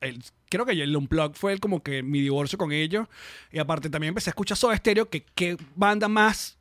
el- 0.00 0.22
creo 0.48 0.64
que 0.66 0.72
el 0.72 0.96
Unplugged 0.96 1.34
fue 1.36 1.52
el, 1.52 1.60
como 1.60 1.82
que 1.82 2.02
mi 2.02 2.20
divorcio 2.20 2.58
con 2.58 2.72
ellos, 2.72 3.06
y 3.50 3.58
aparte 3.58 3.88
también 3.90 4.08
empecé 4.10 4.30
a 4.30 4.32
escuchar 4.32 4.56
Soda 4.56 4.76
Stereo, 4.76 5.08
que 5.08 5.24
qué 5.34 5.56
banda 5.74 6.08
más 6.08 6.58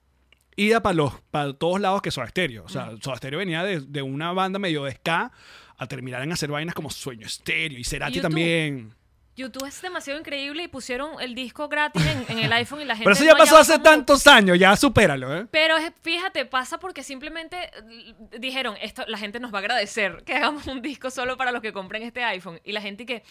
ida 0.55 0.81
para 0.81 0.93
los 0.93 1.13
para 1.31 1.53
todos 1.53 1.79
lados 1.79 2.01
que 2.01 2.11
Soda 2.11 2.27
Stereo, 2.27 2.63
o 2.65 2.69
sea, 2.69 2.91
Soda 3.01 3.15
Stereo 3.17 3.39
venía 3.39 3.63
de, 3.63 3.79
de 3.81 4.01
una 4.01 4.31
banda 4.33 4.59
medio 4.59 4.83
de 4.83 4.91
ska 4.93 5.31
a 5.77 5.87
terminar 5.87 6.21
en 6.21 6.31
hacer 6.31 6.51
vainas 6.51 6.75
como 6.75 6.89
Sueño 6.89 7.27
Stereo 7.27 7.79
y 7.79 7.83
Cerati 7.83 8.13
YouTube. 8.15 8.21
también. 8.29 8.93
YouTube 9.41 9.65
es 9.67 9.81
demasiado 9.81 10.19
increíble 10.19 10.63
y 10.63 10.67
pusieron 10.67 11.19
el 11.21 11.35
disco 11.35 11.67
gratis 11.69 12.05
en, 12.05 12.25
en 12.37 12.43
el 12.45 12.53
iPhone 12.53 12.81
y 12.81 12.85
la 12.85 12.95
gente. 12.95 13.05
Pero 13.05 13.15
eso 13.15 13.23
ya 13.25 13.33
no 13.33 13.37
pasó 13.37 13.57
hace 13.57 13.77
tantos 13.79 14.25
años, 14.27 14.57
ya 14.57 14.75
supéralo, 14.75 15.35
¿eh? 15.35 15.47
Pero 15.51 15.77
es- 15.77 15.91
fíjate, 16.01 16.45
pasa 16.45 16.79
porque 16.79 17.03
simplemente 17.03 17.57
eh, 17.91 18.15
dijeron, 18.39 18.75
esto 18.81 19.03
la 19.07 19.17
gente 19.17 19.39
nos 19.39 19.53
va 19.53 19.57
a 19.57 19.61
agradecer 19.61 20.23
que 20.25 20.33
hagamos 20.35 20.67
un 20.67 20.81
disco 20.81 21.09
solo 21.11 21.37
para 21.37 21.51
los 21.51 21.61
que 21.61 21.73
compren 21.73 22.03
este 22.03 22.23
iPhone. 22.23 22.59
Y 22.63 22.71
la 22.71 22.81
gente 22.81 23.05
que, 23.05 23.23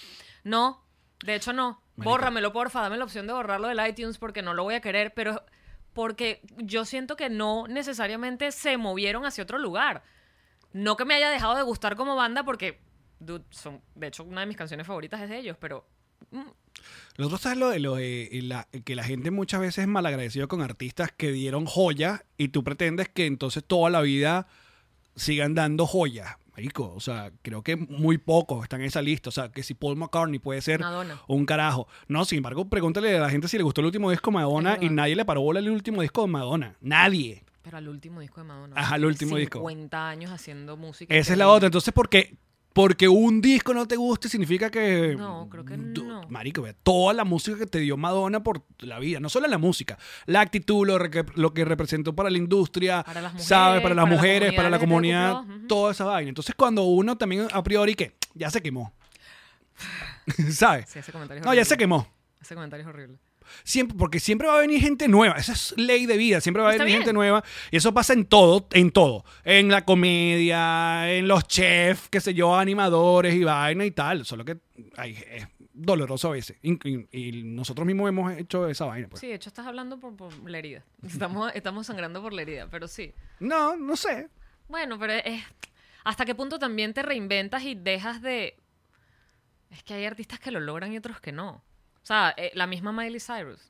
no, 0.44 0.84
de 1.24 1.34
hecho 1.34 1.52
no, 1.52 1.82
Marica. 1.96 2.10
bórramelo, 2.10 2.52
porfa, 2.52 2.80
dame 2.82 2.96
la 2.96 3.04
opción 3.04 3.26
de 3.26 3.32
borrarlo 3.32 3.68
del 3.68 3.80
iTunes 3.88 4.18
porque 4.18 4.42
no 4.42 4.54
lo 4.54 4.62
voy 4.64 4.74
a 4.74 4.80
querer, 4.80 5.12
pero 5.14 5.44
porque 5.92 6.40
yo 6.56 6.84
siento 6.84 7.16
que 7.16 7.28
no 7.30 7.66
necesariamente 7.66 8.52
se 8.52 8.76
movieron 8.76 9.24
hacia 9.26 9.42
otro 9.44 9.58
lugar. 9.58 10.02
No 10.72 10.96
que 10.96 11.04
me 11.04 11.14
haya 11.14 11.30
dejado 11.30 11.56
de 11.56 11.62
gustar 11.62 11.96
como 11.96 12.14
banda 12.14 12.44
porque, 12.44 12.80
dude, 13.18 13.44
son, 13.50 13.82
de 13.96 14.06
hecho, 14.06 14.22
una 14.22 14.42
de 14.42 14.46
mis 14.46 14.56
canciones 14.56 14.86
favoritas 14.86 15.20
es 15.20 15.28
de 15.28 15.36
ellos, 15.38 15.56
pero 15.60 15.84
Lo 17.16 17.26
otro 17.26 17.50
es 17.50 17.56
lo 17.58 17.68
de, 17.70 17.80
lo 17.80 17.94
de 17.96 18.28
la- 18.42 18.66
que 18.84 18.94
la 18.94 19.04
gente 19.04 19.30
muchas 19.30 19.60
veces 19.60 19.78
es 19.82 19.88
malagradecido 19.88 20.48
con 20.48 20.62
artistas 20.62 21.12
que 21.14 21.32
dieron 21.32 21.66
joyas 21.66 22.24
y 22.38 22.48
tú 22.48 22.64
pretendes 22.64 23.08
que 23.08 23.26
entonces 23.26 23.62
toda 23.64 23.90
la 23.90 24.00
vida 24.00 24.46
sigan 25.16 25.54
dando 25.54 25.86
joyas. 25.86 26.36
Marico, 26.52 26.92
o 26.94 27.00
sea, 27.00 27.30
creo 27.42 27.62
que 27.62 27.76
muy 27.76 28.18
pocos 28.18 28.62
están 28.64 28.80
en 28.80 28.86
esa 28.86 29.02
lista. 29.02 29.28
O 29.28 29.32
sea, 29.32 29.50
que 29.50 29.62
si 29.62 29.74
Paul 29.74 29.96
McCartney 29.96 30.38
puede 30.38 30.60
ser 30.62 30.80
Madonna. 30.80 31.20
un 31.28 31.46
carajo. 31.46 31.86
No, 32.08 32.24
sin 32.24 32.38
embargo, 32.38 32.68
pregúntale 32.68 33.16
a 33.16 33.20
la 33.20 33.30
gente 33.30 33.48
si 33.48 33.56
le 33.56 33.62
gustó 33.62 33.80
el 33.82 33.86
último 33.86 34.10
disco 34.10 34.30
de 34.30 34.34
Madonna 34.36 34.78
y 34.80 34.88
nadie 34.88 35.14
le 35.16 35.24
paró 35.24 35.42
bola 35.42 35.60
al 35.60 35.68
último 35.70 36.02
disco 36.02 36.22
de 36.22 36.28
Madonna. 36.28 36.76
Nadie. 36.80 37.44
Pero 37.62 37.76
al 37.78 37.88
último 37.88 38.20
disco 38.20 38.40
de 38.40 38.46
Madonna. 38.46 38.76
Ajá, 38.78 38.94
al 38.94 39.04
último 39.04 39.36
disco. 39.36 39.58
50 39.58 40.08
años 40.08 40.30
haciendo 40.30 40.76
música. 40.76 41.14
Esa 41.14 41.32
es 41.32 41.38
la 41.38 41.48
otra. 41.48 41.66
Entonces, 41.66 41.92
porque 41.94 42.34
porque 42.72 43.08
un 43.08 43.40
disco 43.40 43.74
no 43.74 43.86
te 43.88 43.96
guste 43.96 44.28
significa 44.28 44.70
que 44.70 45.16
No, 45.18 45.48
creo 45.50 45.64
que 45.64 45.76
no. 45.76 46.22
marico 46.28 46.62
ve 46.62 46.74
toda 46.82 47.12
la 47.12 47.24
música 47.24 47.58
que 47.58 47.66
te 47.66 47.78
dio 47.80 47.96
Madonna 47.96 48.42
por 48.42 48.62
la 48.78 48.98
vida 49.00 49.18
no 49.20 49.28
solo 49.28 49.48
la 49.48 49.58
música 49.58 49.98
la 50.26 50.40
actitud 50.40 50.86
lo, 50.86 50.98
re- 50.98 51.24
lo 51.34 51.52
que 51.52 51.64
representó 51.64 52.14
para 52.14 52.30
la 52.30 52.38
industria 52.38 53.02
Para 53.02 53.20
las 53.22 53.32
mujeres, 53.32 53.48
sabe 53.48 53.80
para 53.80 53.94
las 53.94 54.02
para 54.04 54.10
la 54.10 54.16
mujeres 54.16 54.52
para 54.54 54.70
la 54.70 54.78
comunidad 54.78 55.42
toda 55.68 55.92
esa 55.92 56.04
vaina 56.04 56.28
entonces 56.28 56.54
cuando 56.54 56.84
uno 56.84 57.16
también 57.18 57.48
a 57.52 57.62
priori 57.62 57.94
que 57.94 58.14
ya 58.34 58.50
se 58.50 58.62
quemó 58.62 58.92
¿sabes? 60.52 60.88
Sí, 60.88 60.98
ese 60.98 61.12
comentario 61.12 61.40
es 61.40 61.46
no 61.46 61.54
ya 61.54 61.64
se 61.64 61.76
quemó 61.76 62.06
Ese 62.40 62.54
comentario 62.54 62.82
es 62.84 62.88
horrible. 62.88 63.18
Siempre, 63.64 63.96
porque 63.98 64.20
siempre 64.20 64.48
va 64.48 64.56
a 64.56 64.60
venir 64.60 64.80
gente 64.80 65.08
nueva. 65.08 65.34
Esa 65.36 65.52
es 65.52 65.74
ley 65.76 66.06
de 66.06 66.16
vida. 66.16 66.40
Siempre 66.40 66.62
va 66.62 66.68
a 66.70 66.72
venir 66.72 66.86
bien. 66.86 66.98
gente 66.98 67.12
nueva. 67.12 67.42
Y 67.70 67.76
eso 67.76 67.92
pasa 67.94 68.12
en 68.12 68.24
todo, 68.26 68.66
en 68.72 68.90
todo. 68.90 69.24
En 69.44 69.68
la 69.68 69.84
comedia, 69.84 71.12
en 71.12 71.28
los 71.28 71.46
chefs, 71.46 72.08
qué 72.08 72.20
sé 72.20 72.34
yo, 72.34 72.56
animadores 72.56 73.34
y 73.34 73.44
vaina 73.44 73.84
y 73.84 73.90
tal. 73.90 74.24
Solo 74.24 74.44
que 74.44 74.58
ay, 74.96 75.16
es 75.30 75.46
doloroso 75.72 76.28
a 76.28 76.32
veces. 76.32 76.56
Y, 76.62 76.72
y- 76.88 77.08
y 77.12 77.42
nosotros 77.42 77.86
mismos 77.86 78.08
hemos 78.08 78.32
hecho 78.36 78.68
esa 78.68 78.84
vaina. 78.86 79.08
pues. 79.08 79.20
Sí, 79.20 79.28
de 79.28 79.34
hecho 79.34 79.48
estás 79.48 79.66
hablando 79.66 79.98
por, 79.98 80.16
por 80.16 80.32
la 80.50 80.58
herida. 80.58 80.84
Estamos, 81.06 81.50
estamos 81.54 81.86
sangrando 81.86 82.20
por 82.22 82.32
la 82.32 82.42
herida, 82.42 82.68
pero 82.70 82.88
sí. 82.88 83.12
No, 83.38 83.76
no 83.76 83.96
sé. 83.96 84.28
Bueno, 84.68 84.98
pero 84.98 85.14
es... 85.14 85.42
¿Hasta 86.04 86.24
qué 86.24 86.34
punto 86.34 86.58
también 86.58 86.94
te 86.94 87.02
reinventas 87.02 87.62
y 87.64 87.74
dejas 87.74 88.22
de... 88.22 88.56
Es 89.70 89.82
que 89.84 89.94
hay 89.94 90.04
artistas 90.06 90.40
que 90.40 90.50
lo 90.50 90.58
logran 90.60 90.92
y 90.92 90.96
otros 90.96 91.20
que 91.20 91.30
no. 91.32 91.62
O 92.02 92.06
sea, 92.06 92.34
eh, 92.36 92.50
la 92.54 92.66
misma 92.66 92.92
Miley 92.92 93.20
Cyrus. 93.20 93.60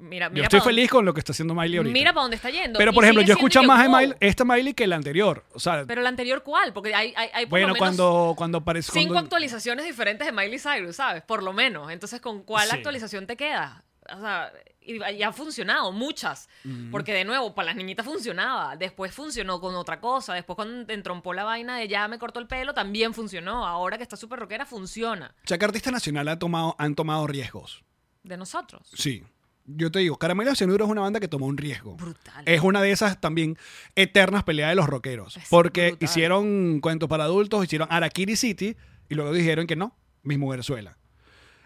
Mira, 0.00 0.30
Yo 0.32 0.44
estoy 0.44 0.60
feliz 0.60 0.88
con 0.90 1.04
lo 1.04 1.12
que 1.12 1.18
está 1.18 1.32
haciendo 1.32 1.54
Miley 1.54 1.78
ahorita. 1.78 1.92
Mira 1.92 2.12
para 2.12 2.22
dónde 2.22 2.36
está 2.36 2.50
yendo. 2.50 2.78
Pero, 2.78 2.92
y 2.92 2.94
por 2.94 3.02
ejemplo, 3.02 3.22
yo 3.24 3.32
escucho 3.34 3.62
más 3.64 3.82
de. 3.82 3.88
Miley- 3.88 4.16
esta 4.20 4.44
Miley 4.44 4.72
que 4.72 4.86
la 4.86 4.94
anterior. 4.94 5.44
O 5.54 5.58
sea, 5.58 5.84
Pero 5.88 6.02
la 6.02 6.08
anterior, 6.08 6.44
¿cuál? 6.44 6.72
Porque 6.72 6.94
hay, 6.94 7.12
hay, 7.16 7.30
hay 7.34 7.46
por 7.46 7.50
bueno, 7.50 7.68
lo 7.68 7.72
menos 7.74 7.78
cuando, 7.80 8.34
cuando 8.36 8.58
aparece... 8.58 8.92
cinco 8.92 9.14
cuando- 9.14 9.26
actualizaciones 9.26 9.84
diferentes 9.86 10.24
de 10.24 10.32
Miley 10.32 10.60
Cyrus, 10.60 10.94
¿sabes? 10.94 11.22
Por 11.24 11.42
lo 11.42 11.52
menos. 11.52 11.90
Entonces, 11.90 12.20
¿con 12.20 12.44
cuál 12.44 12.68
Sí. 12.68 12.76
actualización 12.76 13.26
te 13.26 13.36
queda? 13.36 13.82
O 14.14 14.20
sea, 14.20 14.52
y, 14.80 15.02
y 15.02 15.22
ha 15.22 15.32
funcionado, 15.32 15.92
muchas. 15.92 16.48
Porque, 16.90 17.12
de 17.12 17.24
nuevo, 17.24 17.54
para 17.54 17.66
las 17.66 17.76
niñitas 17.76 18.06
funcionaba. 18.06 18.76
Después 18.76 19.12
funcionó 19.12 19.60
con 19.60 19.74
otra 19.74 20.00
cosa. 20.00 20.34
Después, 20.34 20.56
cuando 20.56 20.92
entrompó 20.92 21.34
la 21.34 21.44
vaina 21.44 21.78
de 21.78 21.88
ya 21.88 22.08
me 22.08 22.18
cortó 22.18 22.40
el 22.40 22.46
pelo, 22.46 22.74
también 22.74 23.12
funcionó. 23.14 23.66
Ahora 23.66 23.96
que 23.96 24.02
está 24.02 24.16
súper 24.16 24.38
rockera, 24.38 24.64
funciona. 24.66 25.34
O 25.44 25.48
sea, 25.48 25.58
que 25.58 25.64
artistas 25.64 25.92
nacionales 25.92 26.32
han 26.32 26.38
tomado, 26.38 26.74
han 26.78 26.94
tomado 26.94 27.26
riesgos. 27.26 27.84
De 28.22 28.36
nosotros. 28.36 28.88
Sí. 28.94 29.24
Yo 29.70 29.90
te 29.90 29.98
digo, 29.98 30.16
Caramelo 30.16 30.50
de 30.50 30.56
Cianuro 30.56 30.86
es 30.86 30.90
una 30.90 31.02
banda 31.02 31.20
que 31.20 31.28
tomó 31.28 31.44
un 31.44 31.58
riesgo. 31.58 31.94
Brutal. 31.96 32.42
Es 32.46 32.62
una 32.62 32.80
de 32.80 32.90
esas 32.90 33.20
también 33.20 33.58
eternas 33.94 34.42
peleas 34.44 34.70
de 34.70 34.74
los 34.74 34.86
rockeros. 34.86 35.36
Es 35.36 35.48
porque 35.50 35.90
brutal. 35.90 36.08
hicieron 36.08 36.80
cuentos 36.80 37.06
para 37.08 37.24
adultos, 37.24 37.62
hicieron 37.64 37.86
Arakiri 37.90 38.34
City 38.36 38.76
y 39.10 39.14
luego 39.14 39.30
dijeron 39.32 39.66
que 39.66 39.76
no, 39.76 39.94
Miss 40.22 40.38
Mujerzuela. 40.38 40.96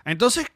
Entonces, 0.04 0.46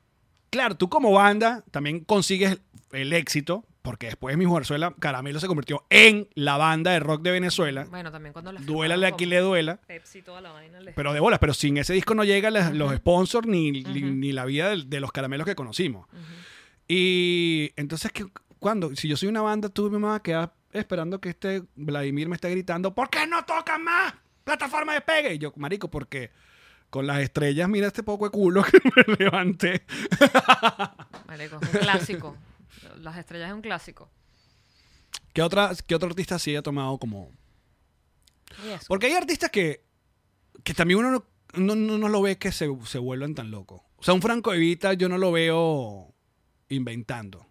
claro, 0.50 0.76
tú 0.76 0.88
como 0.88 1.12
banda 1.12 1.62
también 1.70 2.00
consigues 2.00 2.58
el 2.92 3.12
éxito, 3.12 3.64
porque 3.82 4.06
después 4.06 4.32
de 4.32 4.36
Miss 4.38 4.48
Mujerzuela, 4.48 4.94
Caramelo 4.98 5.38
se 5.38 5.46
convirtió 5.46 5.84
en 5.90 6.28
la 6.34 6.56
banda 6.56 6.90
de 6.90 6.98
rock 7.00 7.22
de 7.22 7.30
Venezuela. 7.30 7.86
Bueno, 7.88 8.10
también 8.10 8.32
cuando 8.32 8.50
la 8.52 8.60
Duélale 8.60 9.06
a 9.06 9.10
firmaron 9.10 9.16
quien 9.18 9.28
con 9.30 9.36
le 9.36 9.40
duela. 9.42 9.76
Pepsi, 9.86 10.22
toda 10.22 10.40
la 10.40 10.50
vaina. 10.52 10.80
le- 10.80 10.92
Pero 10.92 11.12
de 11.12 11.20
bolas, 11.20 11.38
pero 11.38 11.54
sin 11.54 11.76
ese 11.76 11.92
disco 11.92 12.14
no 12.14 12.24
llegan 12.24 12.54
los 12.76 12.94
sponsors 12.96 13.46
ni, 13.46 13.70
ni- 13.70 14.02
ni 14.02 14.32
la 14.32 14.44
vida 14.44 14.74
de, 14.76 15.00
los 15.00 15.12
caramelos 15.12 15.46
que 15.46 15.54
conocimos. 15.54 16.08
Y 16.88 17.72
entonces, 17.76 18.12
¿qué, 18.12 18.26
¿cuándo? 18.58 18.94
Si 18.96 19.08
yo 19.08 19.16
soy 19.16 19.28
una 19.28 19.42
banda, 19.42 19.68
tú 19.68 19.90
me 19.90 19.98
vas 19.98 20.18
a 20.18 20.22
quedar 20.22 20.52
esperando 20.72 21.20
que 21.20 21.30
este 21.30 21.62
Vladimir 21.74 22.28
me 22.28 22.34
esté 22.36 22.50
gritando, 22.50 22.94
¿por 22.94 23.08
qué 23.10 23.26
no 23.26 23.44
tocan 23.44 23.82
más 23.82 24.14
plataforma 24.44 24.94
de 24.94 25.00
pegue? 25.00 25.34
Y 25.34 25.38
yo, 25.38 25.52
marico, 25.56 25.88
porque 25.90 26.30
con 26.90 27.06
las 27.06 27.20
estrellas, 27.20 27.68
mira 27.68 27.88
este 27.88 28.02
poco 28.02 28.24
de 28.26 28.30
culo 28.30 28.62
que 28.70 28.78
me 28.94 29.16
levanté. 29.18 29.84
Marico, 31.26 31.58
es 31.62 31.74
un 31.74 31.80
clásico. 31.80 32.36
Las 33.00 33.16
estrellas 33.18 33.48
es 33.48 33.54
un 33.54 33.62
clásico. 33.62 34.10
¿Qué, 35.32 35.42
otra, 35.42 35.72
¿Qué 35.86 35.94
otro 35.94 36.08
artista 36.08 36.38
sí 36.38 36.56
ha 36.56 36.62
tomado 36.62 36.98
como...? 36.98 37.30
Porque 38.88 39.06
hay 39.06 39.12
artistas 39.14 39.50
que, 39.50 39.84
que 40.64 40.72
también 40.72 41.00
uno 41.00 41.10
no, 41.10 41.24
no, 41.54 41.74
no- 41.74 41.98
no 41.98 42.08
lo 42.08 42.22
ve 42.22 42.38
que 42.38 42.52
se, 42.52 42.68
se 42.86 42.98
vuelvan 42.98 43.34
tan 43.34 43.50
locos. 43.50 43.82
O 43.96 44.02
sea, 44.02 44.14
un 44.14 44.22
Franco 44.22 44.54
Evita 44.54 44.94
yo 44.94 45.08
no 45.08 45.18
lo 45.18 45.32
veo 45.32 46.14
inventando. 46.68 47.46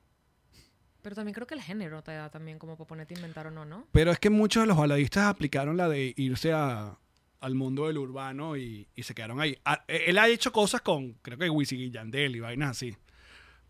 Pero 1.02 1.16
también 1.16 1.34
creo 1.36 1.46
que 1.46 1.54
el 1.54 1.62
género 1.62 2.02
te 2.02 2.14
da 2.14 2.32
también 2.32 2.58
como 2.58 2.76
para 2.78 2.88
ponerte 2.88 3.14
a 3.14 3.18
inventar 3.18 3.48
o 3.48 3.52
no, 3.52 3.66
¿no? 3.66 3.88
Pero 3.92 4.12
es 4.12 4.18
que 4.20 4.30
muchos 4.32 4.64
de 4.64 4.68
los 4.68 4.78
baladistas 4.78 5.26
aplicaron 5.28 5.78
la 5.78 5.88
de 5.90 6.14
irse 6.18 6.52
a- 6.54 6.98
al 7.46 7.54
mundo 7.56 7.86
del 7.88 7.98
urbano 8.00 8.58
y, 8.58 8.88
y 8.96 9.04
se 9.04 9.14
quedaron 9.14 9.40
ahí. 9.40 9.56
A- 9.66 9.84
e, 9.88 10.06
él 10.08 10.18
ha 10.18 10.28
hecho 10.28 10.52
cosas 10.52 10.82
con, 10.82 11.14
creo 11.22 11.38
que 11.38 11.50
Wisin 11.50 11.80
y 11.80 11.92
Yandel 11.92 12.36
y 12.36 12.40
vainas 12.40 12.72
así. 12.72 12.96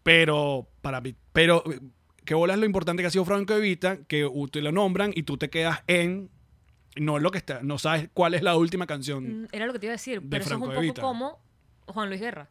Pero, 0.01 0.67
para 0.81 1.01
mí, 1.01 1.15
pero, 1.33 1.63
¿qué 2.23 2.35
bola 2.35 2.53
es 2.53 2.59
lo 2.59 2.65
importante 2.65 3.03
que 3.03 3.07
ha 3.07 3.11
sido 3.11 3.25
Franco 3.25 3.53
Evita? 3.53 3.97
Que 4.05 4.29
te 4.51 4.61
lo 4.61 4.71
nombran 4.71 5.11
y 5.13 5.23
tú 5.23 5.37
te 5.37 5.49
quedas 5.49 5.83
en, 5.87 6.29
no 6.95 7.19
lo 7.19 7.31
que 7.31 7.39
está, 7.39 7.61
no 7.63 7.77
sabes 7.79 8.09
cuál 8.13 8.33
es 8.33 8.43
la 8.43 8.55
última 8.55 8.87
canción. 8.87 9.43
Mm, 9.43 9.47
Era 9.51 9.65
lo 9.65 9.73
que 9.73 9.79
te 9.79 9.87
iba 9.87 9.91
a 9.93 9.99
decir, 9.99 10.21
de 10.21 10.27
pero 10.29 10.43
eso 10.43 10.53
es 10.53 10.59
Franco 10.59 10.79
un 10.79 10.87
poco 10.87 11.01
como 11.01 11.39
Juan 11.87 12.09
Luis 12.09 12.21
Guerra. 12.21 12.49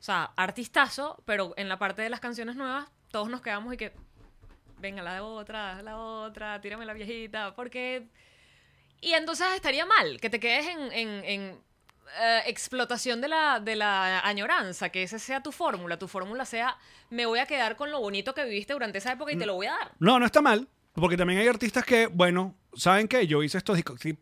O 0.00 0.02
sea, 0.02 0.24
artistazo, 0.36 1.22
pero 1.24 1.54
en 1.56 1.68
la 1.68 1.78
parte 1.78 2.02
de 2.02 2.10
las 2.10 2.20
canciones 2.20 2.56
nuevas, 2.56 2.90
todos 3.10 3.28
nos 3.30 3.40
quedamos 3.42 3.72
y 3.72 3.76
que, 3.76 3.92
venga, 4.80 5.02
la 5.02 5.22
otra, 5.22 5.82
la 5.82 5.96
otra, 5.98 6.60
tírame 6.60 6.84
la 6.84 6.94
viejita, 6.94 7.54
porque... 7.54 8.08
Y 9.04 9.14
entonces 9.14 9.46
estaría 9.54 9.84
mal 9.86 10.18
que 10.20 10.30
te 10.30 10.40
quedes 10.40 10.66
en, 10.66 10.80
en- 10.92 11.24
en, 11.24 11.40
eh, 12.22 12.42
explotación 12.46 13.20
de 13.20 13.28
la, 13.28 13.60
de 13.60 13.76
la 13.76 14.20
añoranza, 14.20 14.88
que 14.90 15.02
esa 15.02 15.18
sea 15.18 15.42
tu 15.42 15.50
fórmula, 15.52 15.98
tu 15.98 16.06
fórmula 16.08 16.44
sea, 16.44 16.76
me 17.10 17.26
voy 17.26 17.38
a 17.40 17.46
quedar 17.46 17.76
con 17.76 17.90
lo 17.90 18.00
bonito 18.00 18.34
que 18.34 18.44
viviste 18.44 18.72
durante 18.72 18.98
esa 18.98 19.12
época 19.12 19.32
y 19.32 19.36
te 19.36 19.46
lo 19.46 19.54
voy 19.54 19.66
a 19.66 19.72
dar. 19.72 19.92
No, 19.98 20.18
no 20.18 20.26
está 20.26 20.40
mal. 20.40 20.68
Porque 20.94 21.16
también 21.16 21.40
hay 21.40 21.48
artistas 21.48 21.84
que, 21.84 22.06
bueno, 22.06 22.54
¿saben 22.72 23.08
qué? 23.08 23.26
Yo 23.26 23.42
hice 23.42 23.58
estos 23.58 23.74
discos, 23.74 23.98
sí, 24.00 24.16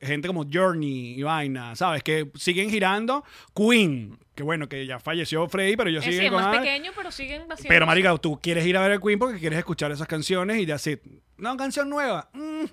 gente 0.00 0.28
como 0.28 0.44
Journey 0.48 1.18
y 1.18 1.22
Vaina, 1.24 1.74
¿sabes? 1.74 2.04
Que 2.04 2.30
siguen 2.36 2.70
girando. 2.70 3.24
Queen, 3.56 4.16
que 4.42 4.44
bueno, 4.44 4.68
que 4.68 4.84
ya 4.86 4.98
falleció 4.98 5.48
Freddy, 5.48 5.76
pero 5.76 5.88
yo 5.88 6.00
Es 6.00 6.04
sigo 6.04 6.18
sí, 6.18 6.26
es 6.26 6.32
más 6.32 6.58
pequeño, 6.58 6.90
pero 6.96 7.12
siguen 7.12 7.42
haciendo... 7.42 7.68
Pero, 7.68 7.86
marica, 7.86 8.16
tú 8.18 8.40
quieres 8.40 8.66
ir 8.66 8.76
a 8.76 8.82
ver 8.82 8.92
a 8.92 8.98
Queen 8.98 9.18
porque 9.18 9.38
quieres 9.38 9.58
escuchar 9.58 9.92
esas 9.92 10.08
canciones 10.08 10.58
y 10.58 10.66
ya 10.66 10.78
sí. 10.78 10.98
No, 11.36 11.56
canción 11.56 11.88
nueva. 11.88 12.28
mm. 12.32 12.64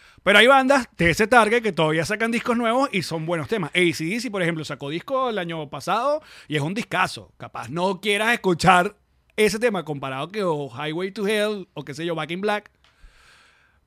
Pero 0.22 0.38
hay 0.38 0.46
bandas 0.46 0.88
de 0.96 1.10
ese 1.10 1.26
target 1.26 1.62
que 1.62 1.72
todavía 1.72 2.04
sacan 2.04 2.30
discos 2.30 2.56
nuevos 2.56 2.88
y 2.92 3.02
son 3.02 3.26
buenos 3.26 3.48
temas. 3.48 3.70
ACDC, 3.70 4.30
por 4.30 4.42
ejemplo, 4.42 4.64
sacó 4.64 4.90
disco 4.90 5.30
el 5.30 5.38
año 5.38 5.68
pasado 5.70 6.22
y 6.46 6.56
es 6.56 6.62
un 6.62 6.74
discazo. 6.74 7.32
Capaz 7.36 7.68
no 7.68 8.00
quieras 8.00 8.32
escuchar 8.32 8.96
ese 9.36 9.58
tema 9.58 9.84
comparado 9.84 10.28
que 10.28 10.44
o 10.44 10.70
Highway 10.70 11.10
to 11.10 11.26
Hell 11.26 11.68
o 11.74 11.84
qué 11.84 11.94
sé 11.94 12.06
yo, 12.06 12.14
Back 12.14 12.30
in 12.30 12.40
Black. 12.40 12.70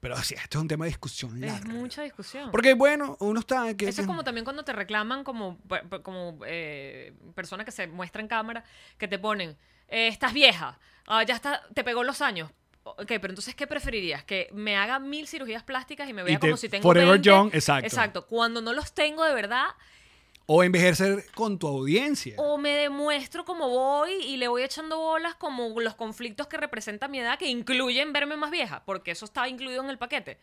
Pero 0.02 0.18
sí, 0.24 0.36
esto 0.36 0.58
es 0.58 0.62
un 0.62 0.68
tema 0.68 0.84
de 0.86 0.90
discusión 0.90 1.42
Es 1.44 1.52
larga. 1.54 1.70
mucha 1.70 2.02
discusión. 2.02 2.52
Porque, 2.52 2.74
bueno, 2.74 3.16
uno 3.22 3.40
está... 3.40 3.74
Que, 3.76 3.88
Eso 3.88 4.02
es 4.02 4.08
como 4.08 4.24
también 4.26 4.44
cuando 4.44 4.64
te 4.66 4.74
reclaman 4.74 5.24
como, 5.24 5.58
como 6.04 6.38
eh, 6.46 7.14
persona 7.36 7.64
que 7.64 7.72
se 7.72 7.88
muestra 7.88 8.22
en 8.22 8.28
cámara, 8.28 8.64
que 8.98 9.08
te 9.08 9.18
ponen, 9.20 9.56
eh, 9.88 10.08
estás 10.08 10.34
vieja, 10.34 10.78
ah, 11.08 11.24
ya 11.24 11.36
está, 11.36 11.62
te 11.74 11.84
pegó 11.84 12.04
los 12.04 12.22
años. 12.22 12.50
Ok, 12.84 13.06
pero 13.06 13.28
entonces, 13.30 13.54
¿qué 13.54 13.68
preferirías? 13.68 14.24
¿Que 14.24 14.50
me 14.54 14.76
haga 14.76 14.98
mil 14.98 15.28
cirugías 15.28 15.62
plásticas 15.62 16.10
y 16.10 16.14
me 16.14 16.24
vea 16.24 16.40
te- 16.40 16.48
como 16.48 16.58
si 16.58 16.68
tengo 16.68 16.82
forever 16.82 17.10
20? 17.12 17.30
young, 17.30 17.50
exacto. 17.54 17.86
Exacto. 17.86 18.26
Cuando 18.26 18.60
no 18.60 18.74
los 18.74 18.92
tengo 18.94 19.24
de 19.24 19.36
verdad, 19.36 19.68
O 20.48 20.64
envejecer 20.64 21.26
con 21.34 21.58
tu 21.60 21.68
audiencia. 21.68 22.36
o 22.38 22.58
me 22.58 22.72
demuestro 22.72 23.46
como 23.46 23.70
voy 23.70 24.12
y 24.14 24.38
le 24.38 24.48
voy 24.48 24.64
echando 24.64 24.98
bolas 24.98 25.36
como 25.36 25.80
los 25.80 25.96
conflictos 25.96 26.48
que 26.48 26.58
representa 26.58 27.08
mi 27.08 27.20
edad, 27.20 27.38
que 27.40 27.48
incluyen 27.48 28.12
verme 28.12 28.36
más 28.36 28.52
vieja, 28.52 28.84
porque 28.86 29.12
eso 29.12 29.26
está 29.26 29.48
incluido 29.48 29.82
en 29.84 29.90
el 29.90 29.98
paquete. 29.98 30.40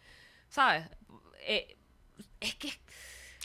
¿Sabes? 0.49 0.89
Eh, 1.41 1.77
es 2.41 2.55
que 2.55 2.73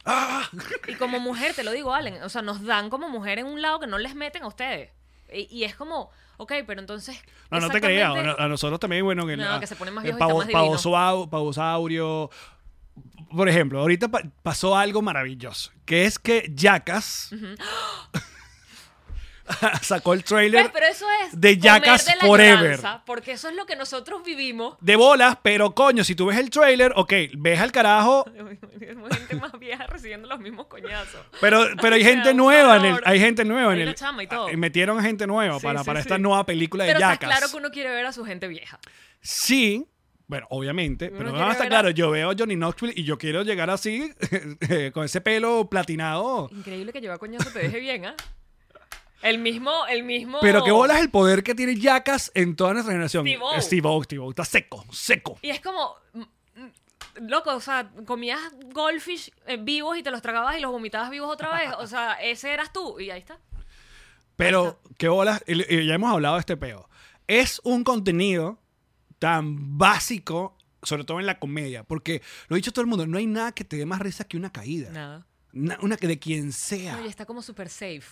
¡Ah! 0.06 0.50
Y 0.88 0.96
como 0.96 1.20
mujer, 1.20 1.54
te 1.54 1.64
lo 1.64 1.72
digo, 1.72 1.94
Allen, 1.94 2.22
o 2.24 2.30
sea, 2.30 2.42
nos 2.42 2.64
dan 2.66 2.90
como 2.90 3.10
mujer 3.10 3.40
en 3.40 3.46
un 3.48 3.62
lado 3.62 3.80
que 3.80 3.88
no 3.88 3.98
les 3.98 4.16
meten 4.16 4.44
a 4.44 4.48
ustedes. 4.48 4.92
Y, 5.34 5.48
y 5.50 5.64
es 5.64 5.76
como, 5.76 6.12
ok, 6.38 6.54
pero 6.68 6.80
entonces... 6.80 7.18
No, 7.50 7.60
no 7.60 7.70
te 7.70 7.82
creas. 7.82 8.14
A 8.38 8.48
nosotros 8.48 8.80
también, 8.80 9.04
bueno, 9.04 9.26
que, 9.26 9.36
No, 9.38 9.46
la- 9.50 9.60
que 9.60 9.68
se 9.68 9.76
ponen 9.76 9.94
más 9.96 10.04
viejos 10.04 10.20
y 10.20 10.54
más 10.54 10.54
pavosau- 10.54 11.30
pavosaurio. 11.30 12.30
Por 13.36 13.50
ejemplo, 13.50 13.80
ahorita 13.80 14.10
pa- 14.10 14.22
pasó 14.44 14.78
algo 14.78 15.02
maravilloso, 15.02 15.72
que 15.86 16.06
es 16.06 16.20
que 16.20 16.52
Jackass 16.54 17.32
sacó 19.82 20.14
el 20.14 20.24
trailer 20.24 20.64
¿Ves? 20.64 20.72
Pero 20.74 20.86
eso 20.86 21.06
es 21.26 21.40
de 21.40 21.58
Jackass 21.58 22.06
de 22.06 22.14
Forever. 22.26 22.80
porque 23.06 23.34
eso 23.34 23.50
es 23.50 23.56
lo 23.56 23.66
que 23.66 23.76
nosotros 23.76 24.24
vivimos. 24.24 24.78
de 24.80 24.96
bolas, 24.96 25.38
pero 25.44 25.76
coño, 25.76 26.04
si 26.04 26.16
tú 26.16 26.28
ves 26.28 26.38
el 26.38 26.50
trailer, 26.50 26.94
ok, 26.96 27.14
ves 27.38 27.60
al 27.60 27.72
carajo, 27.72 28.26
gente 28.80 29.36
más 29.36 29.52
vieja 29.60 29.86
recibiendo 29.88 30.28
los 30.30 30.40
mismos 30.40 30.68
coñazos. 30.68 31.22
pero, 31.42 31.66
pero 31.82 31.96
hay 31.96 32.04
gente 32.04 32.34
nueva 32.34 32.78
en 32.78 32.86
el, 32.86 33.02
hay 33.04 33.20
gente 33.20 33.44
nueva 33.44 33.74
en 33.74 33.82
el, 33.82 33.96
chama 33.96 34.24
y 34.24 34.28
todo. 34.28 34.48
ah, 34.48 34.52
metieron 34.56 34.98
a 35.00 35.04
gente 35.04 35.28
nueva 35.28 35.60
Sí, 35.60 35.66
para, 35.66 35.80
sí, 35.80 35.86
para 35.86 36.00
sí. 36.02 36.08
esta 36.08 36.18
nueva 36.18 36.46
película 36.46 36.86
de 36.86 36.92
Pero 36.94 37.00
Jackass. 37.02 37.30
claro 37.30 37.50
que 37.52 37.58
uno 37.58 37.72
quiere 37.72 37.90
ver 37.90 38.06
a 38.06 38.14
su 38.14 38.24
gente 38.26 38.48
vieja. 38.48 38.80
Sí, 39.20 39.86
bueno, 40.28 40.48
obviamente, 40.50 41.08
Uno 41.10 41.18
pero 41.18 41.30
quiere 41.32 41.40
vamos 41.42 41.50
a 41.50 41.52
estar 41.54 41.66
ver 41.70 41.74
a- 41.78 41.82
claro, 41.82 41.90
yo 41.96 42.10
veo 42.12 42.32
a 42.32 42.36
Johnny 42.38 42.56
Knoxville 42.56 42.94
y 42.96 43.04
yo 43.04 43.18
quiero 43.18 43.44
llegar 43.44 43.70
así, 43.70 44.12
con 44.94 45.04
ese 45.06 45.22
pelo 45.22 45.70
platinado. 45.70 46.50
Increíble 46.52 46.92
que 46.94 47.02
lleva 47.02 47.18
coñazo 47.18 47.50
te 47.52 47.60
deje 47.60 47.80
bien, 47.80 48.06
¿ah? 48.06 48.16
El 49.22 49.38
mismo, 49.40 49.86
el 49.88 50.04
mismo... 50.04 50.40
Pero 50.42 50.64
que 50.66 50.72
bolas 50.72 51.00
el 51.00 51.10
poder 51.10 51.44
que 51.44 51.56
tiene 51.56 51.78
Jackass 51.80 52.32
en 52.36 52.56
toda 52.58 52.74
nuestra 52.74 52.92
generación. 52.92 53.26
Steve 53.26 53.42
O. 53.42 53.62
Steve 53.62 53.88
O, 53.88 54.04
Steve 54.04 54.22
O, 54.22 54.30
está 54.32 54.44
seco, 54.44 54.86
seco. 54.92 55.38
Y 55.42 55.50
es 55.50 55.62
como, 55.62 55.96
mm, 56.14 56.20
mm, 56.20 57.28
loco, 57.30 57.56
o 57.56 57.62
sea, 57.62 57.90
comías 58.06 58.40
goldfish 58.74 59.32
eh, 59.48 59.56
vivos 59.58 59.98
y 59.98 60.04
te 60.04 60.12
los 60.12 60.22
tragabas 60.22 60.58
y 60.58 60.60
los 60.60 60.72
vomitabas 60.72 61.10
vivos 61.10 61.32
otra 61.32 61.58
vez. 61.58 61.70
O 61.80 61.88
sea, 61.88 62.14
ese 62.22 62.52
eras 62.54 62.74
tú 62.74 63.00
y 63.00 63.12
ahí 63.12 63.20
está. 63.20 63.38
Pero, 64.36 64.80
qué 64.98 65.08
bolas, 65.08 65.42
y- 65.48 65.74
y 65.74 65.86
ya 65.88 65.94
hemos 65.94 66.12
hablado 66.12 66.36
de 66.36 66.40
este 66.42 66.58
peo. 66.58 66.90
es 67.28 67.62
un 67.64 67.86
contenido 67.86 68.60
tan 69.24 69.78
básico, 69.78 70.58
sobre 70.82 71.06
todo 71.06 71.22
en 71.22 71.26
la 71.26 71.40
comedia, 71.40 71.86
porque 71.86 72.22
lo 72.50 72.56
ha 72.56 72.58
dicho 72.58 72.74
todo 72.74 72.82
el 72.82 72.90
mundo, 72.90 73.08
no 73.08 73.18
hay 73.18 73.26
nada 73.26 73.54
que 73.54 73.64
te 73.64 73.78
dé 73.78 73.86
más 73.86 74.02
risa 74.02 74.26
que 74.26 74.36
una 74.36 74.52
caída. 74.52 74.92
Nada. 74.92 75.26
Na- 75.54 75.78
una 75.82 75.96
que 75.96 76.08
de 76.08 76.20
quien 76.20 76.52
sea. 76.52 76.98
Oye, 77.00 77.08
está 77.08 77.26
como 77.26 77.42
súper 77.42 77.70
safe. 77.70 78.04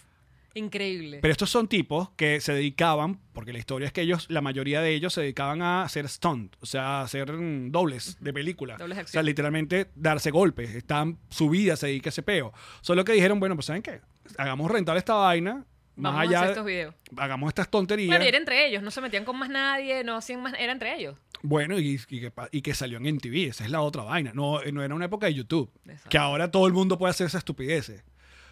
Increíble. 0.53 1.19
Pero 1.21 1.33
estos 1.33 1.49
son 1.49 1.67
tipos 1.67 2.11
que 2.11 2.39
se 2.39 2.53
dedicaban, 2.53 3.19
porque 3.33 3.51
la 3.51 3.59
historia 3.59 3.87
es 3.87 3.91
que 3.91 4.03
ellos, 4.03 4.25
la 4.29 4.39
mayoría 4.39 4.79
de 4.79 4.93
ellos 4.93 5.13
se 5.13 5.19
dedicaban 5.19 5.61
a 5.61 5.83
hacer 5.83 6.07
stunt, 6.07 6.55
o 6.61 6.65
sea, 6.65 6.99
a 6.99 7.01
hacer 7.01 7.33
mm, 7.33 7.71
dobles 7.71 8.15
de 8.21 8.31
película. 8.31 8.77
Dobles 8.77 8.97
de 8.99 9.03
o 9.03 9.07
sea, 9.07 9.21
literalmente 9.21 9.91
darse 9.95 10.31
golpes. 10.31 10.73
Están, 10.73 11.17
su 11.29 11.49
vida 11.49 11.75
se 11.75 11.87
dedica 11.87 12.07
a 12.07 12.11
ese 12.11 12.23
peo. 12.23 12.53
Solo 12.79 13.03
que 13.03 13.11
dijeron, 13.11 13.37
bueno, 13.41 13.55
pues 13.55 13.65
¿saben 13.65 13.81
qué? 13.81 13.99
Hagamos 14.37 14.71
rentar 14.71 14.95
esta 14.95 15.15
vaina, 15.15 15.65
más 15.95 16.13
Vamos 16.13 16.19
a 16.19 16.21
allá, 16.21 16.37
hacer 16.37 16.47
de- 16.47 16.51
estos 16.53 16.65
videos. 16.65 16.95
hagamos 17.17 17.47
estas 17.49 17.69
tonterías. 17.69 18.07
Claro, 18.09 18.23
y 18.23 18.27
era 18.27 18.37
entre 18.37 18.67
ellos, 18.67 18.81
no 18.83 18.91
se 18.91 19.01
metían 19.01 19.25
con 19.25 19.37
más 19.37 19.49
nadie, 19.49 20.03
no 20.03 20.15
hacían 20.15 20.41
más, 20.41 20.53
era 20.57 20.71
entre 20.71 20.95
ellos. 20.97 21.17
Bueno, 21.43 21.79
y, 21.79 21.99
y 22.09 22.19
que, 22.21 22.31
y 22.51 22.61
que 22.61 22.73
salió 22.73 22.97
en 22.97 23.15
MTV, 23.15 23.47
esa 23.49 23.65
es 23.65 23.71
la 23.71 23.81
otra 23.81 24.03
vaina. 24.03 24.31
No, 24.33 24.61
no 24.71 24.83
era 24.83 24.93
una 24.95 25.05
época 25.05 25.25
de 25.27 25.33
YouTube, 25.33 25.71
Exacto. 25.85 26.09
que 26.09 26.17
ahora 26.17 26.51
todo 26.51 26.67
el 26.67 26.73
mundo 26.73 26.97
puede 26.97 27.11
hacer 27.11 27.27
esa 27.27 27.37
estupideces. 27.39 28.03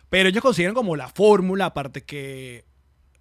Pero 0.10 0.28
ellos 0.30 0.42
consideran 0.42 0.74
como 0.74 0.96
la 0.96 1.08
fórmula, 1.08 1.66
aparte 1.66 2.04
que 2.04 2.66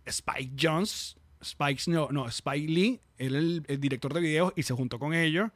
Spike 0.07 0.53
Jones, 0.61 1.17
Spike, 1.43 1.83
no, 1.91 2.09
no, 2.11 2.27
Spike 2.29 2.67
Lee, 2.73 3.01
él 3.19 3.35
el, 3.37 3.65
el 3.69 3.79
director 3.81 4.15
de 4.15 4.21
videos 4.21 4.53
y 4.57 4.63
se 4.63 4.73
juntó 4.75 4.99
con 4.99 5.13
ellos 5.13 5.51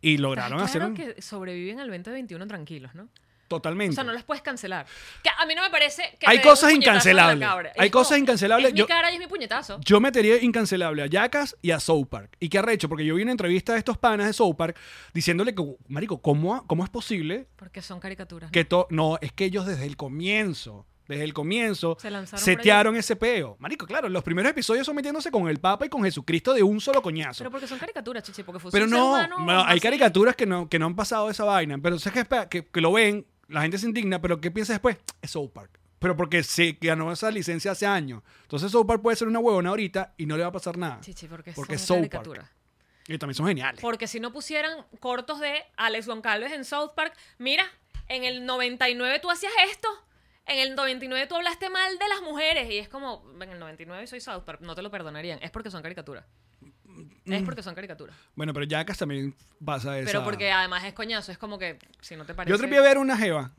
y 0.00 0.18
lograron 0.18 0.58
Estás 0.60 0.70
hacer 0.70 0.80
claro 0.82 0.90
un, 1.10 1.14
que 1.14 1.20
sobreviven 1.20 1.80
al 1.80 1.88
2021 1.88 2.46
tranquilos, 2.46 2.94
¿no? 2.94 3.08
Totalmente. 3.48 3.92
O 3.92 3.94
sea, 3.94 4.04
no 4.04 4.12
las 4.12 4.22
puedes 4.24 4.42
cancelar. 4.42 4.86
Que 5.22 5.30
a 5.30 5.44
mí 5.46 5.54
no 5.54 5.62
me 5.62 5.70
parece 5.70 6.16
que 6.20 6.26
Hay 6.28 6.40
cosas 6.40 6.72
incancelables. 6.72 7.48
Hay 7.76 7.90
como, 7.90 8.04
cosas 8.04 8.18
incancelables. 8.18 8.68
Es 8.68 8.74
mi 8.74 8.86
cara 8.86 9.10
y 9.10 9.14
es 9.14 9.20
mi 9.20 9.26
puñetazo. 9.26 9.80
Yo 9.80 10.00
metería 10.00 10.40
incancelable 10.42 11.02
a 11.02 11.06
Jackass 11.06 11.56
y 11.62 11.70
a 11.70 11.80
South 11.80 12.06
Park. 12.08 12.36
¿Y 12.38 12.48
qué 12.48 12.58
arrecho? 12.58 12.88
Porque 12.88 13.04
yo 13.04 13.14
vi 13.16 13.22
una 13.22 13.32
entrevista 13.32 13.72
de 13.72 13.78
estos 13.78 13.98
panas 13.98 14.26
de 14.26 14.32
South 14.32 14.54
Park 14.56 14.76
diciéndole 15.12 15.54
que, 15.54 15.64
marico, 15.88 16.20
¿cómo, 16.20 16.66
cómo 16.66 16.84
es 16.84 16.90
posible 16.90 17.46
Porque 17.56 17.82
son 17.82 17.98
caricaturas. 18.00 18.48
¿no? 18.50 18.52
que 18.52 18.64
to- 18.64 18.86
no, 18.90 19.18
es 19.20 19.32
que 19.32 19.46
ellos 19.46 19.66
desde 19.66 19.86
el 19.86 19.96
comienzo, 19.96 20.86
desde 21.06 21.24
el 21.24 21.32
comienzo, 21.32 21.96
Se 22.00 22.36
setearon 22.36 22.94
ese 22.96 23.16
peo. 23.16 23.56
Marico, 23.60 23.86
claro, 23.86 24.08
los 24.10 24.22
primeros 24.22 24.50
episodios 24.50 24.84
son 24.84 24.94
metiéndose 24.94 25.30
con 25.30 25.48
el 25.48 25.58
Papa 25.58 25.86
y 25.86 25.88
con 25.88 26.02
Jesucristo 26.04 26.52
de 26.52 26.62
un 26.62 26.80
solo 26.82 27.00
coñazo. 27.00 27.38
Pero 27.38 27.50
porque 27.50 27.66
son 27.66 27.78
caricaturas, 27.78 28.22
chichi, 28.22 28.42
porque 28.42 28.58
fue 28.60 28.70
Pero 28.70 28.86
no, 28.86 29.10
humano 29.12 29.38
no, 29.38 29.60
hay 29.64 29.72
así. 29.72 29.80
caricaturas 29.80 30.36
que 30.36 30.44
no, 30.44 30.68
que 30.68 30.78
no 30.78 30.84
han 30.84 30.94
pasado 30.94 31.30
esa 31.30 31.44
vaina. 31.44 31.78
Pero 31.82 31.98
sé 31.98 32.10
que, 32.12 32.26
que, 32.50 32.66
que 32.66 32.80
lo 32.82 32.92
ven, 32.92 33.24
la 33.48 33.62
gente 33.62 33.78
se 33.78 33.86
indigna, 33.86 34.20
pero 34.20 34.40
¿qué 34.40 34.50
piensa 34.50 34.72
después? 34.74 34.96
Es 35.20 35.30
South 35.30 35.50
Park. 35.52 35.78
Pero 35.98 36.16
porque 36.16 36.42
se 36.44 36.78
ganó 36.80 37.10
esa 37.10 37.30
licencia 37.30 37.72
hace 37.72 37.86
años. 37.86 38.22
Entonces 38.42 38.70
South 38.70 38.86
Park 38.86 39.02
puede 39.02 39.16
ser 39.16 39.26
una 39.26 39.40
huevona 39.40 39.70
ahorita 39.70 40.14
y 40.16 40.26
no 40.26 40.36
le 40.36 40.42
va 40.42 40.50
a 40.50 40.52
pasar 40.52 40.78
nada. 40.78 41.00
Chichi, 41.00 41.26
porque, 41.26 41.52
Porque 41.52 41.76
son 41.76 41.86
South 41.86 42.10
Park. 42.10 42.10
caricaturas. 42.24 42.50
Y 43.08 43.18
también 43.18 43.34
son 43.34 43.46
geniales. 43.46 43.80
Porque 43.80 44.06
si 44.06 44.20
no 44.20 44.32
pusieran 44.32 44.86
cortos 45.00 45.40
de 45.40 45.64
Alex 45.76 46.06
Goncalves 46.06 46.52
en 46.52 46.64
South 46.64 46.92
Park, 46.94 47.14
mira, 47.38 47.64
en 48.06 48.24
el 48.24 48.44
99 48.46 49.18
tú 49.20 49.30
hacías 49.30 49.52
esto, 49.70 49.88
en 50.46 50.58
el 50.58 50.74
99 50.74 51.26
tú 51.26 51.34
hablaste 51.34 51.70
mal 51.70 51.98
de 51.98 52.08
las 52.08 52.20
mujeres, 52.20 52.70
y 52.70 52.78
es 52.78 52.88
como, 52.88 53.24
en 53.40 53.50
el 53.50 53.58
99 53.58 54.06
soy 54.06 54.20
South 54.20 54.42
Park, 54.44 54.60
no 54.60 54.74
te 54.74 54.82
lo 54.82 54.90
perdonarían, 54.90 55.38
es 55.42 55.50
porque 55.50 55.70
son 55.70 55.82
caricaturas. 55.82 56.26
Mm. 57.24 57.32
Es 57.32 57.42
porque 57.42 57.62
son 57.62 57.74
caricaturas. 57.74 58.16
Bueno, 58.34 58.52
pero 58.52 58.66
Jackass 58.66 58.98
también 58.98 59.34
pasa 59.64 59.98
eso. 59.98 60.06
Pero 60.06 60.24
porque 60.24 60.50
además 60.50 60.84
es 60.84 60.92
coñazo, 60.92 61.30
es 61.32 61.38
como 61.38 61.58
que, 61.58 61.78
si 62.00 62.16
no 62.16 62.24
te 62.24 62.34
parece... 62.34 62.50
Yo 62.50 62.56
atreví 62.56 62.76
a 62.76 62.82
ver 62.82 62.98
una 62.98 63.16
jeva. 63.16 63.52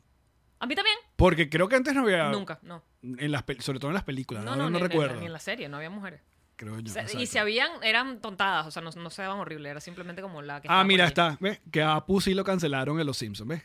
A 0.58 0.66
mí 0.66 0.74
también. 0.74 0.96
Porque 1.16 1.48
creo 1.48 1.68
que 1.68 1.76
antes 1.76 1.94
no 1.94 2.02
había. 2.02 2.28
Nunca, 2.30 2.58
no. 2.62 2.82
En 3.02 3.32
las, 3.32 3.46
pel- 3.46 3.60
sobre 3.60 3.78
todo 3.78 3.90
en 3.90 3.94
las 3.94 4.04
películas. 4.04 4.44
No, 4.44 4.50
No, 4.52 4.56
no, 4.56 4.62
no, 4.64 4.70
ni, 4.70 4.76
en 4.76 4.82
la- 4.82 4.88
recuerdo. 4.88 5.20
ni 5.20 5.26
en 5.26 5.32
la 5.32 5.38
serie, 5.38 5.68
no 5.68 5.78
había 5.78 5.88
mujeres. 5.90 6.20
Creo 6.56 6.78
yo. 6.80 6.92
Y 7.18 7.26
si 7.26 7.38
habían, 7.38 7.70
eran 7.82 8.20
tontadas, 8.20 8.66
o 8.66 8.70
sea, 8.70 8.82
no, 8.82 8.90
no 8.90 9.08
se 9.08 9.22
daban 9.22 9.38
horrible, 9.38 9.70
era 9.70 9.80
simplemente 9.80 10.20
como 10.20 10.42
la 10.42 10.60
que 10.60 10.68
Ah, 10.70 10.84
mira, 10.84 11.04
ahí. 11.04 11.08
está. 11.08 11.38
¿Ves? 11.40 11.58
Que 11.72 11.80
a 11.80 11.94
Apu 11.94 12.20
sí 12.20 12.34
lo 12.34 12.44
cancelaron 12.44 13.00
en 13.00 13.06
Los 13.06 13.16
Simpsons, 13.16 13.48
¿ves? 13.48 13.62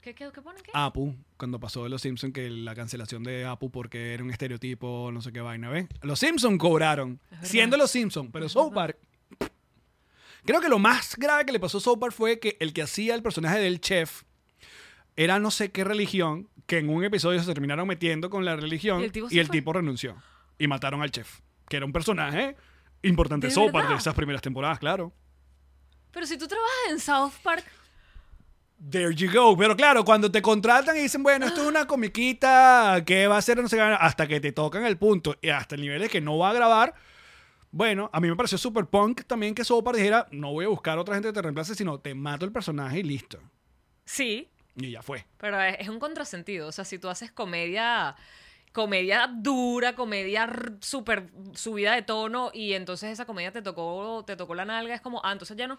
¿Qué, 0.00 0.14
qué, 0.14 0.30
qué 0.32 0.40
ponen 0.42 0.62
qué? 0.62 0.70
Apu, 0.74 1.14
cuando 1.36 1.58
pasó 1.58 1.82
de 1.82 1.88
Los 1.88 2.02
Simpsons, 2.02 2.32
que 2.32 2.48
la 2.48 2.74
cancelación 2.74 3.24
de 3.24 3.44
Apu 3.44 3.70
porque 3.70 4.14
era 4.14 4.22
un 4.22 4.30
estereotipo, 4.30 5.10
no 5.12 5.20
sé 5.20 5.32
qué 5.32 5.40
vaina, 5.40 5.68
¿ves? 5.68 5.86
Los 6.02 6.20
Simpsons 6.20 6.58
cobraron, 6.58 7.20
siendo 7.42 7.76
Los 7.76 7.90
Simpsons, 7.90 8.30
pero 8.32 8.48
South 8.48 8.72
Park. 8.72 8.96
Creo 10.44 10.60
que 10.60 10.68
lo 10.68 10.78
más 10.78 11.16
grave 11.16 11.44
que 11.44 11.52
le 11.52 11.60
pasó 11.60 11.78
a 11.78 11.80
South 11.80 11.98
Park 11.98 12.12
fue 12.12 12.38
que 12.38 12.56
el 12.60 12.72
que 12.72 12.82
hacía 12.82 13.14
el 13.14 13.22
personaje 13.22 13.58
del 13.58 13.80
chef 13.80 14.22
era 15.16 15.38
no 15.40 15.50
sé 15.50 15.72
qué 15.72 15.82
religión, 15.84 16.48
que 16.66 16.78
en 16.78 16.88
un 16.88 17.02
episodio 17.02 17.42
se 17.42 17.52
terminaron 17.52 17.88
metiendo 17.88 18.30
con 18.30 18.44
la 18.44 18.54
religión 18.56 19.00
¿Y 19.00 19.04
el 19.04 19.12
tipo 19.12 19.26
y 19.26 19.30
se 19.30 19.40
el 19.40 19.46
fue? 19.48 19.56
tipo 19.56 19.72
renunció. 19.72 20.16
Y 20.58 20.68
mataron 20.68 21.02
al 21.02 21.10
chef, 21.10 21.40
que 21.68 21.76
era 21.76 21.84
un 21.86 21.92
personaje 21.92 22.56
importante 23.02 23.48
de 23.48 23.50
¿De 23.50 23.54
South 23.54 23.72
Park 23.72 23.88
de 23.88 23.96
esas 23.96 24.14
primeras 24.14 24.40
temporadas, 24.42 24.78
claro. 24.78 25.12
Pero 26.12 26.24
si 26.26 26.38
tú 26.38 26.46
trabajas 26.46 26.76
en 26.90 27.00
South 27.00 27.32
Park, 27.42 27.64
There 28.78 29.14
you 29.14 29.30
go. 29.32 29.56
Pero 29.56 29.76
claro, 29.76 30.04
cuando 30.04 30.30
te 30.30 30.40
contratan 30.40 30.96
y 30.96 31.00
dicen, 31.00 31.22
bueno, 31.22 31.46
esto 31.46 31.62
es 31.62 31.66
una 31.66 31.86
comiquita, 31.86 33.02
¿qué 33.04 33.26
va 33.26 33.34
a 33.36 33.38
hacer? 33.38 33.60
No 33.60 33.68
sé 33.68 33.76
qué, 33.76 33.82
hasta 33.82 34.26
que 34.28 34.40
te 34.40 34.52
tocan 34.52 34.84
el 34.84 34.96
punto 34.96 35.36
y 35.42 35.48
hasta 35.48 35.74
el 35.74 35.80
nivel 35.80 36.00
de 36.02 36.08
que 36.08 36.20
no 36.20 36.38
va 36.38 36.50
a 36.50 36.52
grabar. 36.52 36.94
Bueno, 37.70 38.08
a 38.12 38.20
mí 38.20 38.28
me 38.28 38.36
pareció 38.36 38.56
super 38.56 38.86
punk 38.86 39.24
también 39.26 39.54
que 39.54 39.64
Sopa 39.64 39.92
dijera, 39.92 40.26
no 40.30 40.52
voy 40.52 40.64
a 40.64 40.68
buscar 40.68 40.96
otra 40.98 41.14
gente 41.14 41.28
que 41.28 41.32
te 41.34 41.42
reemplace, 41.42 41.74
sino 41.74 41.98
te 42.00 42.14
mato 42.14 42.44
el 42.46 42.52
personaje 42.52 43.00
y 43.00 43.02
listo. 43.02 43.38
sí, 44.04 44.48
Y 44.76 44.92
ya 44.92 45.02
fue. 45.02 45.26
pero 45.38 45.60
es, 45.60 45.76
es 45.80 45.88
un 45.88 45.98
contrasentido. 45.98 46.68
O 46.68 46.72
sea, 46.72 46.84
si 46.84 46.98
tú 46.98 47.08
haces 47.08 47.30
comedia, 47.32 48.14
comedia 48.72 49.28
dura, 49.32 49.94
comedia 49.96 50.48
súper 50.80 51.30
subida 51.54 51.94
de 51.94 52.02
tono, 52.02 52.50
y 52.54 52.72
entonces 52.74 53.10
esa 53.10 53.26
comedia 53.26 53.52
te 53.52 53.60
tocó, 53.60 54.24
te 54.26 54.36
tocó 54.36 54.54
la 54.54 54.64
nalga, 54.64 54.94
es 54.94 55.00
como, 55.00 55.20
ah, 55.24 55.32
entonces 55.32 55.56
ya 55.56 55.66
no. 55.66 55.78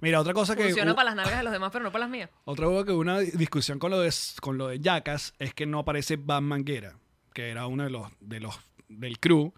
Mira, 0.00 0.20
otra 0.20 0.32
cosa 0.34 0.54
que... 0.56 0.64
Funciona 0.64 0.94
para 0.94 1.10
las 1.10 1.16
nalgas 1.16 1.38
de 1.38 1.44
los 1.44 1.52
demás, 1.52 1.70
pero 1.72 1.84
no 1.84 1.92
para 1.92 2.04
las 2.06 2.10
mías. 2.10 2.30
Otra 2.44 2.68
hubo 2.68 2.84
que 2.84 2.92
hubo 2.92 3.00
una 3.00 3.18
discusión 3.20 3.78
con 3.78 3.90
lo 3.90 4.00
de 4.00 4.12
con 4.40 4.58
lo 4.58 4.68
de 4.68 4.80
Jackass 4.80 5.34
es 5.38 5.54
que 5.54 5.66
no 5.66 5.78
aparece 5.80 6.16
Van 6.16 6.44
Manguera, 6.44 6.96
que 7.34 7.50
era 7.50 7.66
uno 7.66 7.84
de 7.84 7.90
los 7.90 8.08
de 8.20 8.40
los 8.40 8.54
del 8.88 9.18
crew 9.18 9.52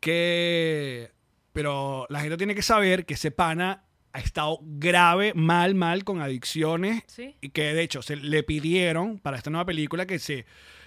que 0.00 1.10
pero 1.52 2.06
la 2.08 2.20
gente 2.20 2.36
tiene 2.36 2.54
que 2.54 2.62
saber 2.62 3.04
que 3.06 3.14
ese 3.14 3.30
pana 3.30 3.84
ha 4.14 4.20
estado 4.20 4.58
grave, 4.62 5.32
mal, 5.34 5.74
mal 5.74 6.04
con 6.04 6.20
adicciones 6.20 7.02
Sí. 7.06 7.36
y 7.40 7.50
que 7.50 7.72
de 7.74 7.82
hecho 7.82 8.02
se 8.02 8.16
le 8.16 8.42
pidieron 8.42 9.18
para 9.18 9.36
esta 9.36 9.50
nueva 9.50 9.64
película 9.66 10.06
que 10.06 10.18
se 10.18 10.44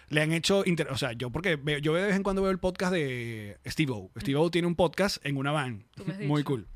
le 0.10 0.22
han 0.22 0.32
hecho, 0.34 0.64
inter- 0.66 0.90
o 0.92 0.98
sea, 0.98 1.14
yo 1.14 1.32
porque 1.32 1.56
veo- 1.56 1.80
yo 1.80 1.94
de 1.96 2.04
vez 2.06 2.16
en 2.16 2.22
cuando 2.24 2.42
veo 2.44 2.52
el 2.52 2.60
podcast 2.60 2.92
de 2.94 3.58
Steve 3.66 3.92
O. 3.94 4.12
Steve 4.20 4.38
O 4.38 4.52
tiene 4.52 4.68
un 4.68 4.76
podcast 4.76 5.24
en 5.26 5.38
una 5.38 5.52
van, 5.52 5.86
muy 6.22 6.42
dicho. 6.42 6.46
cool. 6.52 6.68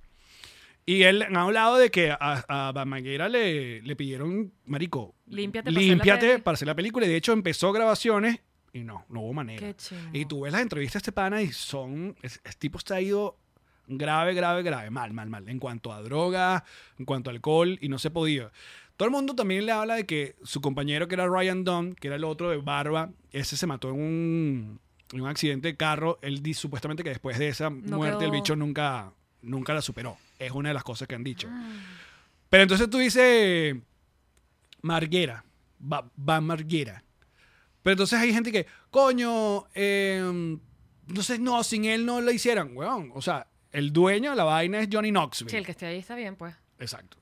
Y 0.89 1.03
él 1.03 1.21
ha 1.21 1.41
hablado 1.41 1.77
de 1.77 1.91
que 1.91 2.09
a, 2.09 2.43
a 2.47 2.85
Manguera 2.85 3.29
le, 3.29 3.79
le 3.83 3.95
pidieron, 3.95 4.51
marico, 4.65 5.13
Límpiate 5.27 5.65
para 5.65 5.69
hacer 5.69 5.83
la 5.83 5.93
límpiate 5.93 6.27
peli". 6.27 6.41
para 6.41 6.53
hacer 6.55 6.67
la 6.67 6.75
película. 6.75 7.05
Y 7.05 7.09
de 7.09 7.15
hecho 7.15 7.31
empezó 7.31 7.71
grabaciones 7.71 8.39
y 8.73 8.79
no, 8.79 9.05
no 9.07 9.21
hubo 9.21 9.33
manera. 9.33 9.71
Qué. 9.71 9.75
Y 10.13 10.25
tú 10.25 10.41
ves 10.41 10.51
las 10.51 10.63
entrevistas 10.63 10.95
de 10.95 10.97
este 11.03 11.11
pana 11.11 11.43
y 11.43 11.51
son, 11.51 12.15
es, 12.23 12.41
es 12.43 12.57
tipo 12.57 12.79
está 12.79 12.99
ido 12.99 13.37
grave, 13.85 14.33
grave, 14.33 14.63
grave, 14.63 14.89
mal, 14.89 15.13
mal, 15.13 15.29
mal. 15.29 15.47
En 15.47 15.59
cuanto 15.59 15.93
a 15.93 16.01
drogas, 16.01 16.63
en 16.97 17.05
cuanto 17.05 17.29
a 17.29 17.33
alcohol 17.33 17.77
y 17.79 17.87
no 17.87 17.99
se 17.99 18.09
podía. 18.09 18.51
Todo 18.97 19.05
el 19.05 19.11
mundo 19.11 19.35
también 19.35 19.67
le 19.67 19.71
habla 19.71 19.93
de 19.93 20.07
que 20.07 20.37
su 20.41 20.59
compañero 20.59 21.07
que 21.07 21.13
era 21.13 21.27
Ryan 21.27 21.63
Dunn, 21.63 21.93
que 21.93 22.07
era 22.07 22.15
el 22.15 22.23
otro 22.23 22.49
de 22.49 22.57
Barba, 22.57 23.11
ese 23.31 23.57
se 23.57 23.67
mató 23.67 23.89
en 23.89 23.95
un, 23.95 24.79
en 25.13 25.21
un 25.21 25.27
accidente 25.27 25.67
de 25.67 25.77
carro. 25.77 26.17
Él 26.23 26.41
dice 26.41 26.61
supuestamente 26.61 27.03
que 27.03 27.09
después 27.09 27.37
de 27.37 27.49
esa 27.49 27.69
No 27.69 27.97
muerte 27.97 28.25
el 28.25 28.31
bicho 28.31 28.55
nunca, 28.55 29.13
nunca 29.43 29.75
la 29.75 29.83
superó. 29.83 30.17
Es 30.39 30.51
una 30.51 30.69
de 30.69 30.73
las 30.73 30.83
cosas 30.83 31.07
que 31.07 31.15
han 31.15 31.23
dicho. 31.23 31.47
Ah. 31.51 31.69
Pero 32.49 32.63
entonces 32.63 32.89
tú 32.89 32.97
dices 32.97 33.75
Marguera, 34.81 35.43
va, 35.81 36.09
va 36.17 36.41
Marguera. 36.41 37.03
Pero 37.83 37.93
entonces 37.93 38.19
hay 38.19 38.33
gente 38.33 38.51
que, 38.51 38.65
coño, 38.89 39.67
eh, 39.73 40.57
no 41.07 41.23
sé, 41.23 41.39
no, 41.39 41.63
sin 41.63 41.85
él 41.85 42.05
no 42.05 42.21
lo 42.21 42.31
hicieran, 42.31 42.75
weón. 42.75 43.11
O 43.13 43.21
sea, 43.21 43.47
el 43.71 43.93
dueño 43.93 44.31
de 44.31 44.35
la 44.35 44.43
vaina 44.43 44.79
es 44.79 44.89
Johnny 44.91 45.11
Knoxville. 45.11 45.49
Sí, 45.49 45.57
el 45.57 45.65
que 45.65 45.71
esté 45.71 45.85
ahí 45.85 45.99
está 45.99 46.15
bien, 46.15 46.35
pues. 46.35 46.55
Exacto. 46.79 47.17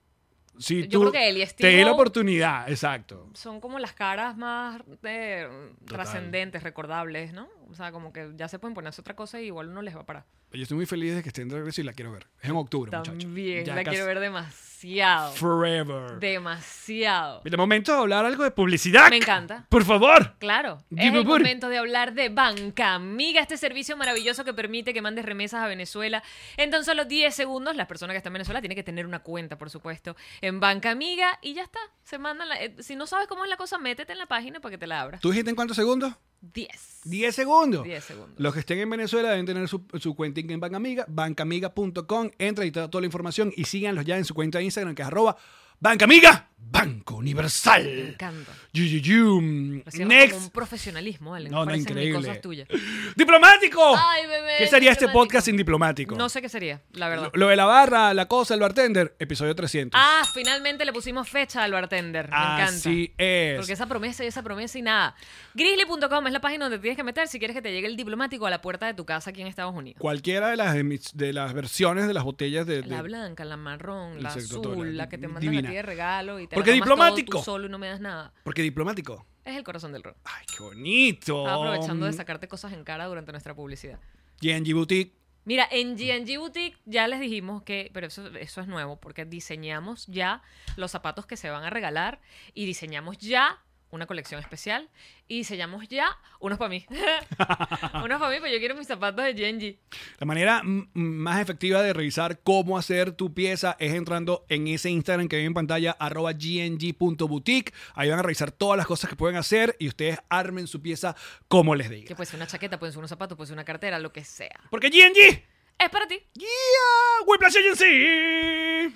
Si 0.59 0.87
Yo 0.87 0.89
tú 0.89 0.99
creo 1.01 1.11
que 1.11 1.29
él 1.29 1.37
y 1.37 1.45
te 1.45 1.67
di 1.67 1.83
la 1.83 1.91
oportunidad, 1.91 2.69
exacto. 2.69 3.29
Son 3.33 3.61
como 3.61 3.77
las 3.77 3.93
caras 3.93 4.35
más 4.37 4.81
eh, 5.03 5.47
trascendentes, 5.85 6.63
recordables, 6.63 7.31
¿no? 7.31 7.47
O 7.69 7.75
sea, 7.75 7.91
como 7.91 8.11
que 8.11 8.31
ya 8.35 8.47
se 8.47 8.57
pueden 8.57 8.73
ponerse 8.73 9.01
otra 9.01 9.15
cosa 9.15 9.39
y 9.39 9.45
igual 9.45 9.69
uno 9.69 9.83
les 9.83 9.95
va 9.95 10.01
a 10.01 10.05
parar. 10.05 10.25
Yo 10.53 10.63
estoy 10.63 10.77
muy 10.77 10.85
feliz 10.85 11.13
de 11.13 11.21
que 11.21 11.29
esté 11.29 11.41
en 11.41 11.49
regreso 11.49 11.81
y 11.81 11.83
la 11.83 11.93
quiero 11.93 12.11
ver. 12.11 12.25
Es 12.41 12.49
en 12.49 12.55
octubre, 12.55 12.89
muchachos. 12.89 13.17
También, 13.23 13.67
la 13.67 13.83
quiero 13.83 14.05
ver 14.05 14.19
demasiado. 14.19 15.31
Forever. 15.33 16.19
Demasiado. 16.19 17.41
De 17.43 17.57
momento 17.57 17.91
de 17.93 17.99
hablar 17.99 18.25
algo 18.25 18.43
de 18.43 18.51
publicidad. 18.51 19.09
Me 19.09 19.17
encanta. 19.17 19.65
Por 19.69 19.83
favor. 19.83 20.35
Claro, 20.39 20.77
es 20.95 21.05
el 21.07 21.11
momento 21.43 21.67
de 21.69 21.77
hablar 21.77 22.13
de 22.13 22.29
Banca 22.29 22.93
Amiga, 22.93 23.41
este 23.41 23.57
servicio 23.57 23.97
maravilloso 23.97 24.45
que 24.45 24.53
permite 24.53 24.93
que 24.93 25.01
mandes 25.01 25.25
remesas 25.25 25.63
a 25.63 25.67
Venezuela. 25.67 26.23
En 26.55 26.71
tan 26.71 26.85
solo 26.85 27.05
10 27.05 27.35
segundos, 27.35 27.75
las 27.75 27.87
personas 27.87 28.13
que 28.13 28.17
están 28.17 28.31
en 28.31 28.35
Venezuela 28.35 28.61
tienen 28.61 28.75
que 28.77 28.83
tener 28.83 29.05
una 29.05 29.19
cuenta, 29.19 29.57
por 29.57 29.69
supuesto, 29.69 30.15
en 30.41 30.59
Banca 30.59 30.91
Amiga 30.91 31.39
y 31.41 31.53
ya 31.55 31.63
está. 31.63 31.79
Se 32.03 32.17
mandan 32.17 32.49
la- 32.49 32.55
eh, 32.63 32.75
si 32.79 32.95
no 32.95 33.05
sabes 33.05 33.27
cómo 33.27 33.43
es 33.43 33.49
la 33.49 33.57
cosa, 33.57 33.77
métete 33.77 34.13
en 34.13 34.19
la 34.19 34.27
página 34.27 34.59
para 34.61 34.71
que 34.71 34.77
te 34.77 34.87
la 34.87 35.01
abra. 35.01 35.19
¿Tú 35.19 35.29
dijiste 35.31 35.49
en 35.49 35.55
cuántos 35.55 35.75
segundos? 35.75 36.13
10. 36.41 37.01
10 37.05 37.35
segundos. 37.35 37.83
10 37.83 38.03
segundos. 38.03 38.39
Los 38.39 38.53
que 38.53 38.59
estén 38.59 38.79
en 38.79 38.89
Venezuela 38.89 39.29
deben 39.29 39.45
tener 39.45 39.67
su, 39.67 39.83
su 39.99 40.15
cuenta 40.15 40.39
en 40.41 40.59
Bancamiga, 40.59 41.05
bancamiga.com. 41.07 42.31
Entra 42.37 42.65
y 42.65 42.71
te 42.71 42.79
da 42.79 42.89
toda 42.89 43.01
la 43.01 43.07
información 43.07 43.51
y 43.55 43.65
síganlos 43.65 44.05
ya 44.05 44.17
en 44.17 44.25
su 44.25 44.33
cuenta 44.33 44.59
de 44.59 44.65
Instagram 44.65 44.95
que 44.95 45.01
es 45.01 45.07
arroba 45.07 45.37
Bancamiga, 45.79 46.49
Banco 46.59 47.13
Me 47.13 47.19
Universal. 47.19 47.87
encanta. 47.87 48.51
Yu, 48.73 48.83
yu, 48.83 48.97
yu. 48.99 49.83
Hacíamos 49.85 50.13
Next. 50.15 50.33
como 50.33 50.45
un 50.45 50.51
profesionalismo, 50.51 51.31
¿vale? 51.31 51.49
No, 51.49 51.65
no, 51.65 51.75
increíble. 51.75 52.13
cosas 52.19 52.41
tuyas. 52.41 52.67
¡Diplomático! 53.15 53.95
Ay, 53.97 54.27
bebé, 54.27 54.55
¿Qué 54.59 54.67
sería 54.67 54.91
este 54.91 55.07
podcast 55.07 55.45
sin 55.45 55.55
diplomático? 55.57 56.15
No 56.15 56.29
sé 56.29 56.41
qué 56.41 56.49
sería, 56.49 56.81
la 56.91 57.09
verdad. 57.09 57.31
Lo, 57.33 57.39
lo 57.39 57.47
de 57.47 57.55
la 57.55 57.65
barra, 57.65 58.13
la 58.13 58.27
cosa, 58.27 58.53
el 58.53 58.59
bartender, 58.59 59.15
episodio 59.19 59.55
300. 59.55 59.99
Ah, 59.99 60.23
finalmente 60.33 60.83
le 60.85 60.93
pusimos 60.93 61.27
fecha 61.29 61.63
al 61.63 61.71
bartender. 61.71 62.29
Me 62.29 62.35
encanta. 62.35 62.63
Así 62.65 63.13
es. 63.17 63.57
Porque 63.57 63.73
esa 63.73 63.85
promesa 63.87 64.23
y 64.23 64.27
esa 64.27 64.43
promesa 64.43 64.77
y 64.77 64.81
nada. 64.81 65.15
Grizzly.com 65.55 66.27
es 66.27 66.33
la 66.33 66.41
página 66.41 66.65
donde 66.65 66.79
tienes 66.79 66.97
que 66.97 67.03
meter 67.03 67.27
si 67.27 67.39
quieres 67.39 67.55
que 67.55 67.61
te 67.61 67.71
llegue 67.71 67.87
el 67.87 67.95
diplomático 67.97 68.45
a 68.45 68.49
la 68.49 68.61
puerta 68.61 68.85
de 68.85 68.93
tu 68.93 69.05
casa 69.05 69.29
aquí 69.29 69.41
en 69.41 69.47
Estados 69.47 69.73
Unidos. 69.73 69.99
Cualquiera 69.99 70.49
de 70.49 70.57
las, 70.57 70.75
de 71.13 71.33
las 71.33 71.53
versiones 71.53 72.07
de 72.07 72.13
las 72.13 72.23
botellas 72.23 72.67
de... 72.67 72.81
de- 72.81 72.87
La 72.87 73.01
blanca, 73.01 73.45
la 73.45 73.57
marrón, 73.57 74.21
la 74.21 74.29
azul, 74.29 74.95
la- 74.97 75.09
que 75.09 75.17
te 75.17 75.27
mandan 75.27 75.55
a 75.65 75.69
ti 75.69 75.75
de 75.75 75.81
regalo 75.81 76.39
y 76.39 76.46
te 76.47 76.55
Porque 76.55 76.71
la 76.71 76.77
tomas 76.77 76.87
todo 76.87 77.15
diplomático. 77.15 77.37
tú 77.39 77.43
solo 77.43 77.67
y 77.67 77.69
no 77.69 77.77
me 77.77 77.87
das 77.87 77.99
nada. 77.99 78.33
Porque 78.43 78.61
diplomático. 78.61 79.25
Es 79.45 79.55
el 79.55 79.63
corazón 79.63 79.93
del 79.93 80.03
rock. 80.03 80.17
¡Ay, 80.25 80.45
qué 80.45 80.63
bonito! 80.63 81.45
Estaba 81.45 81.55
aprovechando 81.65 82.05
de 82.05 82.13
sacarte 82.13 82.47
cosas 82.47 82.73
en 82.73 82.83
cara 82.83 83.05
durante 83.05 83.31
nuestra 83.31 83.55
publicidad. 83.55 83.99
GNG 84.41 84.73
Boutique. 84.73 85.15
Mira, 85.45 85.65
en 85.71 85.97
G&G 85.97 86.37
Boutique 86.37 86.77
ya 86.83 87.07
les 87.07 87.21
dijimos 87.21 87.63
que, 87.63 87.89
pero 87.93 88.07
eso, 88.07 88.27
eso 88.35 88.59
es 88.59 88.67
nuevo, 88.67 88.99
porque 88.99 89.23
diseñamos 89.23 90.05
ya 90.07 90.41
los 90.75 90.91
zapatos 90.91 91.25
que 91.25 91.37
se 91.37 91.49
van 91.49 91.63
a 91.63 91.69
regalar 91.69 92.19
y 92.53 92.65
diseñamos 92.65 93.17
ya 93.17 93.57
una 93.89 94.05
colección 94.05 94.39
especial 94.41 94.89
y 95.27 95.37
diseñamos 95.39 95.87
ya 95.87 96.07
unos 96.39 96.57
para 96.57 96.69
mí. 96.69 96.85
unos 98.03 98.19
para 98.19 98.29
mí, 98.31 98.39
pues 98.39 98.51
yo 98.51 98.59
quiero 98.59 98.75
mis 98.75 98.87
zapatos 98.87 99.23
de 99.25 99.35
G&G. 99.35 99.77
La 100.19 100.25
manera 100.25 100.61
más 100.63 101.39
efectiva 101.41 101.81
de 101.81 101.93
revisar 101.93 102.39
cómo 102.41 102.77
hacer 102.77 103.13
tu 103.13 103.33
pieza 103.33 103.75
es 103.79 103.93
entrando 103.93 104.45
en 104.49 104.67
ese 104.67 104.89
Instagram 104.89 105.27
que 105.27 105.37
ven 105.37 105.45
en 105.47 105.53
pantalla, 105.53 105.91
arroba 105.99 106.33
gng.boutique. 106.33 107.73
Ahí 107.95 108.09
van 108.09 108.19
a 108.19 108.23
revisar 108.23 108.51
todas 108.51 108.77
las 108.77 108.87
cosas 108.87 109.09
que 109.09 109.15
pueden 109.15 109.37
hacer 109.37 109.75
y 109.79 109.87
ustedes 109.87 110.19
armen 110.29 110.67
su 110.67 110.81
pieza 110.81 111.15
como 111.47 111.75
les 111.75 111.87
Que 111.89 111.95
diga. 111.95 112.15
puede 112.15 112.27
ser 112.29 112.37
una 112.37 112.47
chaqueta, 112.47 112.77
puede 112.79 112.91
ser 112.91 112.99
unos 112.99 113.09
zapatos, 113.09 113.37
puede 113.37 113.47
ser 113.47 113.53
una 113.55 113.65
cartera, 113.65 113.99
lo 113.99 114.11
que 114.11 114.23
sea. 114.25 114.59
Porque 114.69 114.89
GNG, 114.89 115.43
Es 115.79 115.89
para 115.89 116.07
ti. 116.07 116.19
yeah, 116.33 117.25
Whiplash 117.25 117.55
Agency. 117.57 118.93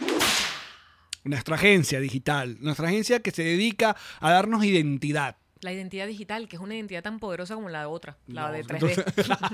Nuestra 1.23 1.55
agencia 1.55 1.99
digital, 1.99 2.57
nuestra 2.61 2.87
agencia 2.87 3.19
que 3.21 3.31
se 3.31 3.43
dedica 3.43 3.95
a 4.19 4.31
darnos 4.31 4.63
identidad. 4.65 5.37
La 5.63 5.71
identidad 5.71 6.07
digital, 6.07 6.47
que 6.47 6.55
es 6.55 6.61
una 6.61 6.73
identidad 6.75 7.03
tan 7.03 7.19
poderosa 7.19 7.53
como 7.53 7.69
la 7.69 7.81
de 7.81 7.85
otra, 7.85 8.17
la 8.25 8.47
No, 8.47 8.51
de 8.51 8.63
3D, 8.63 8.73
entonces- 8.73 9.05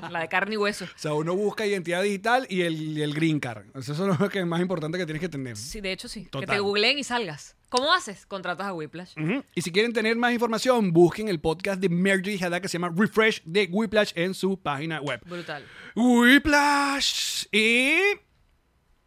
la 0.10 0.22
de 0.22 0.30
carne 0.30 0.54
y 0.54 0.58
hueso. 0.58 0.86
O 0.86 0.88
sea, 0.96 1.14
uno 1.14 1.36
busca 1.36 1.66
identidad 1.66 2.02
digital 2.02 2.48
y 2.50 2.62
el, 2.62 2.98
y 2.98 3.02
el 3.02 3.14
green 3.14 3.42
card. 3.42 3.66
Eso 3.76 3.92
es 3.92 4.20
lo 4.20 4.30
que 4.30 4.40
es 4.40 4.46
más 4.46 4.62
importante 4.62 4.98
que 4.98 5.06
tienes 5.06 5.20
que 5.20 5.28
tener. 5.28 5.58
Sí, 5.58 5.82
de 5.82 5.92
hecho 5.92 6.08
sí. 6.08 6.30
Que 6.32 6.48
te 6.48 6.60
googleen 6.60 6.98
y 6.98 7.04
salgas. 7.04 7.58
¿Cómo 7.68 7.92
haces? 7.94 8.26
Contratas 8.26 8.68
a 8.68 8.74
Whiplash. 8.74 9.16
Y 9.54 9.62
si 9.62 9.74
quieren 9.74 9.92
tener 9.92 10.16
más 10.16 10.32
información, 10.32 10.94
busquen 10.94 11.28
el 11.28 11.42
podcast 11.42 11.82
de 11.82 11.90
Mergy 11.90 12.32
Dijada 12.32 12.62
que 12.62 12.70
se 12.70 12.80
llama 12.80 12.94
Refresh 12.96 13.42
de 13.44 13.68
Whiplash 13.70 14.14
en 14.16 14.34
su 14.34 14.58
página 14.58 15.02
web. 15.02 15.20
Brutal. 15.26 15.66
Whiplash 15.94 17.48
y... 17.52 17.98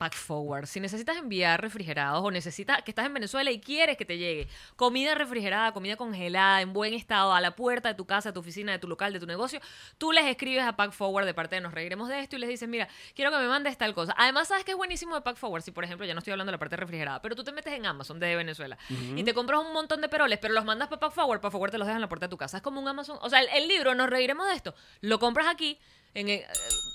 Pack 0.00 0.14
Forward. 0.14 0.64
Si 0.64 0.80
necesitas 0.80 1.18
enviar 1.18 1.60
refrigerados 1.60 2.24
o 2.24 2.30
necesitas 2.30 2.82
que 2.82 2.90
estás 2.90 3.04
en 3.04 3.12
Venezuela 3.12 3.50
y 3.50 3.60
quieres 3.60 3.98
que 3.98 4.06
te 4.06 4.16
llegue 4.16 4.48
comida 4.74 5.14
refrigerada, 5.14 5.72
comida 5.72 5.96
congelada, 5.96 6.62
en 6.62 6.72
buen 6.72 6.94
estado, 6.94 7.34
a 7.34 7.40
la 7.42 7.54
puerta 7.54 7.90
de 7.90 7.94
tu 7.94 8.06
casa, 8.06 8.30
de 8.30 8.32
tu 8.32 8.40
oficina, 8.40 8.72
de 8.72 8.78
tu 8.78 8.88
local, 8.88 9.12
de 9.12 9.20
tu 9.20 9.26
negocio, 9.26 9.60
tú 9.98 10.10
les 10.10 10.24
escribes 10.24 10.64
a 10.64 10.74
Pack 10.74 10.92
Forward 10.92 11.26
de 11.26 11.34
parte 11.34 11.56
de 11.56 11.60
Nos 11.60 11.74
Reiremos 11.74 12.08
de 12.08 12.18
esto 12.18 12.36
y 12.36 12.38
les 12.38 12.48
dices, 12.48 12.66
mira, 12.66 12.88
quiero 13.14 13.30
que 13.30 13.36
me 13.36 13.46
mandes 13.46 13.76
tal 13.76 13.92
cosa. 13.92 14.14
Además, 14.16 14.48
¿sabes 14.48 14.64
qué 14.64 14.70
es 14.70 14.76
buenísimo 14.78 15.14
de 15.14 15.20
Pack 15.20 15.36
Forward? 15.36 15.62
Si, 15.62 15.70
por 15.70 15.84
ejemplo, 15.84 16.06
ya 16.06 16.14
no 16.14 16.20
estoy 16.20 16.30
hablando 16.30 16.50
de 16.50 16.54
la 16.54 16.58
parte 16.58 16.76
refrigerada, 16.76 17.20
pero 17.20 17.36
tú 17.36 17.44
te 17.44 17.52
metes 17.52 17.74
en 17.74 17.84
Amazon 17.84 18.18
desde 18.18 18.36
Venezuela 18.36 18.78
y 18.88 19.22
te 19.22 19.34
compras 19.34 19.60
un 19.60 19.74
montón 19.74 20.00
de 20.00 20.08
peroles, 20.08 20.38
pero 20.38 20.54
los 20.54 20.64
mandas 20.64 20.88
para 20.88 21.00
Pack 21.00 21.12
Forward, 21.12 21.42
Pack 21.42 21.52
Forward 21.52 21.72
te 21.72 21.76
los 21.78 21.86
deja 21.86 21.96
en 21.96 22.00
la 22.00 22.08
puerta 22.08 22.24
de 22.24 22.30
tu 22.30 22.38
casa. 22.38 22.56
Es 22.56 22.62
como 22.62 22.80
un 22.80 22.88
Amazon. 22.88 23.18
O 23.20 23.28
sea, 23.28 23.40
el, 23.42 23.48
el 23.50 23.68
libro 23.68 23.94
Nos 23.94 24.08
Reiremos 24.08 24.48
de 24.48 24.54
esto, 24.54 24.74
lo 25.02 25.18
compras 25.18 25.46
aquí, 25.46 25.78
en 26.14 26.28
eh, 26.28 26.46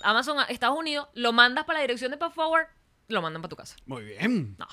Amazon, 0.02 0.38
Estados 0.48 0.76
Unidos, 0.76 1.06
lo 1.14 1.32
mandas 1.32 1.66
para 1.66 1.78
la 1.78 1.82
dirección 1.82 2.10
de 2.10 2.16
Pack 2.16 2.32
Forward, 2.32 2.66
lo 3.08 3.22
mandan 3.22 3.42
para 3.42 3.50
tu 3.50 3.56
casa. 3.56 3.76
Muy 3.86 4.04
bien. 4.04 4.56
No. 4.58 4.66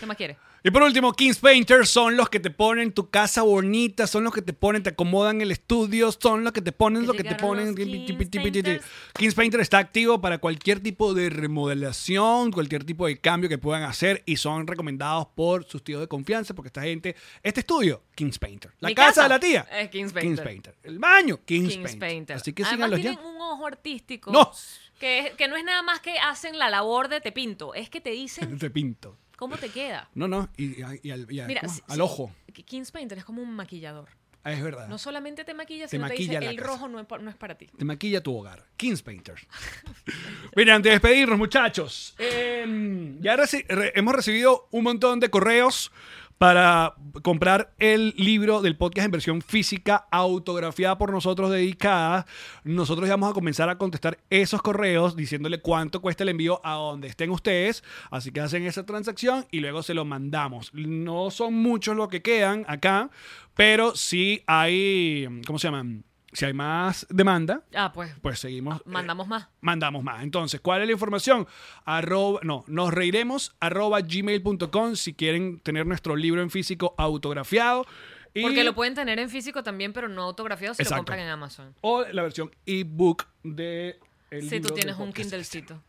¿Qué 0.00 0.06
más 0.06 0.16
quieres? 0.16 0.36
Y 0.64 0.70
por 0.72 0.82
último, 0.82 1.12
Kings 1.12 1.38
Painters 1.38 1.88
son 1.88 2.16
los 2.16 2.28
que 2.28 2.40
te 2.40 2.50
ponen 2.50 2.92
tu 2.92 3.10
casa 3.10 3.42
bonita, 3.42 4.08
son 4.08 4.24
los 4.24 4.34
que 4.34 4.42
te 4.42 4.52
ponen, 4.52 4.82
te 4.82 4.90
acomodan 4.90 5.40
el 5.40 5.52
estudio, 5.52 6.10
son 6.10 6.42
los 6.42 6.52
que 6.52 6.60
te 6.60 6.72
ponen 6.72 7.06
lo 7.06 7.14
que 7.14 7.22
te 7.22 7.36
ponen. 7.36 7.76
Kings. 7.76 8.28
Painters. 8.28 8.84
Kings 9.14 9.34
Painter 9.34 9.60
está 9.60 9.78
activo 9.78 10.20
para 10.20 10.38
cualquier 10.38 10.80
tipo 10.80 11.14
de 11.14 11.30
remodelación, 11.30 12.50
cualquier 12.50 12.84
tipo 12.84 13.06
de 13.06 13.20
cambio 13.20 13.48
que 13.48 13.58
puedan 13.58 13.84
hacer 13.84 14.24
y 14.26 14.36
son 14.36 14.66
recomendados 14.66 15.28
por 15.34 15.64
sus 15.64 15.84
tíos 15.84 16.00
de 16.00 16.08
confianza 16.08 16.54
porque 16.54 16.68
esta 16.68 16.82
gente, 16.82 17.14
este 17.42 17.60
estudio, 17.60 18.02
Kings 18.16 18.38
Painter. 18.38 18.72
La 18.80 18.92
casa, 18.92 19.08
casa 19.08 19.22
de 19.22 19.28
la 19.28 19.40
tía, 19.40 19.60
es 19.70 19.90
Kings 19.90 20.12
Kings 20.12 20.12
Painter. 20.12 20.44
Painter. 20.44 20.74
El 20.82 20.98
baño, 20.98 21.38
Kings, 21.44 21.68
Kings 21.68 21.82
Painter. 21.82 21.98
Painter. 22.00 22.36
Así 22.36 22.52
que 22.52 22.64
Además 22.64 22.88
síganlos 22.88 23.00
ya. 23.00 23.10
tienen 23.10 23.36
un 23.36 23.40
ojo 23.40 23.66
artístico. 23.66 24.32
No. 24.32 24.52
Que, 24.98 25.34
que 25.38 25.46
no 25.48 25.56
es 25.56 25.64
nada 25.64 25.82
más 25.82 26.00
que 26.00 26.18
hacen 26.18 26.58
la 26.58 26.68
labor 26.70 27.08
de 27.08 27.20
te 27.20 27.30
pinto. 27.32 27.74
Es 27.74 27.88
que 27.90 28.00
te 28.00 28.10
dicen 28.10 28.58
Te 28.58 28.70
pinto. 28.70 29.16
cómo 29.36 29.56
te 29.56 29.68
queda. 29.68 30.08
No, 30.14 30.26
no, 30.28 30.48
y, 30.56 30.80
y 30.80 30.82
al, 30.82 31.26
y 31.30 31.40
al- 31.40 31.46
Mira, 31.46 31.60
¿cómo? 31.62 31.72
si- 31.72 31.82
al 31.88 31.96
si- 31.96 32.00
ojo. 32.00 32.32
Kings 32.66 32.90
Painter 32.90 33.18
es 33.18 33.24
como 33.24 33.40
un 33.42 33.54
maquillador. 33.54 34.08
Ah, 34.44 34.52
Es 34.52 34.62
verdad. 34.62 34.88
No 34.88 34.98
solamente 34.98 35.44
te 35.44 35.52
maquilla, 35.52 35.84
Te 35.84 35.90
sino 35.90 36.06
te, 36.06 36.10
maquilla 36.14 36.38
dice 36.40 36.44
la 36.44 36.50
el 36.50 36.56
casa. 36.56 36.68
rojo 36.70 36.88
no 36.88 37.00
es, 37.00 37.06
pa- 37.06 37.18
no 37.18 37.28
es 37.30 37.36
para 37.36 37.56
ti. 37.56 37.66
Te 37.76 37.84
maquilla 37.84 38.22
tu 38.22 38.36
hogar. 38.36 38.64
Kings 38.76 39.02
Painters. 39.02 39.46
Mira, 40.56 40.74
antes 40.74 40.90
de 40.90 40.94
despedirnos, 40.94 41.38
muchachos, 41.38 42.14
eh, 42.18 43.16
ya 43.20 43.36
reci- 43.36 43.66
re- 43.68 43.92
hemos 43.94 44.14
recibido 44.14 44.68
un 44.70 44.84
montón 44.84 45.20
de 45.20 45.28
correos 45.30 45.92
para 46.38 46.94
comprar 47.22 47.74
el 47.78 48.14
libro 48.16 48.62
del 48.62 48.76
podcast 48.76 49.06
en 49.06 49.10
versión 49.10 49.42
física, 49.42 50.06
autografiada 50.10 50.96
por 50.96 51.12
nosotros, 51.12 51.50
dedicada. 51.50 52.26
Nosotros 52.64 53.08
vamos 53.08 53.30
a 53.30 53.34
comenzar 53.34 53.68
a 53.68 53.76
contestar 53.76 54.18
esos 54.30 54.62
correos 54.62 55.16
diciéndole 55.16 55.60
cuánto 55.60 56.00
cuesta 56.00 56.22
el 56.22 56.30
envío 56.30 56.60
a 56.64 56.74
donde 56.74 57.08
estén 57.08 57.30
ustedes. 57.30 57.82
Así 58.10 58.30
que 58.30 58.40
hacen 58.40 58.64
esa 58.64 58.86
transacción 58.86 59.46
y 59.50 59.60
luego 59.60 59.82
se 59.82 59.94
lo 59.94 60.04
mandamos. 60.04 60.72
No 60.72 61.30
son 61.30 61.54
muchos 61.54 61.96
los 61.96 62.08
que 62.08 62.22
quedan 62.22 62.64
acá, 62.68 63.10
pero 63.54 63.96
sí 63.96 64.42
hay, 64.46 65.42
¿cómo 65.44 65.58
se 65.58 65.66
llaman? 65.66 66.04
Si 66.32 66.44
hay 66.44 66.52
más 66.52 67.06
demanda, 67.08 67.62
Ah, 67.74 67.90
pues 67.92 68.12
pues 68.20 68.38
seguimos. 68.38 68.80
eh, 68.80 68.84
mandamos 68.86 69.26
más. 69.28 69.48
mandamos 69.62 70.04
más. 70.04 70.22
Entonces, 70.22 70.60
¿cuál 70.60 70.82
es 70.82 70.86
la 70.86 70.92
información? 70.92 71.46
Arroba, 71.86 72.40
no, 72.42 72.64
nos 72.66 72.92
reiremos 72.92 73.56
arroba 73.60 74.00
gmail.com 74.02 74.94
si 74.94 75.14
quieren 75.14 75.58
tener 75.60 75.86
nuestro 75.86 76.16
libro 76.16 76.42
en 76.42 76.50
físico 76.50 76.94
autografiado. 76.98 77.86
Y, 78.34 78.42
Porque 78.42 78.62
lo 78.62 78.74
pueden 78.74 78.94
tener 78.94 79.18
en 79.18 79.30
físico 79.30 79.62
también, 79.62 79.92
pero 79.94 80.06
no 80.08 80.22
autografiado 80.22 80.74
si 80.74 80.82
Exacto. 80.82 80.96
lo 80.96 81.00
compran 81.00 81.20
en 81.20 81.28
Amazon. 81.30 81.74
O 81.80 82.02
la 82.04 82.22
versión 82.22 82.50
ebook 82.66 83.26
de... 83.42 83.98
el 84.30 84.48
Si 84.50 84.60
tú 84.60 84.68
tienes 84.74 84.96
un. 84.98 85.12
Kindlecito. 85.14 85.82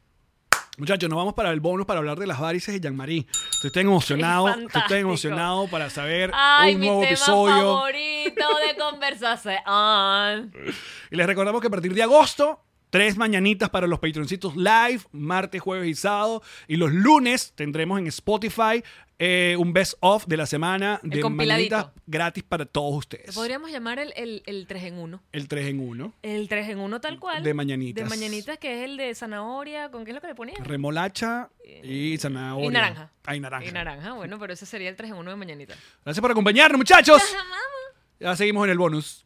Muchachos, 0.79 1.09
nos 1.09 1.17
vamos 1.17 1.33
para 1.33 1.51
el 1.51 1.59
bonus 1.59 1.85
para 1.85 1.99
hablar 1.99 2.17
de 2.17 2.25
las 2.25 2.39
varices 2.39 2.73
de 2.73 2.79
Jean-Marie. 2.79 3.25
Estoy 3.51 3.69
tan 3.71 3.83
emocionado, 3.87 4.47
Es 4.47 4.73
estoy 4.75 4.99
emocionado 4.99 5.67
para 5.67 5.89
saber 5.89 6.31
Ay, 6.33 6.75
un 6.75 6.79
mi 6.79 6.85
nuevo 6.87 7.01
tema 7.01 7.11
episodio. 7.11 7.55
favorito 7.55 8.45
de 8.65 8.77
conversación. 8.77 10.53
Y 11.11 11.15
les 11.17 11.27
recordamos 11.27 11.59
que 11.59 11.67
a 11.67 11.69
partir 11.69 11.93
de 11.93 12.01
agosto, 12.01 12.61
tres 12.89 13.17
mañanitas 13.17 13.69
para 13.69 13.87
los 13.87 13.99
patroncitos 13.99 14.55
live, 14.55 15.01
martes, 15.11 15.61
jueves 15.61 15.87
y 15.89 15.95
sábado. 15.95 16.41
Y 16.67 16.77
los 16.77 16.91
lunes 16.91 17.53
tendremos 17.55 17.99
en 17.99 18.07
Spotify 18.07 18.83
eh, 19.21 19.57
un 19.59 19.73
best 19.73 19.95
of 19.99 20.25
de 20.27 20.37
la 20.37 20.45
semana 20.45 21.01
de 21.03 21.21
mañanitas 21.29 21.87
gratis 22.07 22.41
para 22.41 22.65
todos 22.65 22.95
ustedes. 22.95 23.35
podríamos 23.35 23.69
llamar 23.69 23.99
el, 23.99 24.13
el, 24.15 24.43
el 24.45 24.65
3 24.65 24.83
en 24.85 24.97
1. 24.97 25.23
El 25.33 25.47
3 25.49 25.67
en 25.67 25.79
1. 25.81 26.13
El 26.21 26.47
3 26.47 26.69
en 26.69 26.79
1 26.79 27.01
tal 27.01 27.19
cual. 27.19 27.43
De 27.43 27.53
mañanitas. 27.53 28.03
De 28.03 28.09
mañanitas, 28.09 28.57
que 28.59 28.79
es 28.79 28.89
el 28.89 28.95
de 28.95 29.13
zanahoria. 29.13 29.91
¿Con 29.91 30.05
qué 30.05 30.11
es 30.11 30.15
lo 30.15 30.21
que 30.21 30.27
le 30.27 30.35
ponían? 30.35 30.63
Remolacha 30.63 31.49
y 31.83 32.17
zanahoria. 32.17 32.69
Y 32.69 32.71
naranja. 32.71 33.11
Ay, 33.25 33.39
naranja. 33.41 33.67
Y 33.67 33.71
naranja, 33.73 34.13
bueno, 34.13 34.39
pero 34.39 34.53
ese 34.53 34.65
sería 34.65 34.87
el 34.87 34.95
3 34.95 35.11
en 35.11 35.17
1 35.17 35.31
de 35.31 35.35
mañanita. 35.35 35.75
Gracias 36.05 36.21
por 36.21 36.31
acompañarnos, 36.31 36.77
muchachos. 36.77 37.21
Ya 38.21 38.35
seguimos 38.37 38.63
en 38.65 38.71
el 38.71 38.77
bonus. 38.77 39.25